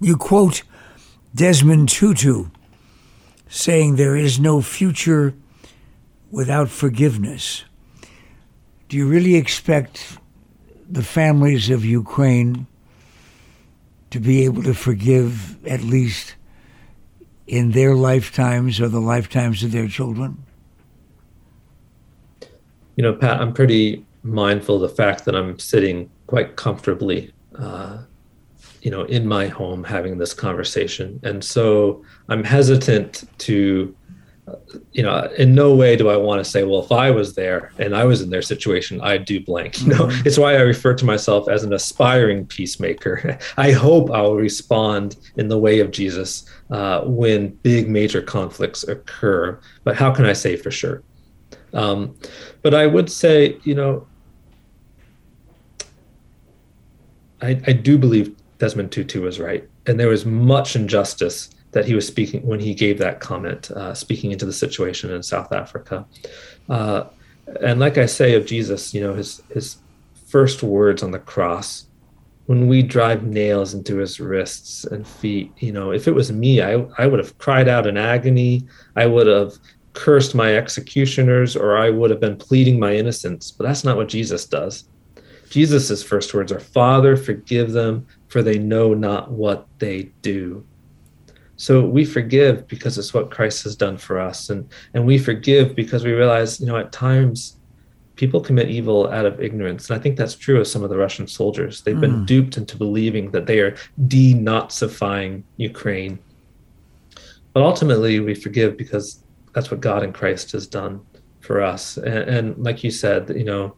You 0.00 0.16
quote 0.16 0.62
Desmond 1.34 1.88
Tutu 1.88 2.46
saying 3.48 3.96
there 3.96 4.16
is 4.16 4.38
no 4.38 4.60
future 4.60 5.34
without 6.30 6.68
forgiveness. 6.68 7.64
Do 8.88 8.96
you 8.96 9.08
really 9.08 9.36
expect 9.36 10.18
the 10.88 11.02
families 11.02 11.70
of 11.70 11.84
Ukraine 11.84 12.66
to 14.16 14.20
be 14.20 14.44
able 14.46 14.62
to 14.62 14.72
forgive 14.72 15.62
at 15.66 15.82
least 15.82 16.36
in 17.46 17.72
their 17.72 17.94
lifetimes 17.94 18.80
or 18.80 18.88
the 18.88 19.00
lifetimes 19.00 19.62
of 19.62 19.72
their 19.72 19.88
children? 19.88 20.42
You 22.96 23.02
know, 23.02 23.12
Pat, 23.12 23.42
I'm 23.42 23.52
pretty 23.52 24.06
mindful 24.22 24.76
of 24.76 24.80
the 24.80 24.88
fact 24.88 25.26
that 25.26 25.36
I'm 25.36 25.58
sitting 25.58 26.10
quite 26.28 26.56
comfortably, 26.56 27.30
uh, 27.58 27.98
you 28.80 28.90
know, 28.90 29.04
in 29.04 29.28
my 29.28 29.48
home 29.48 29.84
having 29.84 30.16
this 30.16 30.32
conversation. 30.32 31.20
And 31.22 31.44
so 31.44 32.02
I'm 32.30 32.42
hesitant 32.42 33.24
to 33.40 33.94
you 34.92 35.02
know, 35.02 35.28
in 35.36 35.54
no 35.54 35.74
way 35.74 35.96
do 35.96 36.08
I 36.08 36.16
want 36.16 36.42
to 36.42 36.48
say, 36.48 36.62
well, 36.62 36.80
if 36.80 36.92
I 36.92 37.10
was 37.10 37.34
there 37.34 37.72
and 37.78 37.94
I 37.94 38.04
was 38.04 38.22
in 38.22 38.30
their 38.30 38.42
situation, 38.42 39.00
I'd 39.00 39.24
do 39.24 39.40
blank. 39.40 39.80
You 39.86 39.88
know, 39.88 40.06
mm-hmm. 40.06 40.26
it's 40.26 40.38
why 40.38 40.54
I 40.54 40.60
refer 40.60 40.94
to 40.94 41.04
myself 41.04 41.48
as 41.48 41.62
an 41.62 41.72
aspiring 41.72 42.46
peacemaker. 42.46 43.38
I 43.56 43.72
hope 43.72 44.10
I'll 44.10 44.34
respond 44.34 45.16
in 45.36 45.48
the 45.48 45.58
way 45.58 45.80
of 45.80 45.90
Jesus 45.90 46.48
uh, 46.70 47.02
when 47.02 47.48
big 47.62 47.88
major 47.88 48.22
conflicts 48.22 48.82
occur. 48.84 49.60
But 49.84 49.96
how 49.96 50.12
can 50.12 50.24
I 50.24 50.32
say 50.32 50.56
for 50.56 50.70
sure? 50.70 51.02
Um, 51.72 52.16
but 52.62 52.74
I 52.74 52.86
would 52.86 53.10
say, 53.10 53.58
you 53.64 53.74
know, 53.74 54.06
I, 57.42 57.60
I 57.66 57.72
do 57.72 57.98
believe 57.98 58.34
Desmond 58.58 58.90
Tutu 58.90 59.20
was 59.20 59.38
right, 59.38 59.68
and 59.86 60.00
there 60.00 60.08
was 60.08 60.24
much 60.24 60.74
injustice 60.74 61.50
that 61.76 61.84
he 61.84 61.94
was 61.94 62.06
speaking 62.06 62.40
when 62.46 62.58
he 62.58 62.72
gave 62.72 62.96
that 62.96 63.20
comment, 63.20 63.70
uh, 63.72 63.92
speaking 63.92 64.32
into 64.32 64.46
the 64.46 64.52
situation 64.64 65.10
in 65.10 65.22
South 65.22 65.52
Africa. 65.52 66.06
Uh, 66.70 67.04
and 67.60 67.78
like 67.78 67.98
I 67.98 68.06
say 68.06 68.34
of 68.34 68.46
Jesus, 68.46 68.94
you 68.94 69.02
know, 69.02 69.12
his 69.12 69.42
his 69.52 69.76
first 70.26 70.62
words 70.62 71.02
on 71.02 71.10
the 71.10 71.18
cross, 71.18 71.86
when 72.46 72.66
we 72.66 72.80
drive 72.80 73.24
nails 73.24 73.74
into 73.74 73.98
his 73.98 74.18
wrists 74.18 74.84
and 74.84 75.06
feet, 75.06 75.52
you 75.58 75.70
know, 75.70 75.92
if 75.92 76.08
it 76.08 76.14
was 76.14 76.32
me, 76.32 76.62
I 76.62 76.72
I 76.96 77.06
would 77.06 77.20
have 77.20 77.36
cried 77.36 77.68
out 77.68 77.86
in 77.86 77.98
agony. 77.98 78.66
I 78.96 79.04
would 79.04 79.26
have 79.26 79.52
cursed 79.92 80.34
my 80.34 80.56
executioners, 80.56 81.56
or 81.56 81.76
I 81.76 81.90
would 81.90 82.08
have 82.08 82.20
been 82.20 82.38
pleading 82.38 82.80
my 82.80 82.94
innocence. 82.94 83.50
But 83.50 83.64
that's 83.66 83.84
not 83.84 83.98
what 83.98 84.08
Jesus 84.08 84.46
does. 84.46 84.88
Jesus' 85.50 86.02
first 86.02 86.32
words 86.32 86.52
are, 86.52 86.58
Father, 86.78 87.18
forgive 87.18 87.72
them, 87.72 88.06
for 88.28 88.42
they 88.42 88.58
know 88.58 88.94
not 88.94 89.30
what 89.30 89.66
they 89.78 90.04
do. 90.22 90.64
So 91.56 91.84
we 91.84 92.04
forgive 92.04 92.68
because 92.68 92.98
it's 92.98 93.14
what 93.14 93.30
Christ 93.30 93.64
has 93.64 93.76
done 93.76 93.96
for 93.96 94.20
us. 94.20 94.50
And, 94.50 94.68
and 94.94 95.06
we 95.06 95.18
forgive 95.18 95.74
because 95.74 96.04
we 96.04 96.12
realize, 96.12 96.60
you 96.60 96.66
know, 96.66 96.76
at 96.76 96.92
times 96.92 97.56
people 98.16 98.40
commit 98.40 98.70
evil 98.70 99.08
out 99.08 99.26
of 99.26 99.40
ignorance. 99.40 99.88
And 99.88 99.98
I 99.98 100.02
think 100.02 100.16
that's 100.16 100.34
true 100.34 100.60
of 100.60 100.66
some 100.66 100.82
of 100.82 100.90
the 100.90 100.96
Russian 100.96 101.26
soldiers. 101.26 101.82
They've 101.82 101.96
mm. 101.96 102.00
been 102.00 102.24
duped 102.26 102.56
into 102.56 102.76
believing 102.76 103.30
that 103.30 103.46
they 103.46 103.60
are 103.60 103.76
denazifying 104.06 105.42
Ukraine. 105.56 106.18
But 107.52 107.62
ultimately, 107.62 108.20
we 108.20 108.34
forgive 108.34 108.76
because 108.76 109.22
that's 109.54 109.70
what 109.70 109.80
God 109.80 110.02
in 110.02 110.12
Christ 110.12 110.52
has 110.52 110.66
done 110.66 111.00
for 111.40 111.62
us. 111.62 111.96
And, 111.96 112.06
and 112.08 112.58
like 112.58 112.84
you 112.84 112.90
said, 112.90 113.30
you 113.30 113.44
know, 113.44 113.74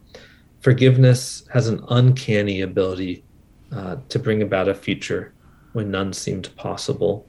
forgiveness 0.59 1.43
has 1.53 1.67
an 1.67 1.83
uncanny 1.89 2.61
ability 2.61 3.23
uh, 3.71 3.97
to 4.09 4.19
bring 4.19 4.41
about 4.41 4.67
a 4.67 4.75
future 4.75 5.33
when 5.73 5.91
none 5.91 6.11
seemed 6.11 6.53
possible. 6.55 7.27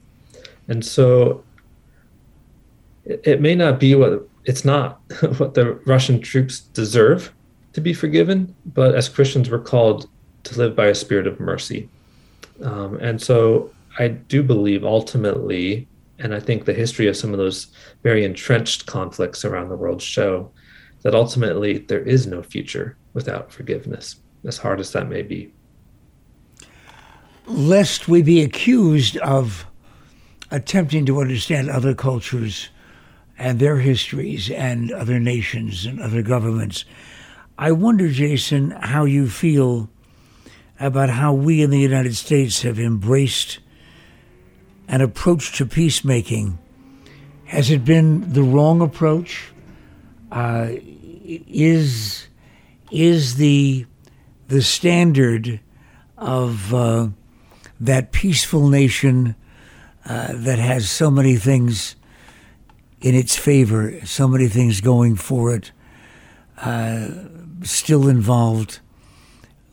And 0.67 0.85
so 0.85 1.43
it, 3.05 3.21
it 3.25 3.41
may 3.41 3.55
not 3.55 3.79
be 3.79 3.95
what 3.95 4.27
it's 4.45 4.65
not 4.65 5.01
what 5.37 5.53
the 5.53 5.73
Russian 5.85 6.19
troops 6.19 6.59
deserve 6.59 7.33
to 7.73 7.81
be 7.81 7.93
forgiven, 7.93 8.53
but 8.65 8.95
as 8.95 9.07
Christians, 9.07 9.49
we're 9.49 9.59
called 9.59 10.09
to 10.43 10.57
live 10.57 10.75
by 10.75 10.87
a 10.87 10.95
spirit 10.95 11.27
of 11.27 11.39
mercy. 11.39 11.87
Um, 12.63 12.97
and 12.99 13.21
so 13.21 13.71
I 13.97 14.09
do 14.09 14.43
believe 14.43 14.83
ultimately, 14.83 15.87
and 16.19 16.33
I 16.33 16.39
think 16.39 16.65
the 16.65 16.73
history 16.73 17.07
of 17.07 17.15
some 17.15 17.31
of 17.31 17.37
those 17.37 17.67
very 18.03 18.25
entrenched 18.25 18.85
conflicts 18.85 19.45
around 19.45 19.69
the 19.69 19.75
world 19.75 20.01
show 20.01 20.51
that 21.03 21.15
ultimately 21.15 21.79
there 21.79 22.03
is 22.03 22.27
no 22.27 22.43
future 22.43 22.97
without 23.13 23.51
forgiveness, 23.51 24.17
as 24.45 24.57
hard 24.57 24.79
as 24.79 24.91
that 24.91 25.09
may 25.09 25.21
be. 25.21 25.51
Lest 27.47 28.07
we 28.07 28.21
be 28.21 28.41
accused 28.41 29.17
of 29.17 29.65
attempting 30.51 31.05
to 31.05 31.21
understand 31.21 31.69
other 31.69 31.95
cultures 31.95 32.69
and 33.37 33.59
their 33.59 33.77
histories 33.77 34.51
and 34.51 34.91
other 34.91 35.19
nations 35.19 35.85
and 35.85 35.99
other 35.99 36.21
governments. 36.21 36.85
I 37.57 37.71
wonder, 37.71 38.09
Jason, 38.09 38.71
how 38.71 39.05
you 39.05 39.29
feel 39.29 39.89
about 40.79 41.09
how 41.09 41.33
we 41.33 41.61
in 41.61 41.69
the 41.69 41.79
United 41.79 42.15
States 42.15 42.63
have 42.63 42.79
embraced 42.79 43.59
an 44.87 45.01
approach 45.01 45.57
to 45.57 45.65
peacemaking. 45.65 46.59
Has 47.45 47.69
it 47.69 47.85
been 47.85 48.33
the 48.33 48.43
wrong 48.43 48.81
approach? 48.81 49.51
Uh, 50.31 50.69
is 51.23 52.27
is 52.89 53.35
the 53.35 53.85
the 54.47 54.61
standard 54.61 55.59
of 56.17 56.73
uh, 56.73 57.07
that 57.79 58.11
peaceful 58.11 58.67
nation 58.69 59.35
uh, 60.05 60.33
that 60.33 60.59
has 60.59 60.89
so 60.89 61.11
many 61.11 61.35
things 61.35 61.95
in 63.01 63.15
its 63.15 63.35
favor, 63.35 64.03
so 64.05 64.27
many 64.27 64.47
things 64.47 64.81
going 64.81 65.15
for 65.15 65.53
it, 65.55 65.71
uh, 66.57 67.07
still 67.63 68.07
involved 68.07 68.79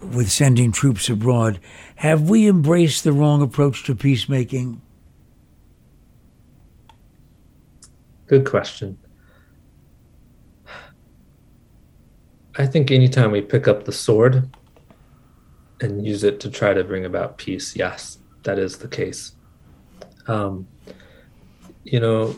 with 0.00 0.30
sending 0.30 0.72
troops 0.72 1.08
abroad. 1.08 1.58
Have 1.96 2.28
we 2.28 2.48
embraced 2.48 3.04
the 3.04 3.12
wrong 3.12 3.42
approach 3.42 3.84
to 3.84 3.94
peacemaking? 3.94 4.80
Good 8.26 8.46
question. 8.46 8.98
I 12.56 12.66
think 12.66 12.90
anytime 12.90 13.30
we 13.30 13.40
pick 13.40 13.68
up 13.68 13.84
the 13.84 13.92
sword 13.92 14.48
and 15.80 16.04
use 16.04 16.24
it 16.24 16.40
to 16.40 16.50
try 16.50 16.74
to 16.74 16.82
bring 16.82 17.04
about 17.04 17.38
peace, 17.38 17.76
yes, 17.76 18.18
that 18.42 18.58
is 18.58 18.78
the 18.78 18.88
case. 18.88 19.32
Um, 20.28 20.68
you 21.84 22.00
know, 22.00 22.36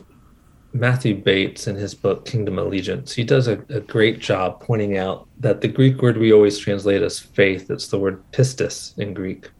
Matthew 0.72 1.16
Bates 1.16 1.66
in 1.66 1.74
his 1.74 1.94
book 1.94 2.24
Kingdom 2.24 2.58
Allegiance, 2.58 3.12
he 3.12 3.24
does 3.24 3.48
a, 3.48 3.54
a, 3.68 3.80
great 3.80 4.20
job 4.20 4.60
pointing 4.60 4.96
out 4.96 5.26
that 5.40 5.60
the 5.60 5.68
Greek 5.68 6.00
word 6.00 6.16
we 6.16 6.32
always 6.32 6.58
translate 6.58 7.02
as 7.02 7.18
faith, 7.18 7.70
it's 7.70 7.88
the 7.88 7.98
word 7.98 8.22
pistis 8.30 8.96
in 8.96 9.12
Greek. 9.12 9.50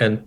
And 0.00 0.26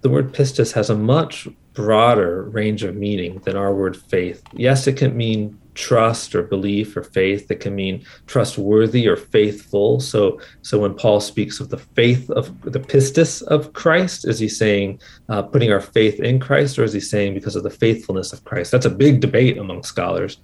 the 0.00 0.10
word 0.10 0.32
pistis 0.32 0.72
has 0.72 0.90
a 0.90 0.96
much 0.96 1.48
broader 1.76 2.44
range 2.44 2.82
of 2.82 2.96
meaning 2.96 3.38
than 3.40 3.54
our 3.54 3.74
word 3.74 3.96
faith. 3.96 4.42
Yes, 4.54 4.86
it 4.86 4.96
can 4.96 5.16
mean 5.16 5.58
trust 5.74 6.34
or 6.34 6.42
belief 6.42 6.96
or 6.96 7.02
faith. 7.02 7.50
It 7.50 7.60
can 7.60 7.74
mean 7.74 8.02
trustworthy 8.26 9.06
or 9.06 9.14
faithful. 9.16 10.00
So 10.00 10.40
so 10.62 10.80
when 10.80 10.94
paul 10.94 11.20
speaks 11.20 11.60
of 11.60 11.68
the 11.68 11.76
faith 11.76 12.30
of 12.30 12.46
the 12.62 12.80
pistis 12.80 13.42
of 13.42 13.74
christ 13.74 14.26
is 14.26 14.38
he 14.38 14.48
saying 14.48 15.00
uh, 15.28 15.42
putting 15.42 15.70
our 15.70 15.82
faith 15.82 16.18
in 16.18 16.40
christ 16.40 16.78
or 16.78 16.84
is 16.84 16.94
he 16.94 17.00
saying 17.00 17.34
because 17.34 17.56
of 17.56 17.62
the 17.62 17.70
faithfulness 17.70 18.32
of 18.32 18.42
christ? 18.44 18.72
That's 18.72 18.86
a 18.86 18.90
big 19.04 19.20
debate 19.20 19.58
among 19.58 19.82
scholars. 19.82 20.38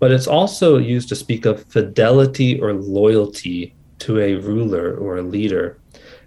But 0.00 0.10
it's 0.10 0.26
also 0.26 0.76
used 0.76 1.08
to 1.10 1.16
speak 1.16 1.46
of 1.46 1.64
fidelity 1.64 2.60
or 2.60 2.72
loyalty 2.72 3.74
to 4.00 4.18
a 4.18 4.34
ruler 4.34 4.96
or 4.96 5.18
a 5.18 5.22
leader. 5.22 5.78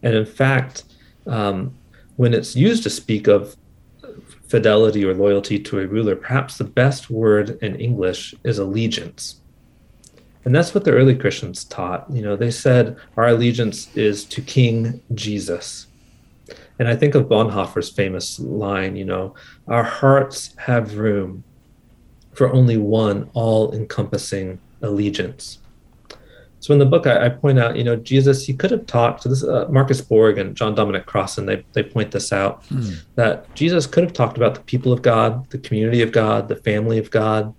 And 0.03 0.15
in 0.15 0.25
fact 0.25 0.85
um, 1.25 1.75
when 2.17 2.33
it's 2.33 2.55
used 2.55 2.83
to 2.83 2.89
speak 2.89 3.27
of 3.27 3.55
fidelity 4.47 5.05
or 5.05 5.13
loyalty 5.13 5.59
to 5.59 5.79
a 5.79 5.87
ruler, 5.87 6.15
perhaps 6.15 6.57
the 6.57 6.63
best 6.63 7.09
word 7.09 7.57
in 7.61 7.75
English 7.75 8.35
is 8.43 8.59
allegiance. 8.59 9.41
And 10.45 10.55
that's 10.55 10.73
what 10.73 10.85
the 10.85 10.91
early 10.91 11.15
Christians 11.15 11.65
taught. 11.65 12.09
You 12.09 12.21
know, 12.21 12.35
they 12.35 12.51
said 12.51 12.97
our 13.17 13.27
allegiance 13.27 13.95
is 13.95 14.23
to 14.25 14.41
King 14.41 15.01
Jesus. 15.13 15.87
And 16.79 16.87
I 16.87 16.95
think 16.95 17.15
of 17.15 17.25
Bonhoeffer's 17.25 17.89
famous 17.89 18.39
line, 18.39 18.95
you 18.95 19.03
know, 19.03 19.35
our 19.67 19.83
hearts 19.83 20.55
have 20.57 20.97
room 20.97 21.43
for 22.33 22.53
only 22.53 22.77
one 22.77 23.29
all 23.33 23.73
encompassing 23.73 24.59
allegiance. 24.81 25.59
So 26.59 26.73
in 26.73 26.79
the 26.79 26.85
book, 26.85 27.05
I, 27.05 27.25
I, 27.25 27.29
point 27.29 27.59
out, 27.59 27.77
you 27.77 27.83
know, 27.83 27.95
Jesus, 27.95 28.45
he 28.45 28.53
could 28.53 28.71
have 28.71 28.87
talked 28.87 29.21
to 29.21 29.29
this, 29.29 29.43
uh, 29.43 29.67
Marcus 29.69 30.01
Borg 30.01 30.37
and 30.37 30.55
John 30.55 30.73
Dominic 30.73 31.05
Crossan, 31.05 31.45
they, 31.45 31.63
they 31.73 31.83
point 31.83 32.11
this 32.11 32.33
out, 32.33 32.63
hmm. 32.65 32.93
that 33.15 33.53
Jesus 33.53 33.85
could 33.85 34.03
have 34.03 34.13
talked 34.13 34.37
about 34.37 34.55
the 34.55 34.61
people 34.61 34.91
of 34.91 35.01
God, 35.01 35.47
the 35.51 35.59
community 35.59 36.01
of 36.01 36.11
God, 36.11 36.47
the 36.47 36.55
family 36.55 36.97
of 36.97 37.11
God, 37.11 37.53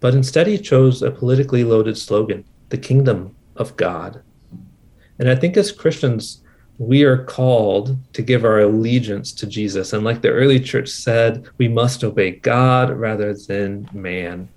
but 0.00 0.14
instead 0.14 0.46
he 0.46 0.58
chose 0.58 1.02
a 1.02 1.10
politically 1.10 1.64
loaded 1.64 1.96
slogan, 1.96 2.44
the 2.70 2.76
kingdom 2.76 3.34
of 3.56 3.76
God. 3.76 4.22
And 5.18 5.30
I 5.30 5.36
think 5.36 5.56
as 5.56 5.70
Christians, 5.72 6.42
we 6.78 7.04
are 7.04 7.24
called 7.24 7.96
to 8.14 8.22
give 8.22 8.44
our 8.44 8.60
allegiance 8.60 9.32
to 9.32 9.46
Jesus. 9.46 9.92
And 9.92 10.04
like 10.04 10.22
the 10.22 10.30
early 10.30 10.58
church 10.58 10.88
said, 10.88 11.46
we 11.58 11.68
must 11.68 12.02
obey 12.02 12.32
God 12.32 12.90
rather 12.90 13.32
than 13.32 13.88
man. 13.92 14.48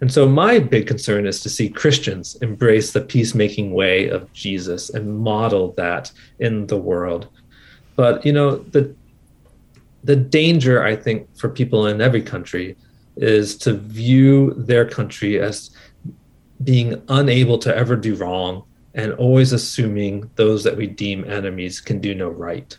And 0.00 0.12
so, 0.12 0.28
my 0.28 0.58
big 0.60 0.86
concern 0.86 1.26
is 1.26 1.40
to 1.42 1.48
see 1.48 1.68
Christians 1.68 2.36
embrace 2.36 2.92
the 2.92 3.00
peacemaking 3.00 3.72
way 3.72 4.08
of 4.08 4.32
Jesus 4.32 4.90
and 4.90 5.18
model 5.18 5.72
that 5.72 6.12
in 6.38 6.66
the 6.66 6.76
world. 6.76 7.28
But, 7.96 8.24
you 8.24 8.32
know, 8.32 8.58
the, 8.58 8.94
the 10.04 10.14
danger, 10.14 10.84
I 10.84 10.94
think, 10.94 11.36
for 11.36 11.48
people 11.48 11.86
in 11.88 12.00
every 12.00 12.22
country 12.22 12.76
is 13.16 13.56
to 13.58 13.72
view 13.74 14.54
their 14.54 14.88
country 14.88 15.40
as 15.40 15.70
being 16.62 17.02
unable 17.08 17.58
to 17.58 17.76
ever 17.76 17.96
do 17.96 18.14
wrong 18.14 18.62
and 18.94 19.12
always 19.14 19.52
assuming 19.52 20.30
those 20.36 20.62
that 20.64 20.76
we 20.76 20.86
deem 20.86 21.28
enemies 21.28 21.80
can 21.80 22.00
do 22.00 22.14
no 22.14 22.28
right. 22.28 22.76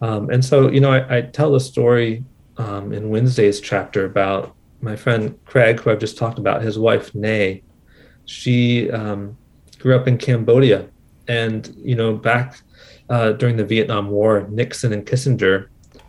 Um, 0.00 0.30
and 0.30 0.44
so, 0.44 0.70
you 0.70 0.80
know, 0.80 0.92
I, 0.92 1.18
I 1.18 1.20
tell 1.22 1.54
a 1.54 1.60
story 1.60 2.24
um, 2.56 2.92
in 2.92 3.08
Wednesday's 3.08 3.60
chapter 3.60 4.04
about 4.04 4.54
my 4.82 4.96
friend 4.96 5.38
Craig, 5.46 5.80
who 5.80 5.90
I've 5.90 6.00
just 6.00 6.18
talked 6.18 6.38
about, 6.38 6.62
his 6.62 6.78
wife, 6.78 7.14
Nay. 7.14 7.62
She 8.24 8.90
um, 8.90 9.36
grew 9.78 9.96
up 9.96 10.08
in 10.08 10.18
Cambodia. 10.18 10.88
And, 11.28 11.72
you 11.78 11.94
know, 11.94 12.14
back 12.14 12.60
uh, 13.08 13.32
during 13.32 13.56
the 13.56 13.64
Vietnam 13.64 14.10
War, 14.10 14.46
Nixon 14.50 14.92
and 14.92 15.06
Kissinger, 15.06 15.68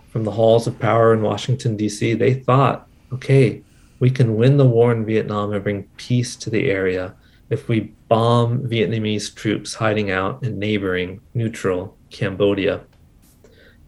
from 0.09 0.23
the 0.23 0.31
halls 0.31 0.67
of 0.67 0.77
power 0.79 1.13
in 1.13 1.21
Washington, 1.21 1.77
D.C., 1.77 2.13
they 2.15 2.33
thought, 2.33 2.87
okay, 3.11 3.61
we 3.99 4.09
can 4.09 4.35
win 4.35 4.57
the 4.57 4.65
war 4.65 4.91
in 4.91 5.05
Vietnam 5.05 5.53
and 5.53 5.63
bring 5.63 5.83
peace 5.97 6.35
to 6.35 6.49
the 6.49 6.69
area 6.69 7.15
if 7.49 7.67
we 7.67 7.93
bomb 8.09 8.59
Vietnamese 8.67 9.33
troops 9.33 9.73
hiding 9.73 10.11
out 10.11 10.43
in 10.43 10.59
neighboring 10.59 11.21
neutral 11.33 11.95
Cambodia. 12.09 12.81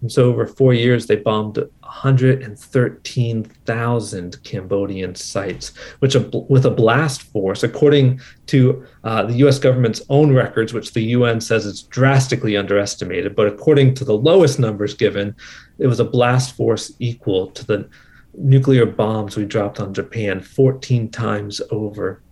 And 0.02 0.12
so, 0.12 0.30
over 0.30 0.46
four 0.46 0.74
years, 0.74 1.08
they 1.08 1.16
bombed 1.16 1.60
113,000 1.86 4.44
Cambodian 4.44 5.16
sites, 5.16 5.72
which 6.00 6.16
with 6.50 6.66
a 6.66 6.72
blast 6.72 7.22
force, 7.22 7.64
according 7.64 8.20
to 8.48 8.86
uh, 9.04 9.22
the 9.24 9.36
U.S. 9.36 9.60
government's 9.60 10.02
own 10.10 10.34
records, 10.34 10.74
which 10.74 10.94
the 10.94 11.04
UN 11.04 11.40
says 11.40 11.64
is 11.66 11.84
drastically 11.84 12.58
underestimated, 12.58 13.36
but 13.36 13.46
according 13.48 13.94
to 13.96 14.04
the 14.04 14.18
lowest 14.18 14.60
numbers 14.60 14.96
given, 14.96 15.36
it 15.78 15.86
was 15.88 16.00
a 16.00 16.06
blast 16.06 16.56
force 16.56 16.92
equal 17.00 17.52
to 17.52 17.64
the 17.66 17.88
nuclear 18.34 18.88
bombs 18.88 19.38
we 19.38 19.46
dropped 19.46 19.80
on 19.80 19.94
Japan 19.94 20.42
14 20.42 21.12
times 21.12 21.62
over. 21.70 22.24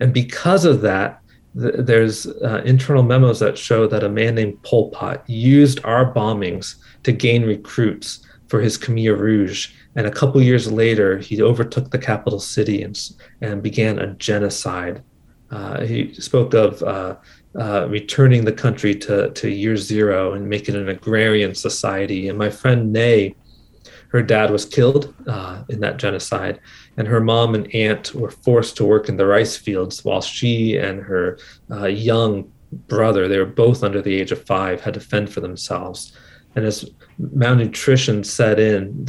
And 0.00 0.14
because 0.14 0.64
of 0.64 0.80
that, 0.80 1.20
th- 1.60 1.74
there's 1.78 2.26
uh, 2.26 2.62
internal 2.64 3.02
memos 3.02 3.40
that 3.40 3.58
show 3.58 3.86
that 3.86 4.02
a 4.02 4.08
man 4.08 4.34
named 4.34 4.62
Pol 4.62 4.88
Pot 4.90 5.28
used 5.28 5.84
our 5.84 6.10
bombings 6.12 6.76
to 7.02 7.12
gain 7.12 7.44
recruits 7.44 8.26
for 8.50 8.60
his 8.60 8.76
Khmer 8.76 9.16
Rouge. 9.16 9.72
And 9.96 10.06
a 10.06 10.10
couple 10.10 10.42
years 10.42 10.70
later, 10.70 11.18
he 11.18 11.40
overtook 11.40 11.90
the 11.90 11.98
capital 11.98 12.40
city 12.40 12.82
and, 12.82 12.98
and 13.40 13.62
began 13.62 13.98
a 13.98 14.08
genocide. 14.14 15.02
Uh, 15.50 15.84
he 15.84 16.12
spoke 16.14 16.52
of 16.52 16.82
uh, 16.82 17.16
uh, 17.58 17.86
returning 17.88 18.44
the 18.44 18.52
country 18.52 18.94
to, 18.94 19.30
to 19.30 19.48
year 19.48 19.76
zero 19.76 20.34
and 20.34 20.48
making 20.48 20.76
an 20.76 20.88
agrarian 20.88 21.54
society. 21.54 22.28
And 22.28 22.36
my 22.38 22.50
friend 22.50 22.92
Nay 22.92 23.34
her 24.10 24.22
dad 24.22 24.50
was 24.50 24.64
killed 24.64 25.14
uh, 25.28 25.62
in 25.68 25.78
that 25.80 25.96
genocide, 25.96 26.60
and 26.96 27.06
her 27.06 27.20
mom 27.20 27.54
and 27.54 27.72
aunt 27.72 28.12
were 28.12 28.30
forced 28.30 28.76
to 28.76 28.84
work 28.84 29.08
in 29.08 29.16
the 29.16 29.26
rice 29.26 29.56
fields 29.56 30.04
while 30.04 30.20
she 30.20 30.76
and 30.76 31.00
her 31.00 31.38
uh, 31.70 31.86
young 31.86 32.50
brother, 32.72 33.28
they 33.28 33.38
were 33.38 33.46
both 33.46 33.84
under 33.84 34.02
the 34.02 34.20
age 34.20 34.32
of 34.32 34.44
five, 34.46 34.80
had 34.80 34.94
to 34.94 35.00
fend 35.00 35.32
for 35.32 35.40
themselves. 35.40 36.16
And 36.56 36.64
as 36.64 36.90
malnutrition 37.18 38.24
set 38.24 38.58
in, 38.58 39.06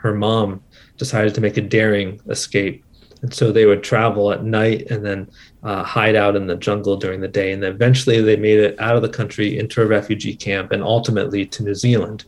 her 0.00 0.14
mom 0.14 0.62
decided 0.96 1.34
to 1.34 1.40
make 1.40 1.56
a 1.56 1.60
daring 1.60 2.20
escape. 2.28 2.84
And 3.22 3.32
so 3.32 3.52
they 3.52 3.66
would 3.66 3.84
travel 3.84 4.32
at 4.32 4.44
night 4.44 4.90
and 4.90 5.04
then 5.04 5.30
uh, 5.62 5.84
hide 5.84 6.16
out 6.16 6.34
in 6.34 6.48
the 6.48 6.56
jungle 6.56 6.96
during 6.96 7.20
the 7.20 7.28
day. 7.28 7.52
And 7.52 7.62
eventually 7.62 8.20
they 8.20 8.36
made 8.36 8.58
it 8.58 8.78
out 8.80 8.96
of 8.96 9.02
the 9.02 9.08
country 9.08 9.58
into 9.58 9.80
a 9.80 9.86
refugee 9.86 10.34
camp 10.34 10.72
and 10.72 10.82
ultimately 10.82 11.46
to 11.46 11.62
New 11.62 11.74
Zealand. 11.74 12.24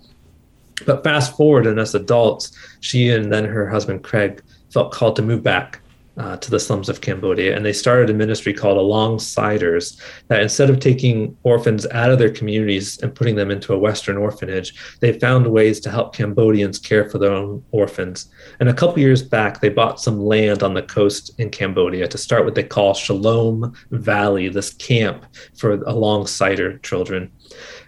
But 0.86 1.02
fast 1.02 1.36
forward, 1.36 1.66
and 1.66 1.80
as 1.80 1.94
adults, 1.94 2.52
she 2.80 3.10
and 3.10 3.32
then 3.32 3.44
her 3.44 3.68
husband 3.68 4.04
Craig 4.04 4.42
felt 4.72 4.92
called 4.92 5.16
to 5.16 5.22
move 5.22 5.42
back 5.42 5.80
uh, 6.16 6.36
to 6.36 6.50
the 6.50 6.60
slums 6.60 6.88
of 6.88 7.00
Cambodia, 7.00 7.56
and 7.56 7.64
they 7.64 7.72
started 7.72 8.10
a 8.10 8.14
ministry 8.14 8.52
called 8.52 8.78
Alongsiders. 8.78 10.00
That 10.28 10.42
instead 10.42 10.70
of 10.70 10.78
taking 10.78 11.36
orphans 11.42 11.86
out 11.88 12.10
of 12.10 12.18
their 12.18 12.30
communities 12.30 12.98
and 13.02 13.14
putting 13.14 13.34
them 13.34 13.50
into 13.50 13.72
a 13.72 13.78
Western 13.78 14.16
orphanage, 14.16 14.74
they 15.00 15.18
found 15.18 15.46
ways 15.46 15.80
to 15.80 15.90
help 15.90 16.14
Cambodians 16.14 16.78
care 16.78 17.08
for 17.10 17.18
their 17.18 17.32
own 17.32 17.64
orphans. 17.72 18.30
And 18.60 18.68
a 18.68 18.74
couple 18.74 18.98
years 19.00 19.22
back, 19.22 19.60
they 19.60 19.68
bought 19.68 20.00
some 20.00 20.20
land 20.20 20.62
on 20.62 20.74
the 20.74 20.82
coast 20.82 21.32
in 21.38 21.50
Cambodia 21.50 22.06
to 22.08 22.18
start 22.18 22.44
what 22.44 22.54
they 22.54 22.62
call 22.62 22.94
Shalom 22.94 23.74
Valley, 23.90 24.48
this 24.48 24.72
camp 24.74 25.26
for 25.56 25.78
Alongsider 25.78 26.82
children. 26.82 27.32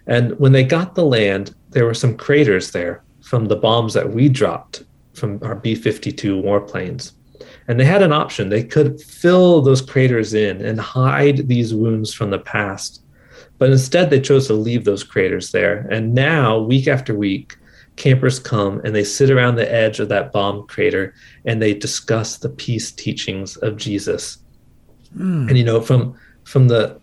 And 0.07 0.39
when 0.39 0.53
they 0.53 0.65
got 0.65 0.95
the 0.95 1.05
land, 1.05 1.55
there 1.71 1.85
were 1.85 1.95
some 1.95 2.17
craters 2.17 2.71
there 2.71 3.05
from 3.23 3.47
the 3.47 3.57
bombs 3.57 3.95
that 3.95 4.11
we 4.11 4.29
dropped 4.29 4.85
from 5.15 5.41
our 5.43 5.55
B 5.55 5.75
52 5.75 6.41
warplanes. 6.43 7.13
And 7.69 7.81
they 7.81 7.85
had 7.85 8.03
an 8.03 8.13
option. 8.13 8.49
They 8.49 8.63
could 8.63 9.01
fill 9.01 9.61
those 9.61 9.83
craters 9.83 10.35
in 10.35 10.65
and 10.65 10.81
hide 10.81 11.49
these 11.49 11.75
wounds 11.75 12.15
from 12.15 12.31
the 12.31 12.39
past. 12.39 13.03
But 13.59 13.71
instead, 13.71 14.11
they 14.11 14.21
chose 14.21 14.47
to 14.47 14.55
leave 14.55 14.85
those 14.85 15.03
craters 15.03 15.51
there. 15.51 15.87
And 15.91 16.15
now, 16.15 16.59
week 16.59 16.87
after 16.87 17.15
week, 17.15 17.57
campers 17.97 18.39
come 18.39 18.81
and 18.85 18.95
they 18.95 19.05
sit 19.05 19.31
around 19.31 19.57
the 19.57 19.73
edge 19.73 20.01
of 20.01 20.09
that 20.11 20.33
bomb 20.33 20.67
crater 20.67 21.15
and 21.45 21.61
they 21.61 21.75
discuss 21.75 22.37
the 22.37 22.49
peace 22.49 22.93
teachings 22.93 23.57
of 23.57 23.77
Jesus. 23.77 24.39
Mm. 25.17 25.49
And 25.49 25.59
you 25.59 25.65
know, 25.65 25.81
from 25.81 26.15
from 26.45 26.69
the 26.69 27.01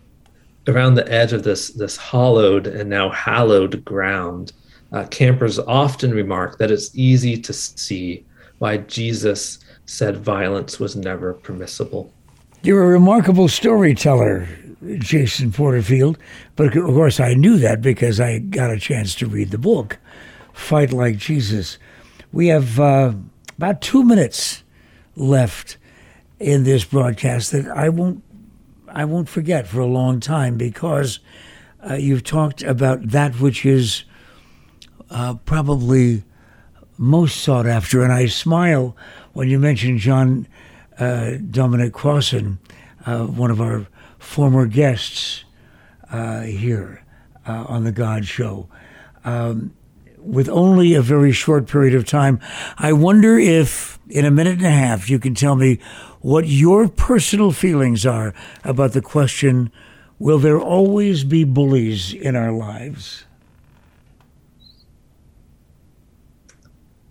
around 0.66 0.94
the 0.94 1.10
edge 1.12 1.32
of 1.32 1.42
this 1.42 1.70
this 1.70 1.96
hollowed 1.96 2.66
and 2.66 2.88
now 2.88 3.10
hallowed 3.10 3.84
ground, 3.84 4.52
uh, 4.92 5.04
campers 5.06 5.58
often 5.58 6.12
remark 6.12 6.58
that 6.58 6.70
it's 6.70 6.94
easy 6.94 7.36
to 7.38 7.52
see 7.52 8.24
why 8.58 8.78
Jesus 8.78 9.58
said 9.86 10.16
violence 10.16 10.80
was 10.80 10.96
never 10.96 11.34
permissible. 11.34 12.12
You're 12.62 12.84
a 12.84 12.88
remarkable 12.88 13.48
storyteller, 13.48 14.48
Jason 14.98 15.52
Porterfield. 15.52 16.18
But 16.56 16.76
of 16.76 16.84
course, 16.86 17.20
I 17.20 17.34
knew 17.34 17.58
that 17.58 17.82
because 17.82 18.20
I 18.20 18.38
got 18.38 18.70
a 18.70 18.78
chance 18.78 19.14
to 19.16 19.26
read 19.26 19.50
the 19.50 19.58
book, 19.58 19.98
Fight 20.52 20.92
Like 20.92 21.18
Jesus. 21.18 21.78
We 22.32 22.48
have 22.48 22.80
uh, 22.80 23.12
about 23.58 23.80
two 23.80 24.02
minutes 24.02 24.62
left 25.16 25.76
in 26.40 26.64
this 26.64 26.84
broadcast 26.84 27.52
that 27.52 27.68
I 27.68 27.88
won't 27.88 28.22
I 28.88 29.04
won't 29.04 29.28
forget 29.28 29.66
for 29.66 29.80
a 29.80 29.86
long 29.86 30.20
time 30.20 30.56
because 30.56 31.18
uh, 31.88 31.94
you've 31.94 32.22
talked 32.22 32.62
about 32.62 33.08
that 33.10 33.40
which 33.40 33.66
is 33.66 34.04
uh, 35.10 35.34
probably 35.44 36.22
most 36.96 37.42
sought 37.42 37.66
after. 37.66 38.02
And 38.02 38.12
I 38.12 38.26
smile 38.26 38.96
when 39.34 39.50
you 39.50 39.58
mentioned 39.58 39.98
John 39.98 40.48
uh, 40.98 41.32
Dominic 41.50 41.92
Crossan, 41.92 42.58
uh, 43.04 43.26
one 43.26 43.50
of 43.50 43.60
our 43.60 43.86
former 44.18 44.66
guests 44.66 45.44
uh, 46.10 46.42
here 46.42 47.04
uh, 47.46 47.64
on 47.68 47.84
the 47.84 47.92
God 47.92 48.24
Show. 48.26 48.68
Um, 49.24 49.74
with 50.18 50.48
only 50.48 50.94
a 50.94 51.02
very 51.02 51.32
short 51.32 51.66
period 51.66 51.94
of 51.94 52.06
time, 52.06 52.40
I 52.78 52.92
wonder 52.94 53.38
if 53.38 53.98
in 54.08 54.24
a 54.24 54.30
minute 54.30 54.58
and 54.58 54.66
a 54.66 54.70
half 54.70 55.10
you 55.10 55.18
can 55.18 55.34
tell 55.34 55.56
me 55.56 55.78
what 56.20 56.46
your 56.46 56.88
personal 56.88 57.52
feelings 57.52 58.06
are 58.06 58.32
about 58.62 58.92
the 58.92 59.02
question 59.02 59.70
will 60.18 60.38
there 60.38 60.60
always 60.60 61.24
be 61.24 61.44
bullies 61.44 62.14
in 62.14 62.36
our 62.36 62.52
lives? 62.52 63.24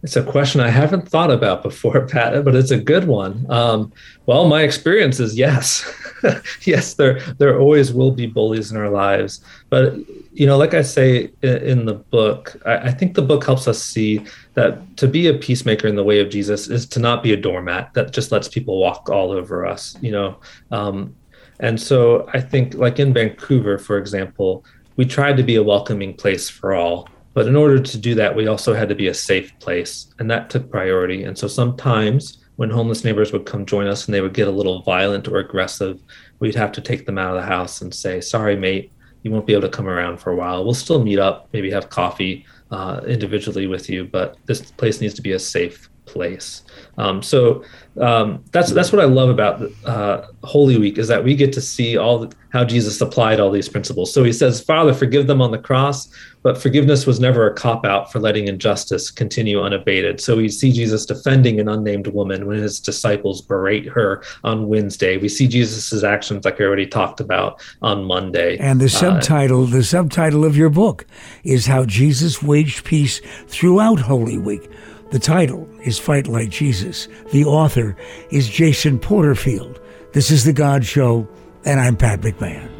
It's 0.03 0.17
a 0.17 0.23
question 0.23 0.59
I 0.59 0.69
haven't 0.69 1.07
thought 1.07 1.31
about 1.31 1.63
before, 1.63 2.05
Pat, 2.07 2.43
but 2.43 2.55
it's 2.55 2.71
a 2.71 2.79
good 2.79 3.07
one. 3.07 3.45
Um, 3.49 3.93
well, 4.25 4.47
my 4.47 4.61
experience 4.63 5.19
is 5.19 5.37
yes, 5.37 5.89
yes, 6.63 6.95
there 6.95 7.19
there 7.37 7.57
always 7.59 7.93
will 7.93 8.11
be 8.11 8.27
bullies 8.27 8.71
in 8.71 8.77
our 8.77 8.89
lives, 8.89 9.43
but 9.69 9.95
you 10.33 10.45
know, 10.45 10.57
like 10.57 10.73
I 10.73 10.81
say 10.81 11.31
in 11.41 11.85
the 11.85 11.93
book, 11.93 12.55
I, 12.65 12.77
I 12.77 12.91
think 12.91 13.15
the 13.15 13.21
book 13.21 13.45
helps 13.45 13.67
us 13.67 13.81
see 13.81 14.25
that 14.55 14.97
to 14.97 15.07
be 15.07 15.27
a 15.27 15.33
peacemaker 15.33 15.87
in 15.87 15.95
the 15.95 16.03
way 16.03 16.19
of 16.19 16.29
Jesus 16.29 16.67
is 16.67 16.85
to 16.87 16.99
not 16.99 17.23
be 17.23 17.33
a 17.33 17.37
doormat 17.37 17.93
that 17.93 18.11
just 18.11 18.31
lets 18.31 18.47
people 18.47 18.79
walk 18.79 19.09
all 19.09 19.31
over 19.31 19.65
us. 19.65 19.95
You 20.01 20.11
know, 20.11 20.39
um, 20.71 21.15
and 21.59 21.79
so 21.79 22.27
I 22.33 22.41
think, 22.41 22.73
like 22.73 22.99
in 22.99 23.13
Vancouver, 23.13 23.77
for 23.77 23.97
example, 23.97 24.65
we 24.97 25.05
tried 25.05 25.37
to 25.37 25.43
be 25.43 25.55
a 25.55 25.63
welcoming 25.63 26.13
place 26.13 26.49
for 26.49 26.73
all 26.73 27.07
but 27.33 27.47
in 27.47 27.55
order 27.55 27.79
to 27.79 27.97
do 27.97 28.15
that, 28.15 28.35
we 28.35 28.47
also 28.47 28.73
had 28.73 28.89
to 28.89 28.95
be 28.95 29.07
a 29.07 29.13
safe 29.13 29.57
place, 29.59 30.13
and 30.19 30.29
that 30.29 30.49
took 30.49 30.69
priority. 30.69 31.23
And 31.23 31.37
so 31.37 31.47
sometimes 31.47 32.39
when 32.55 32.69
homeless 32.69 33.03
neighbors 33.03 33.33
would 33.33 33.45
come 33.45 33.65
join 33.65 33.87
us 33.87 34.05
and 34.05 34.13
they 34.13 34.21
would 34.21 34.33
get 34.33 34.47
a 34.47 34.51
little 34.51 34.83
violent 34.83 35.27
or 35.27 35.37
aggressive, 35.37 35.99
we'd 36.39 36.55
have 36.55 36.71
to 36.73 36.81
take 36.81 37.05
them 37.05 37.17
out 37.17 37.35
of 37.35 37.41
the 37.41 37.47
house 37.47 37.81
and 37.81 37.93
say, 37.93 38.21
Sorry, 38.21 38.55
mate, 38.55 38.91
you 39.23 39.31
won't 39.31 39.47
be 39.47 39.53
able 39.53 39.63
to 39.63 39.69
come 39.69 39.87
around 39.87 40.17
for 40.17 40.31
a 40.31 40.35
while. 40.35 40.63
We'll 40.63 40.73
still 40.73 41.03
meet 41.03 41.19
up, 41.19 41.49
maybe 41.53 41.71
have 41.71 41.89
coffee 41.89 42.45
uh, 42.71 43.01
individually 43.07 43.67
with 43.67 43.89
you, 43.89 44.05
but 44.05 44.37
this 44.45 44.71
place 44.71 45.01
needs 45.01 45.13
to 45.15 45.21
be 45.21 45.31
a 45.31 45.39
safe 45.39 45.89
place. 46.05 46.63
Um, 46.97 47.21
so 47.21 47.63
um, 47.99 48.43
that's 48.51 48.71
that's 48.71 48.91
what 48.91 49.01
I 49.01 49.05
love 49.05 49.29
about 49.29 49.61
uh, 49.85 50.27
Holy 50.43 50.77
Week 50.77 50.97
is 50.97 51.07
that 51.07 51.23
we 51.23 51.35
get 51.35 51.53
to 51.53 51.61
see 51.61 51.97
all 51.97 52.19
the, 52.19 52.35
how 52.51 52.63
Jesus 52.63 52.99
applied 53.01 53.39
all 53.39 53.51
these 53.51 53.69
principles. 53.69 54.13
So 54.13 54.23
he 54.23 54.33
says, 54.33 54.61
"Father, 54.61 54.93
forgive 54.93 55.27
them 55.27 55.41
on 55.41 55.51
the 55.51 55.57
cross," 55.57 56.09
but 56.41 56.57
forgiveness 56.57 57.05
was 57.05 57.19
never 57.19 57.47
a 57.47 57.53
cop 57.53 57.85
out 57.85 58.11
for 58.11 58.19
letting 58.19 58.47
injustice 58.47 59.11
continue 59.11 59.61
unabated. 59.61 60.21
So 60.21 60.37
we 60.37 60.49
see 60.49 60.71
Jesus 60.71 61.05
defending 61.05 61.59
an 61.59 61.69
unnamed 61.69 62.07
woman 62.07 62.47
when 62.47 62.57
his 62.57 62.79
disciples 62.79 63.41
berate 63.41 63.87
her 63.87 64.23
on 64.43 64.67
Wednesday. 64.67 65.17
We 65.17 65.29
see 65.29 65.47
Jesus's 65.47 66.03
actions, 66.03 66.45
like 66.45 66.59
I 66.59 66.65
already 66.65 66.87
talked 66.87 67.19
about, 67.19 67.61
on 67.81 68.05
Monday. 68.05 68.57
And 68.57 68.81
the 68.81 68.85
uh, 68.85 68.89
subtitle, 68.89 69.63
uh, 69.63 69.67
the 69.67 69.83
subtitle 69.83 70.45
of 70.45 70.57
your 70.57 70.69
book, 70.69 71.05
is 71.43 71.67
how 71.67 71.85
Jesus 71.85 72.41
waged 72.41 72.85
peace 72.85 73.21
throughout 73.47 73.99
Holy 73.99 74.37
Week 74.37 74.69
the 75.13 75.19
title 75.19 75.69
is 75.83 75.99
Fight 75.99 76.25
Like 76.25 76.49
Jesus. 76.49 77.07
The 77.31 77.45
author 77.45 77.95
is 78.31 78.49
Jason 78.49 78.97
Porterfield. 78.97 79.79
This 80.13 80.31
is 80.31 80.43
The 80.43 80.53
God 80.53 80.83
Show, 80.83 81.27
and 81.63 81.79
I'm 81.79 81.95
Pat 81.95 82.21
McMahon. 82.21 82.72